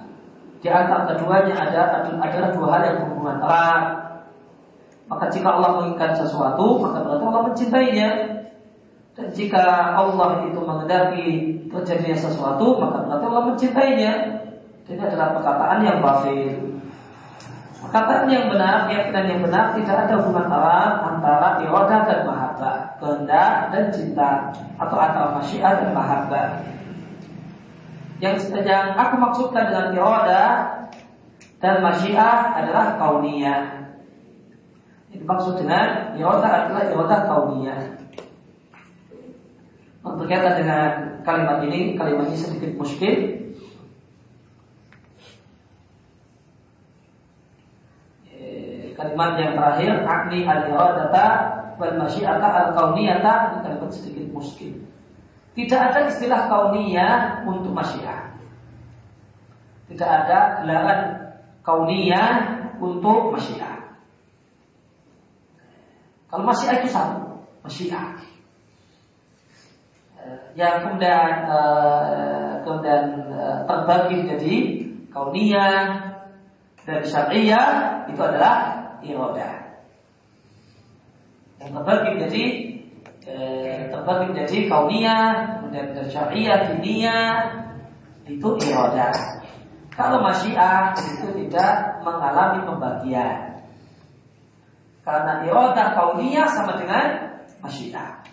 di 0.65 0.73
antara 0.73 1.05
keduanya 1.13 1.53
ada 1.53 2.01
adalah 2.01 2.49
dua 2.57 2.67
hal 2.73 2.81
yang 2.89 2.97
berhubungan 3.05 3.37
erat. 3.37 3.85
Maka 5.05 5.29
jika 5.29 5.61
Allah 5.61 5.77
menginginkan 5.77 6.17
sesuatu, 6.17 6.81
maka 6.81 7.05
berarti 7.05 7.21
Allah 7.29 7.43
mencintainya. 7.45 8.09
Dan 9.13 9.29
jika 9.29 9.93
Allah 9.93 10.49
itu 10.49 10.57
mengendaki 10.57 11.27
terjadinya 11.69 12.17
sesuatu, 12.17 12.81
maka 12.81 13.05
berarti 13.05 13.25
Allah 13.29 13.45
mencintainya. 13.53 14.13
Ini 14.89 15.01
adalah 15.05 15.37
perkataan 15.37 15.85
yang 15.85 16.01
batil. 16.01 16.81
Perkataan 17.85 18.25
yang 18.33 18.49
benar, 18.49 18.89
keyakinan 18.89 19.25
yang 19.29 19.41
benar 19.45 19.77
tidak 19.77 20.09
ada 20.09 20.17
hubungan 20.17 20.49
erat 20.49 20.93
antara 21.05 21.49
iradah 21.61 22.01
dan 22.09 22.19
mahabbah, 22.25 22.77
kehendak 22.97 23.53
dan 23.69 23.85
cinta, 23.93 24.49
atau 24.81 24.97
antara 24.97 25.29
masyiat 25.37 25.85
dan 25.85 25.93
mahabbah. 25.93 26.65
Yang, 28.23 28.55
yang 28.63 28.95
aku 28.95 29.15
maksudkan 29.19 29.75
dengan 29.75 29.87
iradah 29.91 30.51
dan 31.59 31.83
masyiah 31.83 32.55
adalah 32.55 32.95
kauniyah. 32.95 33.91
Itu 35.11 35.23
maksud 35.27 35.59
dengan 35.59 36.15
iradah 36.15 36.51
adalah 36.71 36.83
iradah 36.87 37.21
kauniyah. 37.27 37.81
Berkaitan 40.05 40.55
dengan 40.63 40.89
kalimat 41.27 41.59
ini, 41.67 41.99
kalimat 41.99 42.31
ini 42.31 42.39
sedikit 42.39 42.71
muskil. 42.79 43.15
Eh, 48.31 48.95
kalimat 48.95 49.35
yang 49.41 49.59
terakhir, 49.59 49.91
akni 50.07 50.47
al-iradata 50.47 51.27
wal 51.75 51.95
masyiata 51.99 52.47
al-kauniyata, 52.47 53.59
kalimat 53.59 53.91
sedikit 53.91 54.31
muskil. 54.31 54.87
Tidak 55.55 55.79
ada 55.79 56.11
istilah 56.11 56.51
kauniyah 56.51 57.47
untuk 57.47 57.71
masyiah. 57.71 58.35
Tidak 59.87 60.09
ada 60.09 60.61
gelaran 60.61 61.01
kauniyah 61.63 62.31
untuk 62.83 63.31
masyiah. 63.31 63.95
Kalau 66.27 66.43
masyiah 66.43 66.83
itu 66.83 66.91
satu, 66.91 67.39
masyiah 67.63 68.19
yang 70.55 70.87
kemudian 70.87 71.45
uh, 71.51 72.63
kemudian 72.63 73.03
uh, 73.35 73.59
terbagi 73.67 74.23
jadi 74.25 74.55
kauniyah 75.11 75.83
dan 76.85 77.01
syariah 77.03 77.69
itu 78.07 78.21
adalah 78.23 78.57
iroda. 79.03 79.51
Yang 81.59 81.71
terbagi 81.75 82.11
jadi 82.23 82.43
uh, 83.25 83.79
terbagi 83.89 84.25
menjadi 84.31 84.57
kauniyah 84.69 85.29
kemudian 85.57 85.87
syariah 86.09 86.59
diniyah 86.69 87.33
itu 88.25 88.49
iroda. 88.65 89.13
Kalau 89.93 90.19
masyiah 90.19 90.91
itu 90.97 91.27
tidak 91.45 92.03
mengalami 92.03 92.67
pembagian. 92.67 93.63
Karena 95.05 95.45
iroda 95.45 95.93
kauniyah 95.93 96.49
sama 96.49 96.81
dengan 96.81 97.37
masyiah. 97.61 98.25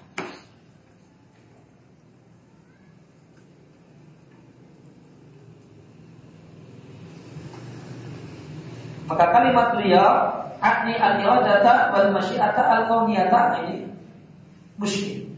Maka 9.13 9.29
kalimat 9.29 9.77
beliau 9.77 10.41
Akni 10.63 10.95
al-iradata 10.95 11.91
wal 11.91 12.15
masyiata 12.15 12.63
al-kawniyata 12.63 13.67
ini 13.67 13.92
musyrik. 14.81 15.33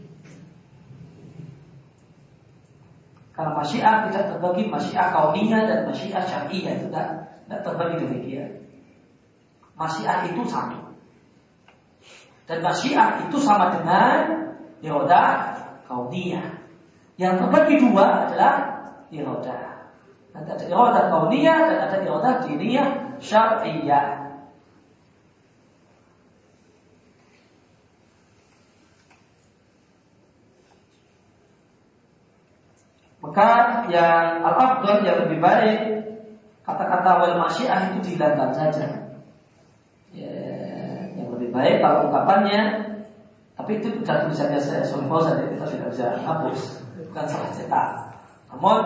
Karena 3.35 3.51
masyiah 3.51 4.07
tidak 4.07 4.31
terbagi 4.31 4.63
masyiah 4.71 5.11
kauniyah 5.11 5.61
dan 5.67 5.79
masyiah 5.91 6.23
syariah 6.23 6.73
itu 6.79 6.87
tidak, 6.87 7.07
tidak 7.43 7.59
terbagi 7.67 7.95
demikian. 7.99 8.49
Masyiah 9.75 10.31
itu 10.31 10.41
satu. 10.47 10.79
Dan 12.47 12.63
masyiah 12.63 13.27
itu 13.27 13.37
sama 13.43 13.75
dengan 13.75 14.47
iroda 14.79 15.51
kauniyah. 15.91 16.63
Yang 17.19 17.43
terbagi 17.43 17.75
dua 17.83 18.23
adalah 18.23 18.53
iroda. 19.11 19.83
Ada 20.31 20.55
iroda 20.71 21.11
kauniyah 21.11 21.59
dan 21.67 21.77
ada 21.91 21.97
iroda 22.07 22.31
diniyah 22.39 23.19
syar'iyah. 23.19 24.14
Maka 33.35 33.83
yang 33.91 34.47
al-afdal 34.47 35.03
yang 35.03 35.27
lebih 35.27 35.43
baik 35.43 35.79
kata-kata 36.63 37.19
wal 37.19 37.35
masyiah 37.43 37.91
itu 37.91 37.99
dihilangkan 38.07 38.55
saja. 38.55 39.11
Ya, 40.15 40.31
yang 41.19 41.35
lebih 41.35 41.51
baik 41.51 41.83
kalau 41.83 42.07
ungkapannya 42.07 42.95
tapi 43.59 43.83
itu 43.83 43.91
sudah 43.91 44.23
tulisannya 44.23 44.55
saya 44.63 44.87
Soleh 44.87 45.11
Fauzan 45.11 45.35
jadi 45.35 45.51
kita 45.51 45.67
tidak 45.67 45.89
bisa 45.91 46.15
hapus 46.23 46.79
bukan 47.11 47.25
salah 47.27 47.51
cetak. 47.51 47.89
Namun 48.55 48.79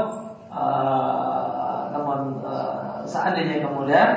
uh, 0.50 1.94
namun 1.94 2.42
uh, 2.42 3.06
seandainya 3.06 3.70
kemudian 3.70 4.10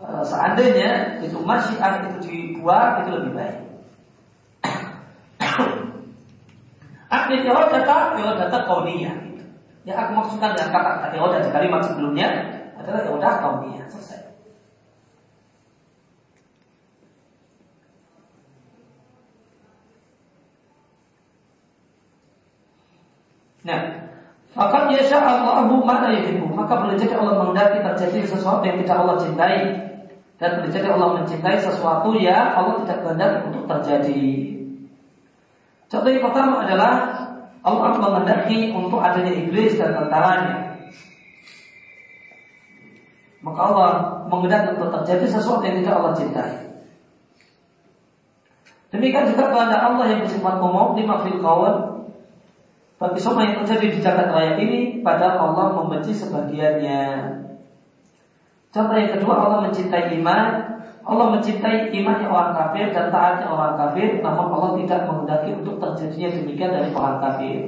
uh, 0.00 0.24
seandainya 0.24 1.20
itu 1.20 1.36
masyiah 1.44 2.08
itu 2.08 2.24
dibuat 2.24 3.04
itu 3.04 3.20
lebih 3.20 3.36
baik. 3.36 3.60
Akli 7.20 7.44
data 7.44 8.16
data 8.16 8.58
kauniyah. 8.64 9.31
Yang 9.82 9.96
aku 9.98 10.12
maksudkan 10.14 10.54
dengan 10.54 10.70
kata-kata 10.70 11.06
iroda 11.18 11.38
di 11.42 11.50
kalimat 11.50 11.80
sebelumnya 11.82 12.28
adalah 12.78 13.02
iroda 13.02 13.30
kauniyah. 13.42 13.86
Selesai. 13.90 14.20
Nah, 23.62 23.80
maka 24.54 24.90
yasha 24.94 25.18
Allahu 25.18 25.82
mana 25.82 26.14
yuhibbu. 26.14 26.46
Maka 26.54 26.78
boleh 26.78 26.94
jadi 26.94 27.18
Allah 27.18 27.42
menghendaki 27.42 27.82
terjadi 27.82 28.18
sesuatu 28.26 28.62
yang 28.62 28.78
tidak 28.86 28.96
Allah 29.02 29.16
cintai. 29.18 29.58
Dan 30.38 30.58
boleh 30.58 30.70
jadi 30.74 30.88
Allah 30.90 31.22
mencintai 31.22 31.58
sesuatu 31.58 32.14
yang 32.18 32.54
Allah 32.54 32.82
tidak 32.82 32.98
kehendaki 33.02 33.38
untuk 33.50 33.64
terjadi. 33.70 34.26
Contoh 35.86 36.10
yang 36.10 36.24
pertama 36.24 36.66
adalah 36.66 36.92
Allah 37.62 37.94
menghendaki 37.94 38.74
untuk 38.74 38.98
adanya 38.98 39.32
iblis 39.38 39.78
dan 39.78 39.94
tentaranya. 39.94 40.82
Maka 43.42 43.60
Allah 43.70 43.90
menghendaki 44.26 44.78
untuk 44.78 44.90
terjadi 45.00 45.26
sesuatu 45.30 45.62
yang 45.62 45.82
tidak 45.82 45.94
Allah 45.98 46.14
cintai. 46.18 46.52
Demikian 48.92 49.30
juga 49.32 49.48
kepada 49.48 49.76
Allah 49.78 50.04
yang 50.10 50.20
bersifat 50.26 50.60
umum 50.60 50.92
lima 50.98 51.24
fil 51.24 51.40
qawl 51.40 51.92
bagi 53.00 53.18
semua 53.18 53.42
yang 53.48 53.64
terjadi 53.64 53.86
di 53.88 53.98
jagat 53.98 54.28
raya 54.30 54.54
ini 54.62 55.00
padahal 55.00 55.50
Allah 55.50 55.66
membenci 55.80 56.14
sebagiannya. 56.14 57.02
Contoh 58.72 58.96
yang 58.96 59.12
kedua 59.18 59.34
Allah 59.42 59.58
mencintai 59.68 60.16
iman, 60.22 60.71
Allah 61.02 61.26
mencintai 61.34 61.90
imannya 61.90 62.30
orang 62.30 62.54
kafir 62.54 62.94
dan 62.94 63.10
taatnya 63.10 63.50
orang 63.50 63.74
kafir, 63.74 64.22
namun 64.22 64.54
Allah 64.54 64.70
tidak 64.78 65.00
menghendaki 65.10 65.50
untuk 65.58 65.82
terjadinya 65.82 66.28
demikian 66.38 66.70
dari 66.70 66.90
orang 66.94 67.18
kafir. 67.18 67.58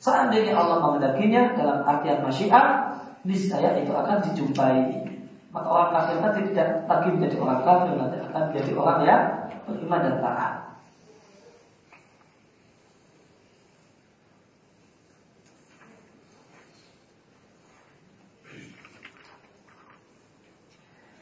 Seandainya 0.00 0.52
Allah 0.52 0.84
menghendakinya 0.84 1.56
dalam 1.56 1.80
artian 1.84 2.20
masyiah, 2.20 2.92
niscaya 3.24 3.72
itu 3.80 3.92
akan 3.92 4.20
dijumpai. 4.20 5.08
Maka 5.50 5.68
orang 5.68 5.90
kafir 5.96 6.16
nanti 6.20 6.40
tidak 6.52 6.68
lagi 6.84 7.08
menjadi 7.08 7.36
orang 7.40 7.60
kafir, 7.64 7.92
nanti 7.96 8.16
akan 8.20 8.42
menjadi 8.52 8.72
orang 8.76 8.98
yang 9.02 9.22
beriman 9.64 10.00
dan 10.04 10.16
taat. 10.20 10.59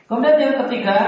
Kemudian 0.08 0.40
yang 0.40 0.56
ketiga, 0.64 0.98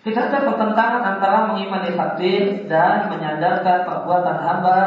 tidak 0.00 0.32
ada 0.32 0.38
pertentangan 0.48 1.02
antara 1.02 1.38
mengimani 1.50 1.92
takdir 1.92 2.64
dan 2.70 3.10
menyandarkan 3.10 3.84
perbuatan 3.84 4.38
hamba 4.38 4.78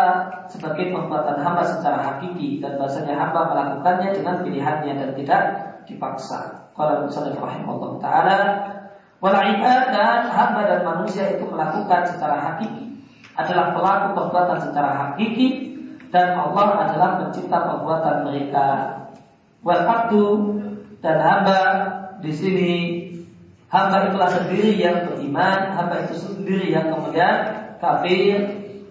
sebagai 0.49 0.89
perbuatan 0.89 1.37
hamba 1.37 1.61
secara 1.61 1.99
hakiki 2.01 2.57
dan 2.57 2.81
bahasanya 2.81 3.19
hamba 3.19 3.51
melakukannya 3.51 4.09
dengan 4.15 4.41
pilihannya 4.41 4.93
dan 4.95 5.09
tidak 5.13 5.41
dipaksa. 5.85 6.71
Kalau 6.73 7.05
misalnya 7.05 7.37
rahimahullah 7.37 7.91
taala 8.01 8.39
wal 9.21 9.37
dan 9.37 10.21
hamba 10.31 10.61
dan 10.65 10.81
manusia 10.81 11.35
itu 11.35 11.45
melakukan 11.45 12.09
secara 12.09 12.39
hakiki 12.39 12.95
adalah 13.37 13.75
pelaku 13.75 14.07
perbuatan 14.17 14.59
secara 14.71 14.91
hakiki 14.97 15.77
dan 16.09 16.33
Allah 16.39 16.89
adalah 16.89 17.09
pencipta 17.21 17.59
perbuatan 17.59 18.25
mereka. 18.25 18.67
Wal 19.61 19.83
dan 21.03 21.17
hamba 21.19 21.59
di 22.23 22.31
sini 22.31 23.02
Hamba 23.73 24.05
itulah 24.05 24.29
sendiri 24.29 24.77
yang 24.77 25.09
beriman, 25.09 25.73
hamba 25.73 26.05
itu 26.05 26.13
sendiri 26.21 26.69
yang 26.69 26.93
kemudian 26.93 27.33
kafir, 27.81 28.37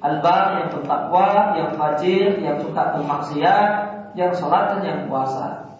albar 0.02 0.58
yang 0.58 0.68
bertakwa, 0.74 1.54
yang 1.54 1.70
fajir, 1.78 2.42
yang 2.42 2.58
suka 2.58 2.98
bermaksiat, 2.98 3.70
yang 4.18 4.34
sholat 4.34 4.74
dan 4.74 4.80
yang 4.82 5.00
puasa. 5.06 5.78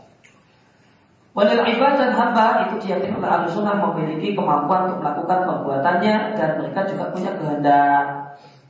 Walil 1.35 1.67
ibad 1.67 1.99
dan 1.99 2.15
hamba 2.15 2.71
itu 2.71 2.87
diyakini 2.87 3.19
oleh 3.19 3.27
al 3.27 3.49
memiliki 3.91 4.39
kemampuan 4.39 4.87
untuk 4.87 5.03
melakukan 5.03 5.51
perbuatannya 5.51 6.17
dan 6.39 6.51
mereka 6.63 6.87
juga 6.87 7.11
punya 7.11 7.33
kehendak 7.41 8.05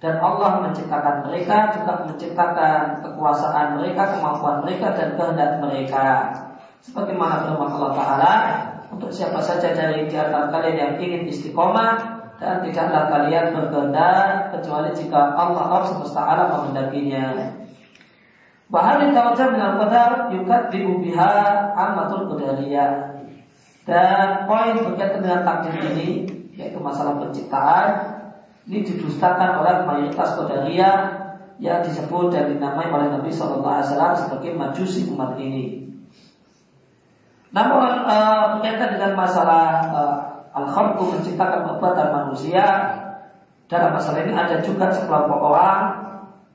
dan 0.02 0.18
Allah 0.18 0.66
menciptakan 0.66 1.30
mereka 1.30 1.70
juga 1.78 2.02
menciptakan 2.02 3.06
kekuasaan 3.06 3.78
mereka, 3.78 4.18
kemampuan 4.18 4.66
mereka 4.66 4.90
dan 4.98 5.14
kehendak 5.14 5.62
mereka. 5.62 6.06
Sebagaimana 6.82 7.46
firman 7.46 7.70
Allah 7.70 7.92
Taala, 7.94 8.34
untuk 8.92 9.08
siapa 9.08 9.40
saja 9.40 9.72
dari 9.72 10.04
di 10.04 10.16
antara 10.16 10.52
kalian 10.52 10.76
yang 10.76 10.92
ingin 11.00 11.24
istiqomah 11.32 12.20
dan 12.36 12.60
tidaklah 12.60 13.08
kalian 13.08 13.56
berkehendak 13.56 14.52
kecuali 14.52 14.92
jika 14.92 15.32
Allah 15.32 15.64
Allah 15.72 15.88
semesta 15.88 16.20
alam 16.20 16.48
menghendakinya. 16.52 17.56
Bahari 18.68 19.12
tawajjah 19.12 19.48
dengan 19.52 19.80
qadar 19.80 20.10
yukat 20.32 20.72
biha 20.72 21.32
amatul 21.76 22.28
qadariyah. 22.32 23.20
Dan 23.82 24.46
poin 24.46 24.78
berkaitan 24.78 25.20
dengan 25.26 25.42
takdir 25.42 25.74
ini 25.90 26.10
yaitu 26.54 26.78
masalah 26.78 27.18
penciptaan 27.18 28.22
ini 28.70 28.86
didustakan 28.86 29.58
oleh 29.58 29.82
mayoritas 29.82 30.38
Qadariyah 30.38 30.98
yang 31.58 31.82
disebut 31.82 32.30
dan 32.30 32.54
dinamai 32.54 32.86
oleh 32.94 33.10
Nabi 33.10 33.34
Wasallam 33.34 34.14
sebagai 34.14 34.54
majusi 34.54 35.10
umat 35.10 35.34
ini. 35.42 35.81
Namun 37.52 38.08
uh, 38.08 38.56
berkaitan 38.56 38.96
dengan 38.96 39.12
masalah 39.12 39.64
uh, 39.92 40.16
al-khalqu 40.56 41.04
menciptakan 41.16 41.68
perbuatan 41.68 42.08
manusia 42.12 42.64
dalam 43.68 43.92
masalah 43.96 44.24
ini 44.24 44.32
ada 44.36 44.60
juga 44.60 44.92
sekelompok 44.92 45.40
orang 45.40 45.80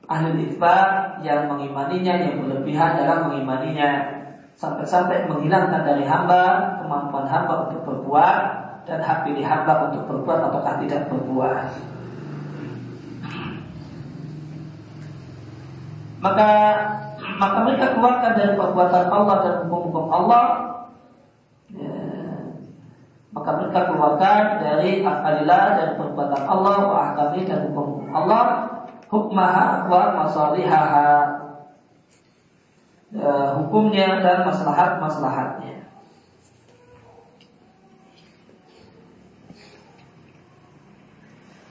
ahli 0.06 0.50
ikhbar 0.50 1.18
yang 1.22 1.50
mengimaninya 1.50 2.14
yang 2.14 2.34
berlebihan 2.42 2.94
dalam 2.98 3.30
mengimaninya 3.30 4.22
sampai-sampai 4.58 5.26
menghilangkan 5.26 5.82
dari 5.86 6.06
hamba 6.06 6.78
kemampuan 6.82 7.26
hamba 7.26 7.70
untuk 7.70 7.82
berbuat 7.86 8.42
dan 8.86 8.98
hak 9.02 9.26
pilih 9.26 9.46
hamba 9.46 9.90
untuk 9.90 10.02
berbuat 10.06 10.50
ataukah 10.50 10.78
tidak 10.82 11.10
berbuat. 11.10 11.66
maka 16.18 16.50
maka 17.38 17.58
mereka 17.62 17.94
keluarkan 17.94 18.32
dari 18.34 18.52
perbuatan 18.58 19.06
Allah 19.06 19.36
dan 19.46 19.54
hukum-hukum 19.66 20.06
Allah 20.10 20.44
maka 23.38 23.50
mereka 23.54 23.80
keluarkan 23.86 24.42
dari 24.58 25.06
akalilah 25.06 25.64
dan 25.78 25.88
perbuatan 25.94 26.42
Allah 26.42 26.78
wa 26.90 26.98
ahkami 27.10 27.46
dan 27.46 27.70
hukum 27.70 28.10
Allah 28.10 28.42
hukmaha 29.08 29.88
wa 29.88 30.02
masalihaha. 30.24 31.10
Ya, 33.08 33.56
hukumnya 33.56 34.20
dan 34.20 34.44
maslahat-maslahatnya. 34.44 35.80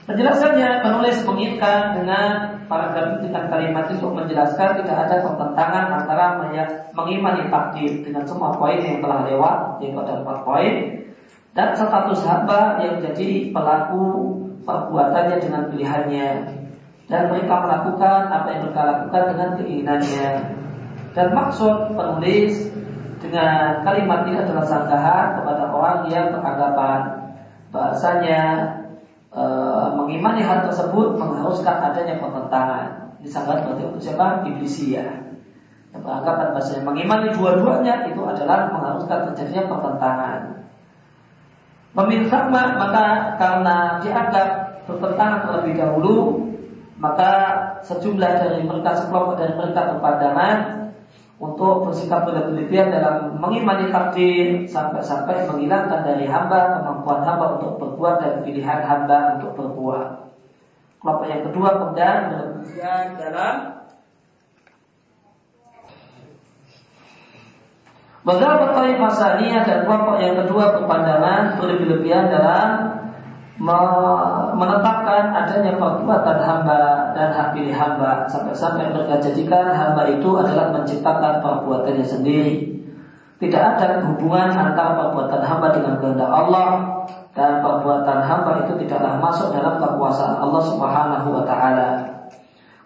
Penjelasannya 0.08 0.80
penulis 0.80 1.20
menginginkan 1.28 2.00
dengan 2.00 2.58
paragraf 2.64 3.20
dengan 3.20 3.44
kalimat 3.52 3.92
itu 3.92 4.08
menjelaskan 4.08 4.80
tidak 4.80 4.96
ada 5.04 5.20
pertentangan 5.20 5.84
antara 6.00 6.26
mengimani 6.96 7.52
takdir 7.52 8.00
dengan 8.00 8.24
semua 8.24 8.56
poin 8.56 8.80
yang 8.80 9.04
telah 9.04 9.28
lewat 9.28 9.84
yaitu 9.84 10.00
ada 10.00 10.24
empat 10.24 10.38
poin 10.48 10.74
dan 11.58 11.74
status 11.74 12.22
hamba 12.22 12.78
yang 12.78 13.02
menjadi 13.02 13.50
pelaku 13.50 14.06
perbuatannya 14.62 15.42
dengan 15.42 15.66
pilihannya 15.74 16.30
dan 17.10 17.22
mereka 17.34 17.54
melakukan 17.66 18.30
apa 18.30 18.46
yang 18.54 18.60
mereka 18.70 18.82
lakukan 18.86 19.22
dengan 19.34 19.50
keinginannya 19.58 20.28
dan 21.18 21.26
maksud 21.34 21.98
penulis 21.98 22.70
dengan 23.18 23.82
kalimat 23.82 24.22
ini 24.30 24.38
adalah 24.38 24.62
sanggahan 24.62 25.42
kepada 25.42 25.66
orang 25.66 26.06
yang 26.06 26.30
beranggapan 26.30 27.00
bahasanya 27.74 28.42
e, 29.34 29.42
mengimani 29.98 30.46
hal 30.46 30.62
tersebut 30.70 31.18
mengharuskan 31.18 31.90
adanya 31.90 32.22
pertentangan. 32.22 33.18
Ini 33.18 33.28
sangat 33.28 33.66
berarti 33.66 33.82
untuk 33.82 33.98
siapa? 33.98 34.46
Iblisia. 34.46 35.04
Yang 35.90 36.02
beranggapan 36.06 36.46
bahasanya 36.54 36.82
mengimani 36.86 37.28
dua-duanya 37.34 38.06
itu 38.06 38.22
adalah 38.22 38.70
mengharuskan 38.70 39.34
terjadinya 39.34 39.66
pertentangan. 39.66 40.57
Meminta 41.96 42.52
maka 42.52 43.36
karena 43.40 43.96
dianggap 44.04 44.48
bertentangan 44.84 45.40
terlebih 45.48 45.74
dahulu, 45.80 46.16
maka 47.00 47.30
sejumlah 47.86 48.32
dari 48.42 48.60
mereka 48.66 48.98
sekelompok 48.98 49.40
dari 49.40 49.54
mereka 49.56 49.96
berpandangan 49.96 50.56
untuk 51.38 51.86
bersikap 51.86 52.26
berlebihan 52.26 52.90
dalam 52.90 53.38
mengimani 53.38 53.94
takdir 53.94 54.66
sampai-sampai 54.66 55.46
menghilangkan 55.46 56.02
dari 56.02 56.26
hamba 56.26 56.82
kemampuan 56.82 57.22
hamba 57.22 57.46
untuk 57.62 57.78
berbuat 57.78 58.16
dan 58.18 58.34
pilihan 58.42 58.82
hamba 58.82 59.38
untuk 59.38 59.54
berbuat. 59.54 60.34
Kelompok 60.98 61.26
yang 61.30 61.42
kedua 61.46 61.68
kemudian 61.78 62.18
berlebihan 62.26 63.06
dalam 63.14 63.77
Mazhab 68.26 68.74
Taifah 68.74 69.38
dan 69.38 69.78
kelompok 69.86 70.18
yang 70.18 70.34
kedua 70.42 70.74
berpandangan 70.74 71.54
berlebih-lebihan 71.54 72.26
dalam 72.26 72.68
menetapkan 74.54 75.34
adanya 75.34 75.74
perbuatan 75.78 76.38
hamba 76.42 77.10
dan 77.14 77.34
hak 77.34 77.54
pilih 77.58 77.74
hamba 77.74 78.26
sampai-sampai 78.30 78.94
mereka 78.94 79.18
jadikan 79.18 79.74
hamba 79.74 80.06
itu 80.10 80.30
adalah 80.38 80.70
menciptakan 80.74 81.42
perbuatannya 81.42 82.06
sendiri. 82.06 82.78
Tidak 83.38 83.62
ada 83.78 84.02
hubungan 84.02 84.50
antara 84.50 84.98
perbuatan 84.98 85.42
hamba 85.42 85.70
dengan 85.70 85.94
kehendak 86.02 86.30
Allah 86.30 86.70
dan 87.38 87.62
perbuatan 87.62 88.18
hamba 88.26 88.66
itu 88.66 88.82
tidaklah 88.82 89.14
masuk 89.22 89.54
dalam 89.54 89.78
kekuasaan 89.78 90.42
Allah 90.42 90.62
Subhanahu 90.62 91.28
wa 91.38 91.42
taala. 91.46 91.88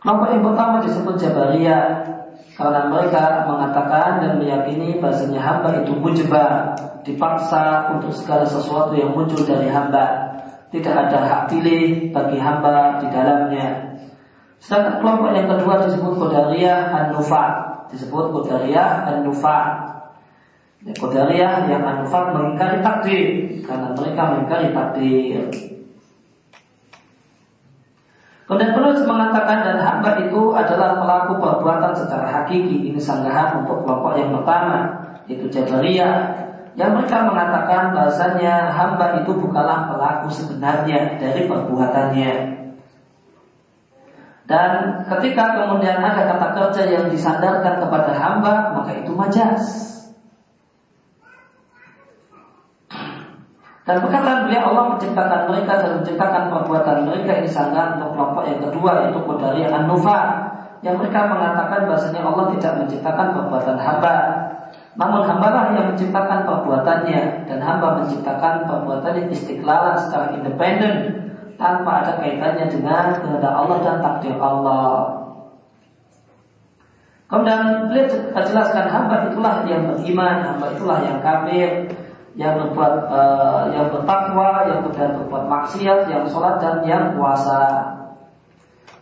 Kelompok 0.00 0.28
yang 0.28 0.44
pertama 0.44 0.76
disebut 0.84 1.14
Jabariyah 1.16 1.84
karena 2.52 2.90
mereka 2.92 3.48
mengatakan 3.48 4.20
dan 4.20 4.32
meyakini 4.36 5.00
bahasanya 5.00 5.40
hamba 5.40 5.84
itu 5.84 5.96
mujibah, 5.96 6.76
dipaksa 7.02 7.96
untuk 7.96 8.12
segala 8.12 8.44
sesuatu 8.44 8.92
yang 8.92 9.16
muncul 9.16 9.40
dari 9.42 9.72
hamba 9.72 10.32
tidak 10.72 10.94
ada 10.96 11.18
hak 11.28 11.42
pilih 11.52 12.10
bagi 12.16 12.40
hamba 12.40 12.96
di 13.04 13.06
dalamnya. 13.12 13.68
Sedangkan 14.56 15.04
kelompok 15.04 15.36
yang 15.36 15.48
kedua 15.52 15.84
disebut 15.84 16.12
Qadariyah 16.16 16.80
An-Nufa. 16.96 17.44
Disebut 17.92 18.24
Qadariyah 18.32 18.90
An-Nufa. 19.12 19.58
Ya, 20.80 20.92
Qadariyah 20.96 21.68
yang 21.68 21.84
An-Nufa 21.84 22.32
mengingkari 22.32 22.80
takdir 22.80 23.22
karena 23.68 23.92
mereka 23.92 24.22
mengingkari 24.32 24.68
takdir. 24.72 25.44
Kemudian 28.52 28.76
penulis 28.76 29.00
mengatakan 29.08 29.64
dan 29.64 29.80
hamba 29.80 30.20
itu 30.28 30.52
adalah 30.52 31.00
pelaku 31.00 31.40
perbuatan 31.40 31.96
secara 31.96 32.28
hakiki. 32.28 32.92
Ini 32.92 33.00
sanggahan 33.00 33.64
untuk 33.64 33.80
kelompok 33.80 34.12
yang 34.20 34.28
pertama, 34.28 34.92
yaitu 35.24 35.48
Jabariyah 35.48 36.36
yang 36.76 36.92
mereka 36.92 37.32
mengatakan 37.32 37.96
bahasanya 37.96 38.68
hamba 38.68 39.24
itu 39.24 39.32
bukanlah 39.40 39.88
pelaku 39.88 40.28
sebenarnya 40.28 41.16
dari 41.16 41.48
perbuatannya. 41.48 42.32
Dan 44.44 44.70
ketika 45.08 45.44
kemudian 45.56 46.04
ada 46.04 46.36
kata 46.36 46.48
kerja 46.52 46.82
yang 46.92 47.08
disandarkan 47.08 47.80
kepada 47.80 48.12
hamba, 48.12 48.76
maka 48.76 49.00
itu 49.00 49.16
majas. 49.16 49.64
Dan 53.82 53.98
perkataan 53.98 54.46
beliau 54.46 54.62
Allah 54.70 54.84
menciptakan 54.94 55.40
mereka 55.50 55.72
dan 55.82 55.90
menciptakan 55.98 56.42
perbuatan 56.54 56.96
mereka 57.02 57.32
ini 57.42 57.50
sangat 57.50 57.98
untuk 57.98 58.14
kelompok 58.14 58.44
yang 58.46 58.60
kedua 58.62 58.90
yaitu 59.02 59.18
Qadariyah 59.26 59.70
An-Nufa 59.74 60.18
yang 60.86 60.94
mereka 61.02 61.26
mengatakan 61.26 61.90
bahasanya 61.90 62.22
Allah 62.22 62.46
tidak 62.54 62.72
menciptakan 62.78 63.26
perbuatan 63.34 63.76
hamba 63.82 64.16
namun 64.92 65.24
hambalah 65.24 65.72
yang 65.72 65.86
menciptakan 65.94 66.44
perbuatannya 66.44 67.48
dan 67.48 67.58
hamba 67.64 68.04
menciptakan 68.04 68.68
perbuatannya 68.68 69.32
istiqlal 69.32 69.96
secara 69.96 70.36
independen 70.36 71.16
tanpa 71.56 72.04
ada 72.04 72.20
kaitannya 72.20 72.68
dengan 72.68 73.16
kehendak 73.16 73.54
Allah 73.56 73.78
dan 73.80 73.96
takdir 74.04 74.36
Allah. 74.36 75.22
Kemudian 77.24 77.88
beliau 77.88 78.36
jelaskan 78.36 78.92
hamba 78.92 79.32
itulah 79.32 79.64
yang 79.64 79.88
beriman, 79.88 80.44
hamba 80.44 80.76
itulah 80.76 81.00
yang 81.00 81.24
kafir, 81.24 81.88
yang 82.32 82.56
berbuat 82.56 82.94
uh, 83.12 83.64
yang 83.76 83.92
bertakwa, 83.92 84.64
yang 84.64 84.78
kemudian 84.84 85.12
berbuat 85.20 85.44
maksiat, 85.48 86.08
yang 86.08 86.24
sholat 86.24 86.56
dan 86.64 86.80
yang 86.88 87.04
puasa. 87.16 87.92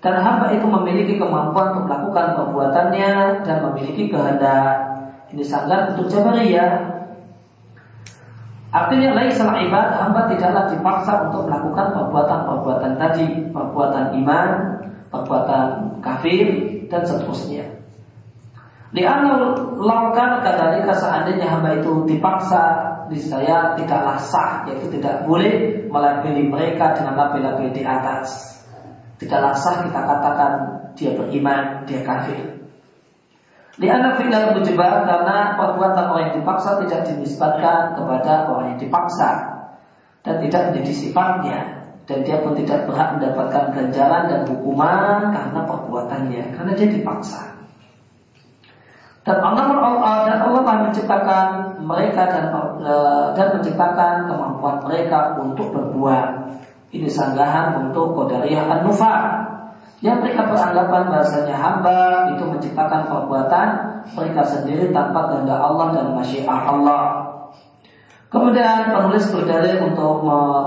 Dan 0.00 0.16
hamba 0.18 0.50
itu 0.56 0.64
memiliki 0.64 1.20
kemampuan 1.20 1.76
untuk 1.76 1.92
melakukan 1.92 2.40
perbuatannya 2.40 3.44
dan 3.44 3.56
memiliki 3.68 4.08
kehendak. 4.08 4.76
Ini 5.30 5.44
sangat 5.44 5.94
untuk 5.94 6.08
Jabariyah. 6.10 6.98
Artinya 8.70 9.18
lain 9.18 9.34
salah 9.34 9.58
ibad 9.60 9.86
hamba 9.98 10.30
tidaklah 10.30 10.70
dipaksa 10.70 11.26
untuk 11.28 11.50
melakukan 11.50 11.90
perbuatan-perbuatan 11.90 12.92
tadi, 12.96 13.26
perbuatan 13.50 14.14
iman, 14.22 14.48
perbuatan 15.10 15.66
kafir 16.00 16.46
dan 16.86 17.02
seterusnya. 17.02 17.79
Lianna 18.90 19.54
laukan 19.78 20.42
kadalika 20.42 20.90
seandainya 20.98 21.46
hamba 21.46 21.78
itu 21.78 22.10
dipaksa 22.10 22.90
saya 23.18 23.74
tidaklah 23.74 24.18
sah 24.18 24.66
yaitu 24.70 24.86
tidak 24.98 25.26
boleh 25.26 25.86
melabeli 25.90 26.46
mereka 26.46 26.94
dengan 26.94 27.18
label-label 27.18 27.70
di 27.74 27.82
atas. 27.86 28.58
Tidaklah 29.18 29.54
sah 29.54 29.86
kita 29.86 30.00
katakan 30.06 30.52
dia 30.98 31.14
beriman, 31.14 31.86
dia 31.86 32.02
kafir. 32.02 32.60
Lianna 33.78 34.18
fi'lal 34.18 34.58
mujibah 34.58 35.06
karena 35.06 35.56
perbuatan 35.56 36.04
orang 36.10 36.24
yang 36.30 36.36
dipaksa 36.42 36.82
tidak 36.84 37.00
dinisbatkan 37.08 37.96
kepada 37.96 38.50
orang 38.50 38.74
yang 38.74 38.80
dipaksa 38.82 39.30
dan 40.20 40.36
tidak 40.42 40.70
menjadi 40.70 40.92
sifatnya 40.92 41.58
dan 42.04 42.26
dia 42.26 42.42
pun 42.42 42.52
tidak 42.58 42.90
berhak 42.90 43.16
mendapatkan 43.16 43.70
ganjaran 43.72 44.22
dan 44.28 44.40
hukuman 44.50 45.30
karena 45.30 45.60
perbuatannya 45.64 46.44
karena 46.58 46.72
dia 46.74 46.88
dipaksa. 46.90 47.49
Dan 49.30 49.38
Allah, 49.46 50.26
dan 50.26 50.38
Allah 50.42 50.62
menciptakan 50.90 51.46
mereka 51.86 52.26
dan 52.26 52.44
eh, 52.82 53.26
dan 53.38 53.46
menciptakan 53.54 54.26
kemampuan 54.26 54.82
mereka 54.82 55.38
untuk 55.38 55.70
berbuat. 55.70 56.50
Ini 56.90 57.06
sanggahan 57.06 57.86
untuk 57.86 58.18
Qadariyah 58.18 58.66
An-Nufa 58.66 59.14
yang 60.00 60.18
mereka 60.24 60.48
beranggapan 60.48 61.12
bahasanya 61.12 61.54
hamba 61.54 62.32
itu 62.34 62.42
menciptakan 62.48 63.06
perbuatan 63.06 63.68
mereka 64.16 64.42
sendiri 64.48 64.88
tanpa 64.90 65.28
kehendak 65.28 65.60
Allah 65.60 65.86
dan 65.92 66.06
masyiah 66.16 66.48
Allah. 66.66 67.04
Kemudian 68.30 68.94
penulis 68.94 69.26
berdalil 69.28 69.90
untuk 69.90 70.22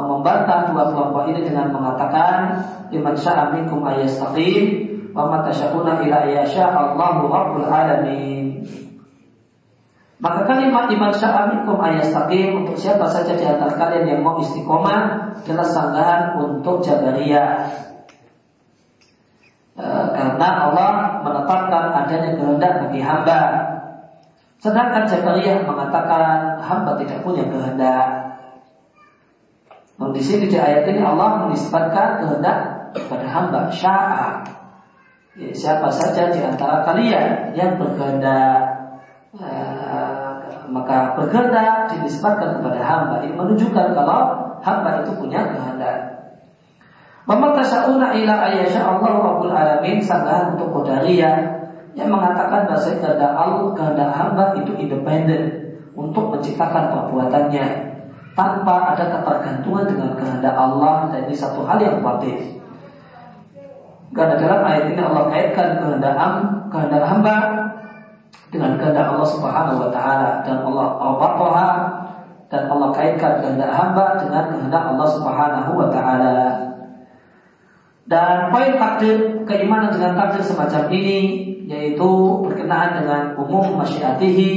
membantah 0.05 0.69
dua 0.69 0.91
kelompok 0.91 1.31
ini 1.31 1.47
dengan 1.47 1.71
mengatakan 1.71 2.59
liman 2.91 3.15
sya'a 3.15 3.55
minkum 3.55 3.81
ayastaqim 3.81 4.63
wa 5.15 5.31
ma 5.31 5.47
tasyauna 5.47 6.03
ila 6.03 6.27
Allahu 6.29 7.31
rabbul 7.31 7.65
alamin. 7.65 8.52
Maka 10.23 10.47
kalimat 10.47 10.87
liman 10.87 11.11
sya'a 11.11 11.51
minkum 11.51 11.83
ayastaqim 11.83 12.63
untuk 12.63 12.79
siapa 12.79 13.11
saja 13.11 13.35
di 13.35 13.43
antara 13.43 13.75
kalian 13.75 14.07
yang 14.07 14.21
mau 14.23 14.39
istiqomah 14.39 15.35
adalah 15.43 15.67
sanggahan 15.67 16.39
untuk 16.39 16.79
Jabariyah 16.79 17.67
e, 19.75 19.85
karena 20.15 20.47
Allah 20.63 21.19
menetapkan 21.27 21.91
adanya 21.91 22.39
kehendak 22.39 22.87
bagi 22.87 23.03
hamba. 23.03 23.41
Sedangkan 24.63 25.11
Jabariyah 25.11 25.67
mengatakan 25.67 26.55
hamba 26.63 26.95
tidak 27.03 27.19
punya 27.27 27.43
kehendak. 27.43 28.07
Nah, 29.99 30.09
di 30.15 30.23
sini 30.23 30.47
di 30.47 30.55
ayat 30.55 30.87
ini 30.87 31.03
Allah 31.03 31.51
menisbatkan 31.51 32.23
kehendak 32.23 32.57
kepada 32.95 33.27
hamba 33.27 33.67
sya'a. 33.75 34.39
Ya, 35.35 35.51
siapa 35.51 35.91
saja 35.91 36.31
di 36.31 36.39
antara 36.39 36.87
kalian 36.87 37.51
yang 37.59 37.75
berkehendak 37.75 38.71
e, 39.35 39.72
maka 40.73 41.13
berkehendak 41.13 41.93
dinisbatkan 41.93 42.57
kepada 42.57 42.81
hamba. 42.81 43.15
Ini 43.21 43.37
menunjukkan 43.37 43.93
kalau 43.93 44.19
hamba 44.65 45.05
itu 45.05 45.13
punya 45.13 45.45
kehendak. 45.53 45.97
Mama 47.29 47.53
tasauna 47.53 48.11
ila 48.17 48.33
ayyasha 48.49 48.81
Allah 48.83 49.13
Rabbul 49.21 49.53
Alamin 49.53 50.01
sanggahan 50.01 50.57
untuk 50.57 50.73
Qadariyah 50.75 51.35
yang 51.93 52.09
mengatakan 52.09 52.65
bahasa 52.65 52.97
kehendak 52.97 53.31
Allah 53.37 53.71
kehendak 53.77 54.09
hamba 54.17 54.57
itu 54.57 54.73
independen 54.75 55.41
untuk 55.93 56.33
menciptakan 56.33 56.89
perbuatannya 56.89 57.65
tanpa 58.33 58.97
ada 58.97 59.13
ketergantungan 59.13 59.85
dengan 59.85 60.11
kehendak 60.17 60.57
Allah 60.57 61.13
dan 61.13 61.29
ini 61.29 61.37
satu 61.37 61.61
hal 61.69 61.77
yang 61.77 62.01
batil. 62.01 62.59
Karena 64.13 64.35
dalam 64.41 64.61
ayat 64.65 64.83
ini 64.89 65.01
Allah 65.05 65.29
kaitkan 65.29 65.69
kehendak 65.79 66.17
kehendak 66.73 67.03
hamba 67.05 67.35
dengan 68.53 68.77
kehendak 68.77 69.17
Allah 69.17 69.29
Subhanahu 69.33 69.77
wa 69.81 69.89
taala 69.89 70.45
dan 70.45 70.61
Allah 70.61 70.87
Allah 71.01 71.31
dan 72.53 72.69
Allah 72.69 72.93
kaitkan 72.93 73.41
kehendak 73.41 73.73
hamba 73.73 74.21
dengan 74.21 74.53
kehendak 74.53 74.93
Allah 74.93 75.07
Subhanahu 75.09 75.71
wa 75.73 75.87
taala. 75.89 76.37
Dan 78.05 78.53
poin 78.53 78.77
takdir 78.77 79.41
keimanan 79.49 79.89
dengan 79.89 80.13
takdir 80.13 80.45
semacam 80.45 80.85
ini 80.93 81.19
yaitu 81.65 82.09
berkenaan 82.45 83.01
dengan 83.01 83.21
umum 83.41 83.81
masyiatihi 83.81 84.51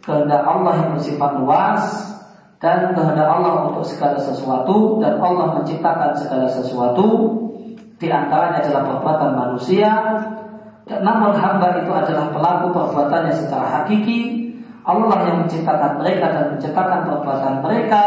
kehendak 0.00 0.40
Allah 0.40 0.80
yang 0.80 0.90
bersifat 0.96 1.30
luas 1.44 1.82
dan 2.56 2.96
kehendak 2.96 3.28
Allah 3.28 3.68
untuk 3.68 3.84
segala 3.84 4.16
sesuatu 4.16 5.02
dan 5.04 5.20
Allah 5.20 5.60
menciptakan 5.60 6.16
segala 6.16 6.48
sesuatu 6.48 7.36
di 8.00 8.08
antaranya 8.08 8.64
adalah 8.64 8.82
perbuatan 8.96 9.30
manusia 9.36 9.90
namun 10.98 11.30
hamba 11.38 11.78
itu 11.78 11.92
adalah 11.94 12.34
pelaku 12.34 12.66
perbuatannya 12.74 13.30
secara 13.30 13.66
hakiki 13.82 14.50
Allah 14.82 15.22
yang 15.22 15.36
menciptakan 15.46 16.02
mereka 16.02 16.26
dan 16.34 16.44
menciptakan 16.58 17.00
perbuatan 17.06 17.54
mereka 17.62 18.04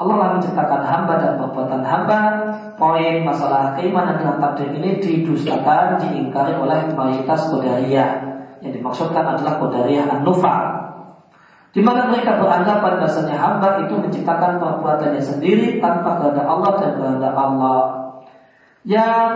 Allah 0.00 0.16
lah 0.16 0.30
menciptakan 0.40 0.80
hamba 0.80 1.14
dan 1.20 1.32
perbuatan 1.36 1.84
hamba. 1.84 2.20
Poin 2.80 3.20
masalah 3.20 3.76
keimanan 3.76 4.16
dengan 4.16 4.40
takdir 4.40 4.72
ini 4.72 4.96
didustakan, 4.96 6.00
diingkari 6.00 6.56
oleh 6.56 6.88
mayoritas 6.96 7.52
Qadariyah. 7.52 8.10
Yang 8.64 8.80
dimaksudkan 8.80 9.36
adalah 9.36 9.60
Qadariyah 9.60 10.08
An-Nufa. 10.08 10.56
Di 11.76 11.84
mana 11.84 12.08
mereka 12.08 12.40
beranggapan 12.40 12.96
bahasanya 12.96 13.36
hamba 13.36 13.84
itu 13.84 13.92
menciptakan 14.00 14.56
perbuatannya 14.56 15.20
sendiri 15.20 15.84
tanpa 15.84 16.16
kehendak 16.16 16.48
Allah 16.48 16.72
dan 16.80 16.90
kehendak 16.96 17.34
Allah. 17.36 17.80
Yang 18.88 19.30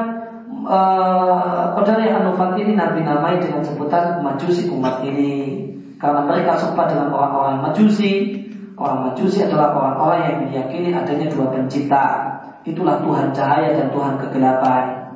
uh, 0.62 1.74
Qadariyah 1.74 2.22
An-Nufa 2.22 2.54
ini 2.54 2.78
Nabi 2.78 3.02
namai 3.02 3.42
dengan 3.42 3.66
sebutan 3.66 4.22
majusi 4.22 4.70
umat 4.70 5.02
ini. 5.02 5.66
Karena 5.98 6.22
mereka 6.22 6.54
suka 6.60 6.86
dengan 6.86 7.10
orang-orang 7.10 7.64
majusi 7.64 8.44
Orang 8.74 9.06
Majusi 9.06 9.46
adalah 9.46 9.70
orang-orang 9.70 10.20
yang 10.26 10.38
meyakini 10.50 10.90
adanya 10.90 11.30
dua 11.30 11.46
pencipta. 11.54 12.06
Itulah 12.66 12.98
Tuhan 13.06 13.30
cahaya 13.30 13.70
dan 13.70 13.94
Tuhan 13.94 14.18
kegelapan. 14.18 15.14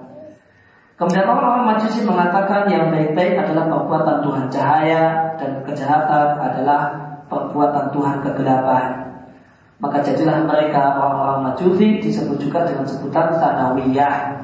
Kemudian 0.95 1.26
orang-orang 1.26 1.74
Majusi 1.74 2.07
mengatakan 2.07 2.70
yang 2.70 2.95
baik-baik 2.95 3.34
adalah 3.34 3.66
perbuatan 3.66 4.18
Tuhan 4.22 4.47
cahaya 4.51 5.03
dan 5.43 5.51
kejahatan 5.66 6.39
adalah 6.39 6.80
perbuatan 7.26 7.91
Tuhan 7.91 8.16
kegelapan. 8.22 8.89
Maka 9.82 10.07
jadilah 10.07 10.47
mereka 10.47 10.95
orang-orang 10.95 11.51
Majusi 11.51 11.99
disebut 11.99 12.39
juga 12.39 12.62
dengan 12.62 12.86
sebutan 12.86 13.34
Sanawiyah 13.43 14.38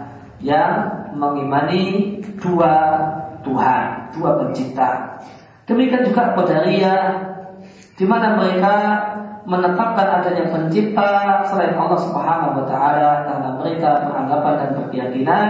yang 0.44 1.08
mengimani 1.16 2.20
dua 2.36 3.00
Tuhan, 3.40 4.12
dua 4.12 4.30
pencipta. 4.44 5.20
Demikian 5.64 6.04
juga 6.04 6.36
Qadariyah 6.36 7.02
di 7.96 8.04
mana 8.04 8.36
mereka 8.36 8.74
menetapkan 9.44 10.20
adanya 10.20 10.52
pencipta 10.52 11.44
selain 11.48 11.76
Allah 11.76 12.00
Subhanahu 12.00 12.52
wa 12.60 12.64
taala 12.64 13.28
karena 13.28 13.50
mereka 13.60 13.90
beranggapan 14.08 14.54
dan 14.56 14.70
berkeyakinan 14.80 15.48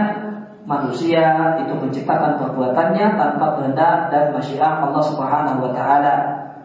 manusia 0.67 1.55
itu 1.63 1.73
menciptakan 1.79 2.43
perbuatannya 2.43 3.07
tanpa 3.15 3.47
kehendak 3.59 4.11
dan 4.11 4.25
masyiah 4.35 4.83
Allah 4.83 5.03
Subhanahu 5.03 5.59
wa 5.63 5.71
taala. 5.71 6.15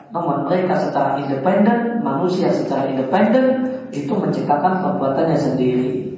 Namun 0.10 0.50
mereka 0.50 0.74
secara 0.82 1.22
independen, 1.22 2.02
manusia 2.02 2.50
secara 2.50 2.90
independen 2.90 3.78
itu 3.94 4.10
menciptakan 4.10 4.82
perbuatannya 4.82 5.38
sendiri. 5.38 6.09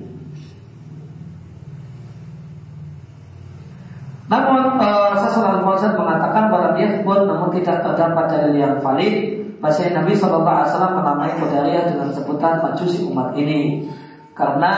Namun 4.32 4.80
uh, 4.80 5.12
seseorang 5.20 5.68
mengatakan 5.68 6.48
bahwa 6.48 6.72
dia 6.80 7.04
pun 7.04 7.28
namun 7.28 7.52
tidak 7.52 7.84
terdapat 7.84 8.32
dalil 8.32 8.56
yang 8.56 8.80
valid 8.80 9.44
Masih 9.62 9.94
Nabi 9.94 10.18
Wasallam 10.18 11.04
menamai 11.04 11.38
Qadariyah 11.38 11.86
dengan 11.94 12.10
sebutan 12.10 12.66
majusi 12.66 13.06
umat 13.06 13.38
ini 13.38 13.86
karena 14.34 14.74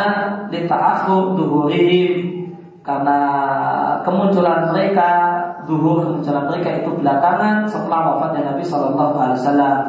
litaakhur 0.51 1.39
duhurihim 1.39 2.43
karena 2.83 3.19
kemunculan 4.03 4.75
mereka 4.75 5.09
duhur 5.63 6.03
kemunculan 6.03 6.51
mereka 6.51 6.83
itu 6.83 6.99
belakangan 6.99 7.63
setelah 7.71 7.99
wafatnya 8.11 8.51
Nabi 8.51 8.63
Shallallahu 8.67 9.15
Alaihi 9.15 9.39
Wasallam. 9.39 9.79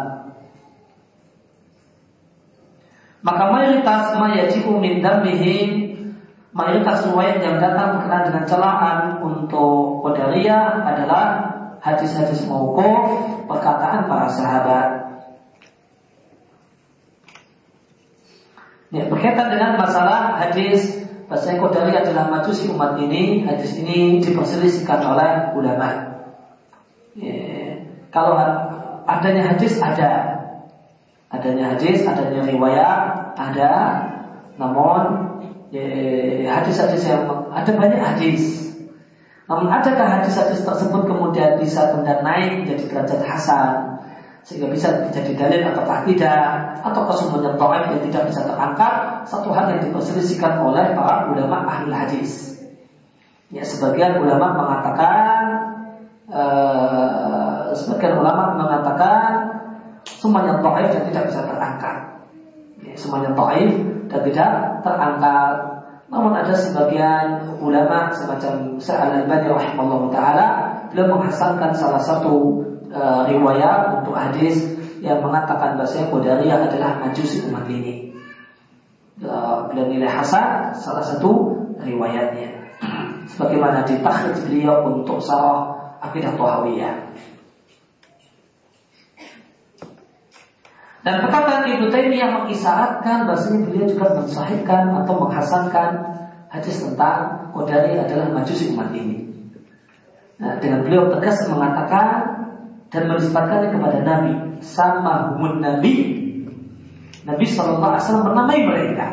Maka 3.24 3.44
mayoritas 3.50 4.04
mayajibu 4.14 4.78
min 4.78 5.02
damihim 5.02 5.83
mayoritas 6.54 7.10
riwayat 7.10 7.42
yang 7.42 7.58
datang 7.58 7.98
berkenaan 7.98 8.24
dengan 8.30 8.44
celaan 8.46 8.98
untuk 9.20 10.06
Qadariyah 10.06 10.86
adalah 10.86 11.24
hadis-hadis 11.82 12.46
mauquf 12.46 13.44
perkataan 13.50 14.06
para 14.06 14.30
sahabat. 14.30 14.88
Ya, 18.94 19.10
berkaitan 19.10 19.50
dengan 19.50 19.74
masalah 19.74 20.38
hadis 20.38 21.04
Bahasa 21.24 21.56
Qadari 21.56 21.96
adalah 21.96 22.28
majusi 22.30 22.68
umat 22.68 23.00
ini 23.00 23.42
Hadis 23.48 23.80
ini 23.80 24.20
diperselisihkan 24.20 25.00
oleh 25.02 25.30
ulama. 25.56 25.88
Ya, 27.16 27.80
Kalau 28.12 28.38
adanya 29.08 29.56
hadis 29.56 29.80
ada. 29.80 30.12
Adanya 31.32 31.74
hadis, 31.74 32.06
adanya 32.06 32.46
riwayat 32.46 33.34
Ada. 33.34 33.74
Namun 34.60 35.02
Hadis-hadis 36.46 37.02
yang 37.08 37.26
Ada 37.50 37.70
banyak 37.74 37.98
hadis 37.98 38.64
namun 39.44 39.68
adakah 39.68 40.08
hadis-hadis 40.08 40.64
tersebut 40.64 41.04
kemudian 41.04 41.60
bisa 41.60 41.92
kemudian 41.92 42.24
naik 42.24 42.64
menjadi 42.64 42.84
derajat 42.88 43.20
hasan 43.28 44.00
sehingga 44.40 44.72
bisa 44.72 45.04
menjadi 45.04 45.32
dalil 45.36 45.60
ataukah 45.72 46.04
tidak 46.08 46.44
atau 46.80 47.12
semuanya 47.12 47.52
dhaif 47.56 47.84
yang 47.92 48.02
tidak 48.08 48.22
bisa 48.32 48.40
terangkat 48.44 48.92
satu 49.28 49.52
hal 49.52 49.72
yang 49.72 49.80
diperselisihkan 49.84 50.64
oleh 50.64 50.96
para 50.96 51.28
ulama 51.32 51.64
ahli 51.68 51.92
hadis. 51.92 52.56
Ya 53.52 53.64
sebagian 53.64 54.20
ulama 54.24 54.64
mengatakan 54.64 55.40
uh, 56.28 57.72
sebagian 57.76 58.20
ulama 58.20 58.56
mengatakan 58.56 59.28
semuanya 60.08 60.56
dhaif 60.60 60.88
dan 60.88 61.02
tidak 61.12 61.24
bisa 61.28 61.40
terangkat. 61.44 61.96
Ya, 62.80 62.92
semuanya 62.96 63.36
dhaif 63.36 63.72
dan 64.08 64.20
tidak 64.24 64.52
terangkat. 64.84 65.56
Namun 66.12 66.36
ada 66.36 66.52
sebagian 66.52 67.58
ulama 67.58 68.12
semacam 68.12 68.76
Sa'al 68.76 69.24
al-Bani 69.24 69.48
rahimahullah 69.50 70.02
taala 70.12 70.46
beliau 70.92 71.16
menghasankan 71.16 71.74
salah 71.74 71.98
satu 71.98 72.62
uh, 72.92 73.26
riwayat 73.26 74.04
untuk 74.04 74.14
hadis 74.14 74.62
yang 75.02 75.24
mengatakan 75.24 75.74
bahasa 75.74 76.06
Qadariyah 76.06 76.70
adalah 76.70 77.02
majusi 77.02 77.42
umat 77.50 77.66
ini. 77.66 78.14
Uh, 79.24 79.66
beliau 79.72 79.90
nilai 79.90 80.06
hasan 80.06 80.76
salah 80.76 81.02
satu 81.02 81.56
riwayatnya. 81.80 82.78
Sebagaimana 83.34 83.82
ditakhrij 83.88 84.44
beliau 84.44 84.84
untuk 84.86 85.18
sarah 85.18 85.98
akidah 86.04 86.36
Tuhawiyah. 86.36 86.94
Dan 91.04 91.20
perkataan 91.20 91.68
Ibnu 91.68 91.92
Taimiyah 91.92 92.32
mengisyaratkan 92.32 93.28
bahasanya 93.28 93.68
beliau 93.68 93.84
juga 93.92 94.16
mensahihkan 94.24 95.04
atau 95.04 95.14
menghasankan 95.20 95.90
hadis 96.48 96.80
tentang 96.80 97.52
Qadariyah 97.52 98.08
adalah 98.08 98.32
majusi 98.32 98.72
umat 98.72 98.88
ini. 98.96 99.28
Nah, 100.40 100.56
dengan 100.64 100.80
beliau 100.80 101.12
tegas 101.12 101.44
mengatakan 101.46 102.34
dan 102.94 103.10
menisbatkannya 103.10 103.68
kepada 103.74 103.98
Nabi 104.06 104.32
sama 104.62 105.34
humun 105.34 105.58
Nabi 105.58 105.94
Nabi 107.26 107.44
Shallallahu 107.44 107.90
Alaihi 107.98 108.22
menamai 108.22 108.60
mereka 108.62 109.06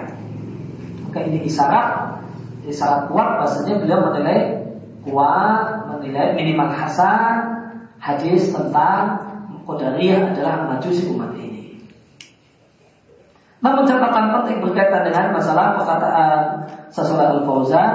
maka 1.10 1.20
ini 1.26 1.50
isyarat 1.50 2.22
isyarat 2.70 3.10
kuat 3.10 3.42
bahasanya 3.42 3.82
beliau 3.82 4.00
menilai 4.06 4.70
kuat 5.02 5.90
menilai 5.90 6.38
minimal 6.38 6.70
hasan 6.70 7.36
hadis 7.98 8.54
tentang 8.54 9.34
Qadariyah 9.62 10.34
adalah 10.34 10.68
majusi 10.68 11.10
umat 11.10 11.31
namun 13.62 13.86
catatan 13.86 14.26
penting 14.42 14.58
berkaitan 14.66 15.06
dengan 15.06 15.38
masalah 15.38 15.78
perkataan 15.78 16.42
sesuatu 16.90 17.46
al-Fauzan 17.46 17.94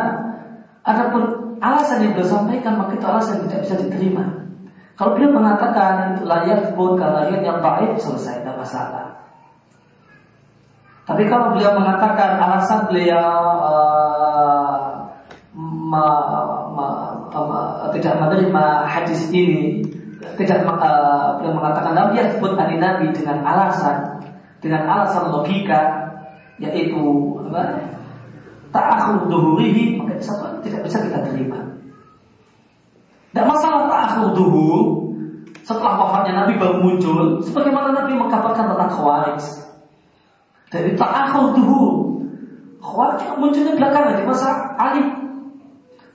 adapun 0.87 1.23
alasan 1.59 2.07
yang 2.07 2.13
beliau 2.15 2.31
sampaikan 2.31 2.79
maka 2.79 2.95
itu 2.95 3.07
alasan 3.07 3.43
yang 3.43 3.51
tidak 3.51 3.63
bisa 3.67 3.77
diterima 3.83 4.47
kalau 4.97 5.13
beliau 5.13 5.37
mengatakan 5.37 6.25
layak 6.25 6.73
pun 6.73 6.97
karena 6.97 7.29
yang 7.45 7.61
baik 7.61 8.01
selesai 8.01 8.41
tidak 8.41 8.57
masalah. 8.57 9.29
Tapi 11.05 11.29
kalau 11.29 11.53
beliau 11.53 11.77
mengatakan 11.77 12.41
alasan 12.41 12.89
beliau 12.89 13.29
uh, 13.61 15.05
ma, 15.53 16.07
ma, 16.73 16.89
ma, 17.29 17.61
tidak 17.93 18.17
menerima 18.25 18.65
hadis 18.89 19.29
ini, 19.29 19.85
tidak 20.41 20.65
uh, 20.65 21.45
beliau 21.45 21.61
mengatakan 21.61 21.93
Nabi 21.93 22.25
sebut 22.33 22.57
ani 22.57 22.81
Nabi 22.81 23.13
dengan 23.13 23.45
alasan 23.45 24.16
dengan 24.61 24.83
alasan 24.89 25.33
logika 25.33 25.81
yaitu 26.57 27.03
apa? 27.49 27.93
Ta'akhur 28.73 29.29
duhurihi 29.29 29.97
maka 30.01 30.21
satu 30.21 30.61
tidak 30.61 30.85
bisa 30.85 31.01
kita 31.01 31.25
terima. 31.29 31.77
Dan 33.33 33.45
masalah 33.49 33.89
ta'akhir 33.89 34.33
duhur 34.33 35.07
setelah 35.67 35.99
wafatnya 35.99 36.47
Nabi 36.47 36.63
baru 36.63 36.79
muncul, 36.79 37.43
sebagaimana 37.43 37.91
Nabi 37.91 38.15
mengkabarkan 38.15 38.71
tentang 38.71 38.91
khawarij. 38.97 39.43
Dari 40.71 40.95
ta'akhir 40.95 41.59
duhur, 41.59 42.23
khawarij 42.79 43.35
munculnya 43.37 43.75
belakangan 43.75 44.15
di 44.15 44.25
masa 44.25 44.79
Ali. 44.79 45.05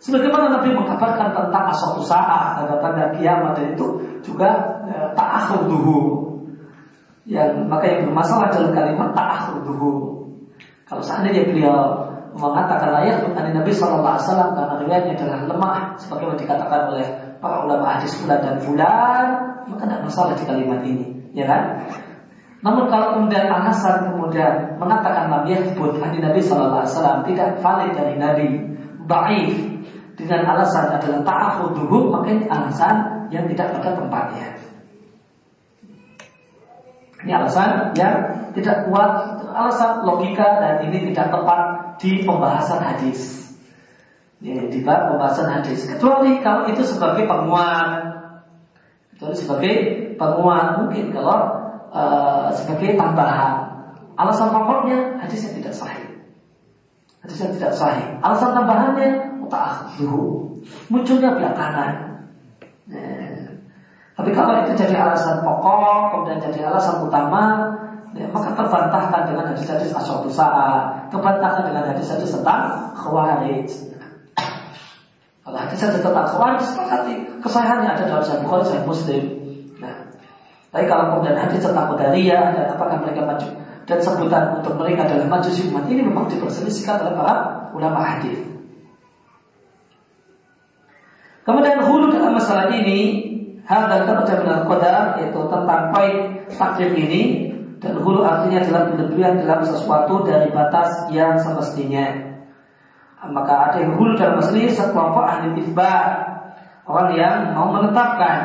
Sebagaimana 0.02 0.56
Nabi 0.56 0.74
mengkabarkan 0.74 1.36
tentang 1.36 1.66
asal 1.68 2.00
usaha, 2.00 2.58
tanda-tanda 2.58 3.14
kiamat 3.20 3.54
dan 3.54 3.78
itu 3.78 4.02
juga 4.26 4.82
ya, 4.88 5.14
ta'akhir 5.14 5.68
duhur. 5.68 6.31
Yang 7.30 7.69
maka 7.69 7.86
yang 7.86 8.09
bermasalah 8.09 8.49
dalam 8.49 8.74
kalimat 8.74 9.13
ta'akhir 9.13 9.61
duhur. 9.61 10.26
Kalau 10.89 11.03
seandainya 11.05 11.45
beliau 11.47 11.78
mengatakan 12.36 12.95
layak 12.95 13.28
dari 13.36 13.51
Nabi 13.51 13.72
Shallallahu 13.76 14.15
Alaihi 14.15 14.55
karena 14.55 14.76
riwayatnya 14.82 15.13
adalah 15.19 15.39
lemah, 15.47 15.78
sebagaimana 15.99 16.38
dikatakan 16.39 16.82
oleh 16.95 17.07
para 17.43 17.67
ulama 17.67 17.86
hadis 17.97 18.15
fulan 18.15 18.39
dan 18.39 18.55
fulan, 18.63 19.26
maka 19.67 19.84
tidak 19.84 20.01
masalah 20.07 20.34
di 20.36 20.43
kalimat 20.47 20.80
ini, 20.84 21.05
ya 21.36 21.45
kan? 21.47 21.63
Namun 22.61 22.93
kalau 22.93 23.17
kemudian 23.17 23.49
alasan 23.49 24.13
kemudian 24.13 24.78
mengatakan 24.78 25.34
Nabi 25.34 25.57
Yahbud 25.57 25.97
dari 25.97 26.22
Nabi 26.22 26.39
Shallallahu 26.39 26.86
Alaihi 26.86 27.26
tidak 27.34 27.49
valid 27.59 27.91
dari 27.97 28.15
Nabi, 28.22 28.47
baik 29.09 29.51
dengan 30.15 30.41
alasan 30.55 30.93
adalah 30.93 31.26
ta'ahuduhu, 31.26 32.13
maka 32.13 32.28
ini 32.30 32.45
alasan 32.47 33.28
yang 33.34 33.49
tidak 33.49 33.74
pada 33.76 33.97
tempatnya. 33.97 34.61
Ini 37.22 37.32
alasan 37.38 37.93
yang 37.93 38.15
tidak 38.57 38.89
kuat, 38.89 39.45
alasan 39.45 40.05
logika 40.09 40.57
dan 40.57 40.74
ini 40.89 41.13
tidak 41.13 41.30
tepat 41.30 41.61
di 42.01 42.26
pembahasan 42.26 42.82
hadis. 42.82 43.53
Ya, 44.41 44.57
di 44.57 44.82
bab 44.82 45.13
pembahasan 45.13 45.61
hadis. 45.61 45.86
Kecuali 45.86 46.41
kalau 46.41 46.65
itu 46.65 46.82
sebagai 46.82 47.30
penguat. 47.30 48.09
Kecuali 49.13 49.36
sebagai 49.38 49.76
penguat 50.17 50.82
mungkin 50.82 51.13
kalau 51.13 51.38
uh, 51.93 52.49
sebagai 52.57 52.97
tambahan. 52.97 53.69
Alasan 54.17 54.49
pokoknya 54.49 55.22
hadisnya 55.22 55.61
tidak 55.61 55.78
sahih. 55.78 56.09
Hadisnya 57.22 57.53
tidak 57.53 57.74
sahih. 57.78 58.17
Alasan 58.26 58.57
tambahannya 58.57 59.32
dulu 59.97 60.51
Munculnya 60.88 61.36
belakangan. 61.36 61.91
Ya. 62.88 63.20
Tapi 64.12 64.30
kalau 64.36 64.54
itu 64.68 64.72
jadi 64.76 64.96
alasan 65.00 65.40
pokok, 65.42 66.12
kemudian 66.12 66.40
jadi 66.44 66.68
alasan 66.68 67.08
utama, 67.08 67.74
ya, 68.12 68.28
maka 68.28 68.52
terbantahkan 68.54 69.22
dengan 69.32 69.46
hadis-hadis 69.56 69.96
asal 69.96 70.28
saat, 70.28 71.08
terbantahkan 71.10 71.72
dengan 71.72 71.84
hadis-hadis 71.96 72.30
tentang 72.30 72.92
khawarij. 72.96 73.72
Kalau 75.42 75.58
hadis-hadis 75.58 76.04
tentang 76.04 76.28
khawarij, 76.28 76.62
sepakati 76.62 77.14
kesahihannya 77.40 77.90
ada 77.98 78.04
dalam 78.06 78.24
Sahih 78.24 78.44
Bukhari, 78.44 78.64
Sahih 78.68 78.86
Muslim. 78.86 79.24
Nah, 79.80 79.96
tapi 80.76 80.86
kalau 80.86 81.16
kemudian 81.16 81.40
hadis 81.40 81.60
tentang 81.64 81.88
Qadariyah 81.96 82.46
dan 82.54 82.66
apakah 82.76 82.98
mereka 83.00 83.26
maju 83.26 83.48
dan 83.90 84.00
sebutan 84.00 84.44
untuk 84.62 84.78
mereka 84.78 85.10
adalah 85.10 85.28
majusi 85.40 85.68
umat 85.74 85.90
ini 85.90 86.06
memang 86.06 86.30
diperselisihkan 86.30 87.02
oleh 87.02 87.14
para 87.18 87.36
ulama 87.74 88.00
hadis. 88.00 88.40
Kemudian 91.42 91.82
hulu 91.82 92.14
dalam 92.14 92.38
masalah 92.38 92.70
ini 92.70 93.31
hal 93.66 93.82
dan 93.90 94.02
kerja 94.10 94.34
benar 94.42 94.60
qadar 94.66 95.22
yaitu 95.22 95.40
tentang 95.48 95.82
poin 95.94 96.14
takdir 96.50 96.92
ini 96.98 97.52
dan 97.82 97.98
hulu 97.98 98.22
artinya 98.22 98.62
adalah 98.62 98.84
berlebihan 98.94 99.42
dalam 99.42 99.66
sesuatu 99.66 100.22
dari 100.22 100.54
batas 100.54 101.10
yang 101.10 101.42
semestinya. 101.42 102.30
Maka 103.22 103.74
ada 103.74 103.78
yang 103.82 103.98
hulu 103.98 104.18
dalam 104.18 104.42
asli 104.42 104.70
sekelompok 104.70 105.26
ahli 105.26 105.58
isbat 105.62 106.10
orang 106.86 107.10
yang 107.18 107.36
mau 107.54 107.74
menetapkan 107.74 108.38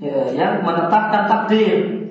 ya, 0.00 0.32
yang 0.32 0.64
menetapkan 0.64 1.28
takdir. 1.28 2.04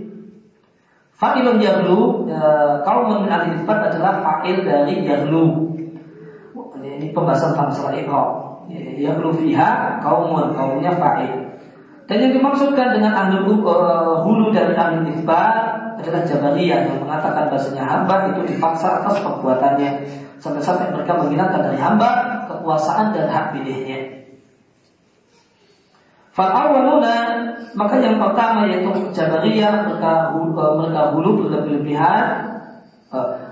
Fa'ilun 1.16 1.64
yahlu 1.64 2.28
ya, 2.28 2.84
min 2.84 3.32
ahli 3.32 3.50
isbat 3.58 3.94
adalah 3.94 4.22
fa'il 4.22 4.62
dari 4.62 5.02
yahlu. 5.06 5.74
Ini 6.86 7.18
pembahasan 7.18 7.58
masalah 7.58 7.98
iqam. 7.98 8.45
Ya, 8.66 8.82
yahlu 9.12 9.30
fiha 9.38 10.02
kaumun 10.02 10.58
kaumnya 10.58 10.98
fa'il. 10.98 11.46
Dan 12.06 12.18
yang 12.22 12.34
dimaksudkan 12.38 12.98
dengan 12.98 13.14
ahlu 13.18 13.66
uh, 13.66 14.22
hulu 14.22 14.54
dari 14.54 14.78
ahli 14.78 15.10
isbat 15.10 15.98
adalah 15.98 16.22
Jabariyah 16.22 16.86
yang 16.86 16.98
mengatakan 17.02 17.50
bahasanya 17.50 17.82
hamba 17.86 18.30
itu 18.30 18.42
dipaksa 18.54 19.02
atas 19.02 19.26
perbuatannya 19.26 19.90
sampai-sampai 20.38 20.94
mereka 20.94 21.18
menghilangkan 21.18 21.62
dari 21.66 21.80
hamba 21.82 22.10
kekuasaan 22.46 23.18
dan 23.18 23.26
hak 23.30 23.58
pilihnya. 23.58 24.30
Fal'awaluna 26.36 27.16
maka 27.74 27.96
yang 28.00 28.22
pertama 28.22 28.70
yaitu 28.70 28.92
Jabariyah 29.10 29.90
mereka 29.90 30.36
hulu, 30.36 30.52
uh, 30.54 30.74
mereka 30.78 31.02
hulu 31.16 31.30
berlebihan 31.50 32.26
uh, 32.46 32.55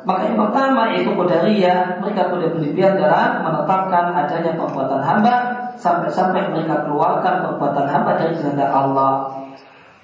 maka 0.03 0.21
yang 0.27 0.39
pertama 0.39 0.91
yaitu 0.91 1.15
Qadariyah 1.15 2.03
mereka 2.03 2.27
berlebihan 2.27 2.99
dalam 2.99 3.39
menetapkan 3.39 4.11
adanya 4.11 4.51
perbuatan 4.59 4.99
hamba 4.99 5.35
sampai-sampai 5.79 6.51
mereka 6.51 6.83
keluarkan 6.83 7.47
perbuatan 7.47 7.87
hamba 7.87 8.11
dari 8.19 8.35
kehendak 8.35 8.67
Allah. 8.67 9.31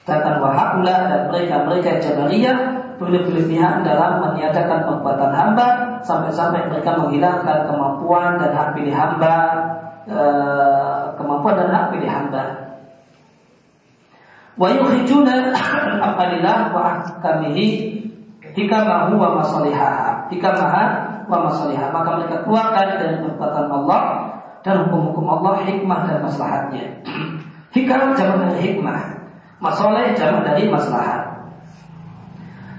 Sedangkan 0.08 0.40
wahakula 0.40 0.96
dan 1.12 1.22
mereka-mereka 1.28 2.00
Jabariyah 2.00 2.58
berlebihan 2.96 3.84
dalam 3.84 4.24
meniadakan 4.24 4.88
perbuatan 4.88 5.32
hamba 5.36 5.68
sampai-sampai 6.04 6.72
mereka 6.72 6.96
menghilangkan 7.00 7.68
kemampuan 7.68 8.40
dan 8.40 8.52
hak 8.56 8.70
pilih 8.76 8.96
hamba, 8.96 9.36
e, 10.08 10.22
kemampuan 11.16 11.56
dan 11.60 11.70
hak 11.72 11.86
pilih 11.96 12.12
hamba. 12.12 12.44
wa 14.60 14.68
yukhrijuna 14.68 15.56
al-afalillah 15.56 16.76
wa 16.76 16.82
ahkamihi 17.00 17.68
hikamahu 18.56 19.18
wa 19.18 19.30
masalihaha. 19.42 20.30
Hikamaha 20.32 20.84
wa 21.28 21.38
masalihaha. 21.50 21.90
Maka 21.94 22.10
mereka 22.22 22.36
keluarkan 22.46 22.88
dari 23.02 23.16
perbuatan 23.22 23.66
Allah 23.70 24.02
dan 24.66 24.88
hukum-hukum 24.88 25.26
Allah 25.28 25.64
hikmah 25.66 26.00
dan 26.08 26.18
maslahatnya. 26.24 26.86
Hikam 27.76 28.18
jamak 28.18 28.50
dari 28.50 28.60
hikmah. 28.74 29.00
Masalah 29.62 30.10
jamak 30.18 30.42
dari 30.48 30.66
maslahat. 30.72 31.30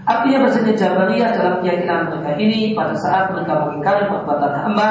Artinya 0.09 0.43
bahasanya 0.43 0.75
Jabariyah 0.75 1.31
dalam 1.39 1.55
keyakinan 1.63 2.11
mereka 2.11 2.33
ini 2.41 2.75
pada 2.75 2.97
saat 2.99 3.31
mereka 3.31 3.63
mengingkari 3.63 4.11
perbuatan 4.11 4.53
hamba 4.59 4.89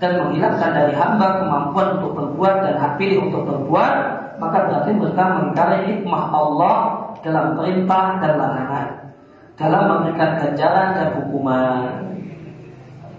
dan 0.00 0.20
menghilangkan 0.20 0.70
dari 0.74 0.92
hamba 0.96 1.44
kemampuan 1.44 1.88
untuk 2.00 2.12
berbuat 2.16 2.56
dan 2.64 2.74
hak 2.76 2.92
pilih 3.00 3.30
untuk 3.30 3.48
berbuat, 3.48 3.94
maka 4.36 4.58
berarti 4.68 4.90
mereka 4.96 5.24
mengingkari 5.38 5.78
hikmah 5.92 6.22
Allah 6.32 6.76
dalam 7.20 7.56
perintah 7.56 8.20
dan 8.20 8.32
larangan, 8.40 8.86
dalam 9.60 9.82
memberikan 9.92 10.40
ganjaran 10.40 10.96
dan 10.96 11.08
hukuman. 11.20 11.92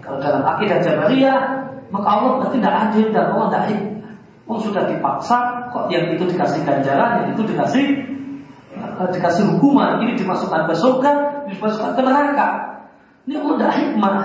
Kalau 0.02 0.18
dalam 0.18 0.42
akidah 0.42 0.82
Jabariyah, 0.82 1.38
maka 1.94 2.08
Allah 2.18 2.30
berarti 2.42 2.58
tidak 2.58 2.74
adil 2.90 3.06
dan 3.14 3.24
Allah 3.30 3.46
tidak 3.46 3.64
hikmah. 3.70 4.12
Oh 4.50 4.58
sudah 4.58 4.82
dipaksa, 4.90 5.70
kok 5.70 5.86
yang 5.86 6.10
itu 6.10 6.26
dikasih 6.26 6.66
ganjaran, 6.66 7.22
yang 7.22 7.28
itu 7.38 7.46
dikasih 7.46 7.86
dikasih 9.02 9.54
hukuman, 9.54 10.02
ini 10.02 10.18
dimasukkan 10.18 10.66
ke 10.66 10.74
surga, 10.74 11.12
dimasukkan 11.46 11.94
ke 11.94 12.02
neraka. 12.02 12.48
Ini 13.30 13.38
udah 13.38 13.70
hikmah 13.70 14.16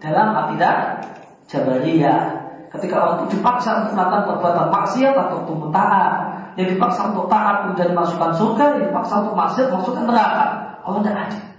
dalam 0.00 0.28
akidah 0.32 1.04
Jabariyah. 1.52 2.48
Ketika 2.72 2.94
orang 2.96 3.16
itu 3.20 3.36
dipaksa 3.36 3.84
untuk 3.84 4.00
melakukan 4.00 4.22
perbuatan 4.32 4.68
maksiat 4.72 5.14
atau 5.16 5.36
untuk 5.44 5.68
taat, 5.72 6.12
yang 6.56 6.68
dipaksa 6.72 7.12
untuk 7.12 7.28
taat 7.28 7.68
kemudian 7.68 7.92
masukkan 7.92 8.32
surga, 8.32 8.64
yang 8.80 8.84
dipaksa 8.88 9.14
untuk 9.20 9.36
maksiat 9.36 9.68
masukkan 9.68 10.04
neraka. 10.08 10.44
Allah 10.80 11.00
tidak 11.04 11.16
ada. 11.28 11.55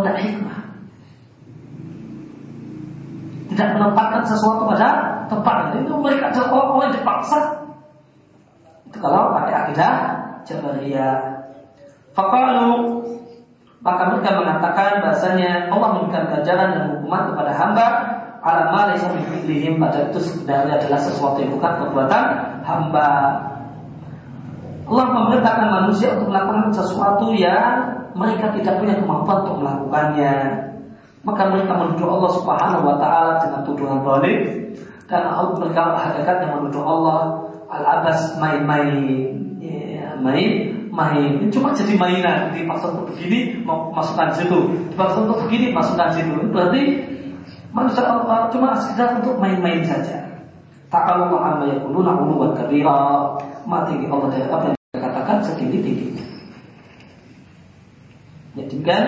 Tidak 0.00 0.16
hikmah. 0.24 0.58
Tidak 3.52 3.68
menempatkan 3.76 4.24
sesuatu 4.24 4.64
pada 4.64 4.88
tempat 5.28 5.76
itu 5.76 5.92
mereka 6.00 6.32
orang-orang 6.48 6.88
yang 6.88 6.96
dipaksa. 7.04 7.38
Itu 8.88 8.96
kalau 8.96 9.36
pakai 9.36 9.54
akidah 9.68 9.92
Jabariyah. 10.48 11.44
Fakalu 12.16 12.72
maka 13.82 14.14
mereka 14.14 14.38
mengatakan 14.38 15.02
bahasanya 15.02 15.68
Allah 15.68 15.88
memberikan 15.98 16.30
ganjaran 16.30 16.68
dan 16.70 16.82
hukuman 16.94 17.34
kepada 17.34 17.52
hamba 17.52 17.86
ala 18.42 18.62
ma 18.70 18.80
laysa 18.90 19.10
pada 19.12 19.98
itu 20.10 20.18
sebenarnya 20.22 20.78
adalah 20.78 21.00
sesuatu 21.02 21.38
yang 21.42 21.52
bukan 21.54 21.72
perbuatan 21.82 22.24
hamba. 22.62 23.08
Allah 24.82 25.06
memerintahkan 25.14 25.68
manusia 25.70 26.18
untuk 26.18 26.34
melakukan 26.34 26.74
sesuatu 26.74 27.30
yang 27.32 28.02
mereka 28.12 28.52
tidak 28.56 28.82
punya 28.82 28.98
kemampuan 28.98 29.38
untuk 29.46 29.56
melakukannya. 29.62 30.34
Maka 31.22 31.42
mereka 31.54 31.72
menuduh 31.78 32.08
Allah 32.18 32.30
Subhanahu 32.34 32.82
wa 32.82 32.96
taala 32.98 33.32
dengan 33.46 33.60
tuduhan 33.62 33.98
zalim. 34.02 34.40
Dan 35.06 35.22
mereka 35.60 35.82
hakikatnya 35.94 36.48
menuduh 36.56 36.82
Allah 36.82 37.20
al-abas 37.70 38.36
main-main. 38.42 38.98
Ya, 39.62 40.18
main 40.18 40.72
main. 40.92 41.48
Cuma 41.48 41.72
jadi 41.72 41.96
mainan. 41.96 42.52
Dipaksa 42.52 42.92
untuk 42.92 43.16
begini 43.16 43.64
masukkan 43.66 44.28
situ. 44.36 44.58
Dipaksa 44.92 45.24
untuk 45.24 45.48
begini 45.48 45.72
masukkan 45.72 46.12
situ. 46.12 46.36
Berarti 46.52 46.82
manusia 47.72 48.04
Allah 48.04 48.52
cuma 48.52 48.76
sekedar 48.76 49.18
untuk 49.18 49.40
main-main 49.40 49.80
saja. 49.82 50.28
Tak 50.92 51.08
kalau 51.08 51.40
amma 51.40 51.72
yakuluna 51.72 52.12
uluwan 52.20 52.52
kabira 52.52 53.32
mati. 53.64 53.94
Allah 54.06 54.28
dari 54.30 54.44
apa 54.46 54.64
yang 54.72 54.76
dikatakan 54.96 55.36
setinggi 55.44 55.78
tinggi 55.82 56.08
ya 58.52 58.68
demikian 58.68 59.04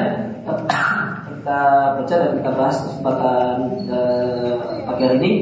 kita 1.28 1.60
baca 2.00 2.14
dan 2.16 2.30
kita 2.40 2.50
bahas 2.56 2.76
kesempatan 2.80 3.56
eh, 3.92 4.54
pagi 4.88 5.02
hari 5.04 5.18
ini. 5.20 5.32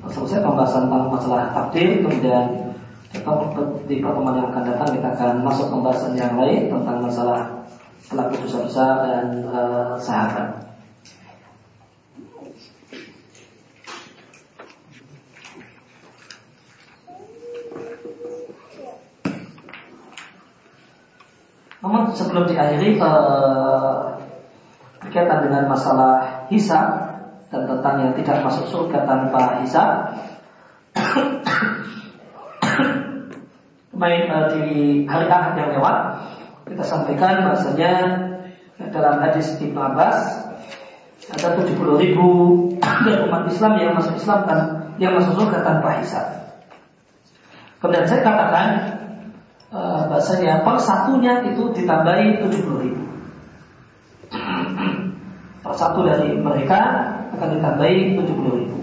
Selesai 0.00 0.42
pembahasan 0.42 0.88
tentang 0.88 1.12
masalah 1.12 1.52
takdir 1.52 2.00
kemudian 2.02 2.72
di 3.84 4.00
pertemuan 4.00 4.38
yang 4.38 4.48
akan 4.48 4.64
datang 4.64 4.90
kita 4.96 5.08
akan 5.12 5.32
masuk 5.44 5.66
pembahasan 5.68 6.16
yang 6.16 6.34
lain 6.40 6.72
tentang 6.72 6.98
masalah 7.04 7.68
pelaku 8.08 8.42
dosa 8.42 8.58
besar 8.64 8.92
dan 9.06 9.26
uh, 9.52 9.94
sahabat. 10.00 10.70
Namun 21.80 22.04
sebelum 22.20 22.44
diakhiri 22.44 23.00
berkaitan 25.00 25.48
dengan 25.48 25.64
masalah 25.72 26.44
hisab 26.52 26.86
dan 27.48 27.66
tentang 27.66 27.96
yang 28.04 28.12
tidak 28.14 28.44
masuk 28.44 28.68
surga 28.68 29.08
tanpa 29.08 29.64
hisab 29.64 30.12
main 34.00 34.30
uh, 34.32 34.48
di 34.54 35.04
hari 35.04 35.26
Ahad 35.28 35.58
yang 35.58 35.76
lewat 35.76 35.96
kita 36.68 36.84
sampaikan 36.86 37.50
bahasanya 37.50 37.92
dalam 38.94 39.20
hadis 39.20 39.58
Ibn 39.60 39.76
Abbas 39.76 40.18
ada 41.30 41.58
70 41.58 41.76
ribu 42.00 42.28
umat 43.28 43.42
Islam 43.50 43.72
yang 43.76 43.92
masuk 43.98 44.16
Islam 44.16 44.40
dan 44.48 44.60
yang 44.98 45.14
masuk 45.14 45.36
surga 45.36 45.62
tanpa 45.62 46.00
hisab. 46.02 46.26
Kemudian 47.78 48.06
saya 48.08 48.20
katakan 48.24 48.66
uh, 49.74 50.06
bahasanya 50.10 50.66
per 50.66 50.76
satunya 50.78 51.46
itu 51.46 51.70
ditambahi 51.74 52.42
70 52.44 52.84
ribu. 52.84 53.04
per 55.60 55.74
satu 55.76 56.06
dari 56.06 56.38
mereka 56.38 56.78
akan 57.34 57.48
ditambahi 57.58 58.18
70 58.18 58.58
ribu. 58.62 58.78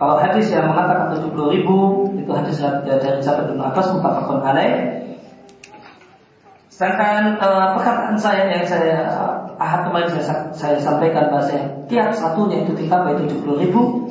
Kalau 0.00 0.16
hadis 0.16 0.48
yang 0.48 0.72
mengatakan 0.72 1.12
70 1.12 1.54
ribu 1.60 2.08
itu 2.16 2.30
hadis 2.32 2.56
dari 2.88 3.20
sahabat 3.20 3.52
Ibnu 3.52 3.60
Abbas 3.60 3.86
mutafakun 3.92 4.40
alaih. 4.40 5.04
Sedangkan 6.72 7.36
uh, 7.36 7.76
perkataan 7.76 8.16
saya 8.16 8.48
yang 8.48 8.64
saya 8.64 9.04
uh, 9.04 9.52
ahad 9.60 9.84
kemarin 9.84 10.08
saya, 10.16 10.48
saya 10.56 10.76
sampaikan 10.80 11.28
bahasa 11.28 11.84
tiap 11.92 12.16
satunya 12.16 12.64
itu 12.64 12.72
ditambah 12.72 13.28
70 13.28 13.62
ribu 13.68 14.08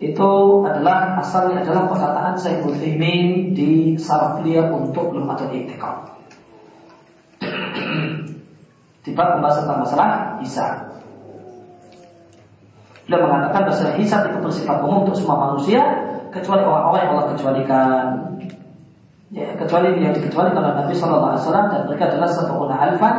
itu 0.00 0.32
adalah 0.64 1.20
asalnya 1.20 1.60
adalah 1.60 1.84
perkataan 1.92 2.32
saya 2.40 2.64
Utsaimin 2.64 3.52
di 3.52 4.00
saraf 4.00 4.40
beliau 4.40 4.72
untuk 4.80 5.12
lembaga 5.12 5.52
itikaf. 5.52 6.16
Tiba 9.04 9.22
pembahasan 9.36 9.68
tentang 9.68 9.80
masalah 9.84 10.10
Isa. 10.40 10.66
Beliau 13.04 13.28
mengatakan 13.28 13.68
bahwa 13.68 13.92
hisab 14.00 14.20
itu 14.32 14.38
bersifat 14.40 14.76
umum 14.80 15.04
untuk 15.04 15.20
semua 15.20 15.52
manusia 15.52 15.84
kecuali 16.32 16.64
orang-orang 16.64 17.00
yang 17.04 17.12
Allah 17.12 17.28
kecualikan. 17.36 18.04
Ya, 19.30 19.54
kecuali 19.54 20.00
yang 20.00 20.16
dikecualikan 20.16 20.58
oleh 20.58 20.74
Nabi 20.80 20.94
Shallallahu 20.96 21.28
Alaihi 21.36 21.42
Wasallam 21.44 21.66
dan 21.70 21.80
mereka 21.86 22.04
adalah 22.10 22.28
satu 22.34 22.66
alfan 22.66 23.16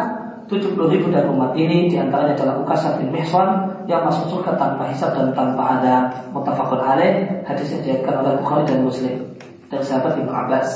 70 0.51 0.75
ribu 0.91 1.07
dari 1.07 1.23
umat 1.31 1.55
ini 1.55 1.87
di 1.87 1.95
antaranya 1.95 2.35
adalah 2.35 2.59
Ukasah 2.59 2.99
bin 2.99 3.15
Mihsan 3.15 3.70
yang 3.85 4.05
masuk 4.05 4.29
surga 4.33 4.57
tanpa 4.57 4.89
hisab 4.91 5.13
dan 5.15 5.33
tanpa 5.33 5.79
ada 5.79 5.95
mutafakun 6.33 6.81
alaih 6.81 7.45
hadis 7.45 7.73
yang 7.73 7.81
diriwayatkan 7.85 8.15
oleh 8.21 8.33
Bukhari 8.41 8.63
dan 8.69 8.79
Muslim 8.85 9.15
dari 9.71 9.83
sahabat 9.85 10.19
Ibnu 10.19 10.29
Abbas. 10.29 10.69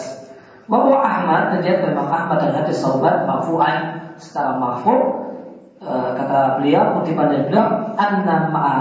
Bahwa 0.66 0.98
Ahmad 0.98 1.54
dan 1.54 1.60
dia 1.62 1.78
Imam 1.78 2.10
Ahmad 2.10 2.42
dan 2.42 2.58
hadis 2.58 2.82
sahabat 2.82 3.30
marfu'an 3.30 3.78
secara 4.18 4.58
marfu' 4.58 5.02
e, 5.78 5.92
kata 6.18 6.58
beliau 6.58 6.98
kutipan 6.98 7.30
dari 7.30 7.44
beliau 7.46 7.94
anna 7.94 8.50
ma'a 8.50 8.78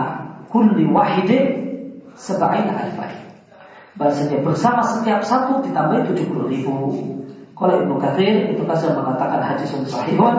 kulli 0.49 0.89
wahidin 0.89 1.45
sebain 2.17 2.73
alfan. 2.73 3.13
Bahasanya 3.95 4.43
bersama 4.43 4.83
setiap 4.83 5.23
satu 5.23 5.63
ditambah 5.63 6.09
70 6.15 6.51
ribu. 6.51 6.75
Kalau 7.55 7.75
Ibnu 7.79 7.95
Kathir, 8.03 8.51
Ibnu 8.51 8.67
Kathir 8.67 8.91
mengatakan 8.99 9.39
hadis 9.39 9.71
yang 9.71 9.87
sahihun 9.87 10.37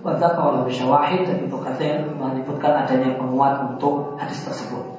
wa 0.00 0.12
dzakara 0.16 0.64
syawahid 0.72 1.28
dan 1.28 1.36
Ibnu 1.44 1.58
Kathir 1.60 2.00
menyebutkan 2.64 2.88
adanya 2.88 3.12
penguat 3.20 3.76
untuk 3.76 4.16
hadis 4.16 4.40
tersebut. 4.48 4.96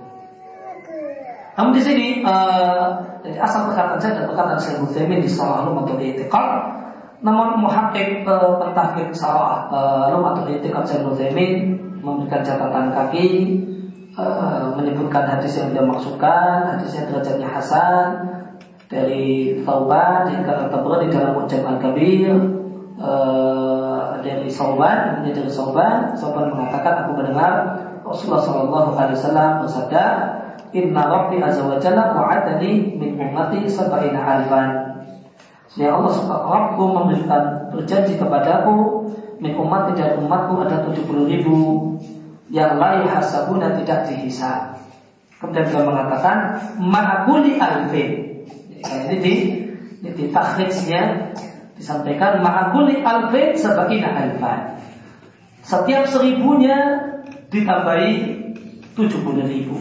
Namun 1.57 1.71
di 1.73 1.81
sini 1.81 2.07
uh, 2.21 3.01
asal 3.25 3.71
perkataan 3.71 3.97
saya 3.97 4.21
dan 4.21 4.25
perkataan 4.29 4.59
saya 4.59 4.75
Utsaimin 4.83 5.23
di 5.23 5.31
salah 5.31 5.65
atau 5.65 5.97
Itiqad 5.97 6.47
namun 7.25 7.63
muhakkik 7.63 8.27
uh, 8.27 8.59
pentahqiq 8.61 9.09
salah 9.15 9.65
uh, 9.71 10.13
atau 10.13 10.45
Itiqad 10.45 10.85
saya 10.85 11.01
Utsaimin 11.07 11.79
memberikan 12.05 12.45
catatan 12.45 12.93
kaki 12.93 13.27
uh, 14.13 14.75
menyebutkan 14.77 15.25
hadis 15.25 15.57
yang 15.57 15.73
dia 15.73 15.81
maksudkan, 15.81 16.77
hadis 16.77 16.93
yang 16.93 17.09
derajatnya 17.09 17.49
Hasan 17.49 18.07
dari 18.85 19.57
Thauban 19.65 20.29
dari 20.29 20.45
di 21.01 21.09
dalam 21.09 21.33
Mujam 21.33 21.63
Al-Kabir 21.65 22.29
uh, 23.01 23.74
dari 24.25 24.49
Sauban, 24.49 25.21
ini 25.21 25.29
dari 25.37 25.51
Sauban, 25.53 26.17
Sauban 26.17 26.49
mengatakan 26.49 27.05
aku 27.05 27.21
mendengar 27.21 27.53
Rasulullah 28.01 28.41
Shallallahu 28.41 28.89
Alaihi 28.97 29.17
Wasallam 29.21 29.49
bersabda, 29.61 30.03
Inna 30.73 31.03
Rabbi 31.05 31.37
Azza 31.39 31.63
wa 31.63 31.77
Jalla 31.77 32.17
wa'adani 32.17 32.97
min 32.97 33.21
ummati 33.21 33.69
sab'ina 33.69 34.19
alfan. 34.19 34.69
Ya 35.75 35.93
Allah 35.93 36.15
Rabbu 36.25 36.83
memberikan 36.87 37.67
berjanji 37.71 38.15
kepadaku 38.15 39.11
Min 39.43 39.59
umat 39.59 39.91
dan 39.99 40.23
umatku 40.23 40.63
ada 40.63 40.87
70 40.87 41.27
ribu 41.27 41.55
Yang 42.47 42.71
lain 42.79 43.03
hasabuna 43.11 43.75
tidak 43.75 44.07
dihisab. 44.07 44.79
Kemudian 45.43 45.67
beliau 45.67 45.91
mengatakan 45.91 46.37
Ma'akuli 46.79 47.59
alfin. 47.59 48.47
Ini 48.79 49.15
di, 49.19 49.33
ini 49.99 50.09
di 50.15 50.25
takhrijnya 50.31 51.35
Disampaikan 51.75 52.39
Ma'akuli 52.39 53.03
alfin 53.03 53.55
sebagai 53.55 53.99
alfan 54.03 54.79
Setiap 55.61 56.07
seribunya 56.07 56.77
ditambahi 57.51 58.11
70 58.95 59.51
ribu 59.51 59.75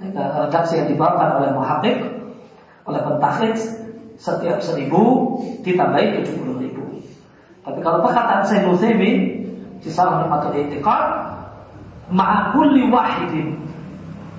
Redaksi 0.00 0.80
yang 0.80 0.88
dibawakan 0.88 1.28
oleh 1.44 1.50
muhakkik 1.52 1.96
oleh 2.88 3.00
pentahrij 3.04 3.56
setiap 4.20 4.60
seribu 4.60 5.36
ditambahi 5.64 6.20
tujuh 6.20 6.34
puluh 6.36 6.56
ribu. 6.60 7.00
Tapi 7.64 7.78
kalau 7.80 8.04
perkataan 8.04 8.44
saya 8.44 8.68
Nuthaimin 8.68 9.48
di 9.80 9.88
salah 9.88 10.28
satu 10.28 10.52
etikot 10.52 11.04
ma'akulli 12.12 12.88
wahidin 12.92 13.56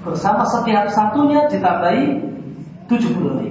bersama 0.05 0.45
setiap 0.45 0.89
satunya 0.93 1.49
ditambahi 1.49 2.21
tujuh 2.85 3.09
puluh 3.17 3.33
ribu. 3.41 3.50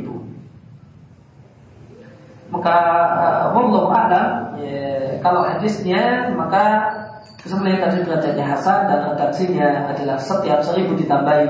Maka 2.51 2.77
uh, 3.15 3.45
wallahu 3.55 3.95
a'lam 3.95 4.59
ya, 4.59 5.19
kalau 5.23 5.47
hadisnya 5.47 6.35
maka 6.35 6.91
kesemuanya 7.39 7.87
tadi 7.87 8.03
derajatnya 8.03 8.43
Hasan 8.43 8.91
dan 8.91 8.99
redaksinya 9.15 9.87
adalah 9.87 10.19
setiap 10.19 10.61
seribu 10.67 10.99
ditambahi 10.99 11.47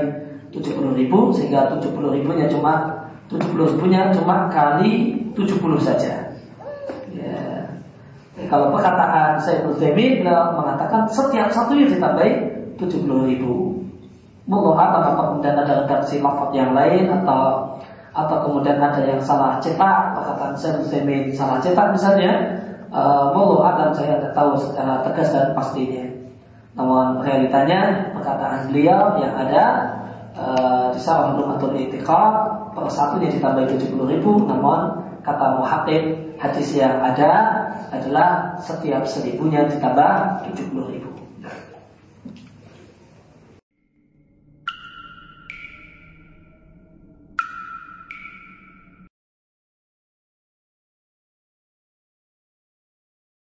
tujuh 0.53 0.77
puluh 0.77 0.93
ribu 0.93 1.33
sehingga 1.33 1.73
tujuh 1.73 1.89
puluh 1.97 2.13
ribunya 2.13 2.45
cuma 2.45 3.01
70 3.31 3.79
ribunya 3.79 4.11
cuma 4.11 4.51
kali 4.51 5.15
70 5.31 5.79
saja. 5.79 6.35
Ya. 7.15 7.39
Kalau 8.51 8.75
perkataan 8.75 9.39
saya 9.39 9.63
Utsaimin 9.71 10.27
mengatakan 10.27 11.07
setiap 11.07 11.47
satunya 11.55 11.87
ditambahi 11.87 12.31
70 12.75 13.29
ribu. 13.31 13.79
Mungkin 14.51 14.75
apa 14.75 15.15
kemudian 15.15 15.55
ada 15.55 15.87
redaksi 15.87 16.19
lafaz 16.19 16.51
yang 16.51 16.75
lain 16.75 17.07
atau 17.07 17.70
atau 18.11 18.37
kemudian 18.43 18.75
ada 18.79 18.99
yang 19.07 19.23
salah 19.23 19.55
cetak 19.63 20.19
perkataan 20.19 20.53
saya 20.59 20.83
Utsaimin 20.83 21.31
salah 21.31 21.63
cetak 21.63 21.95
misalnya. 21.95 22.33
Uh, 22.91 23.31
akan 23.31 23.95
saya 23.95 24.19
tidak 24.19 24.35
tahu 24.35 24.51
secara 24.59 24.99
tegas 25.07 25.31
dan 25.31 25.55
pastinya. 25.55 26.03
Namun 26.75 27.23
realitanya 27.23 28.11
perkataan 28.11 28.67
beliau 28.67 29.15
yang 29.15 29.31
ada 29.31 29.63
uh, 30.35 30.91
di 30.91 30.99
salah 30.99 31.35
satu 31.35 31.71
itiqad 31.71 32.33
per 32.71 32.85
satunya 32.87 33.31
ditambah 33.31 33.67
70 33.67 34.11
ribu 34.11 34.47
namun 34.47 35.03
kata 35.21 35.59
muhakkik 35.59 36.35
hadis 36.39 36.73
yang 36.73 37.03
ada 37.03 37.31
adalah 37.91 38.55
setiap 38.63 39.03
seribunya 39.03 39.67
ditambah 39.67 40.11
70 40.55 40.91
ribu 40.95 41.10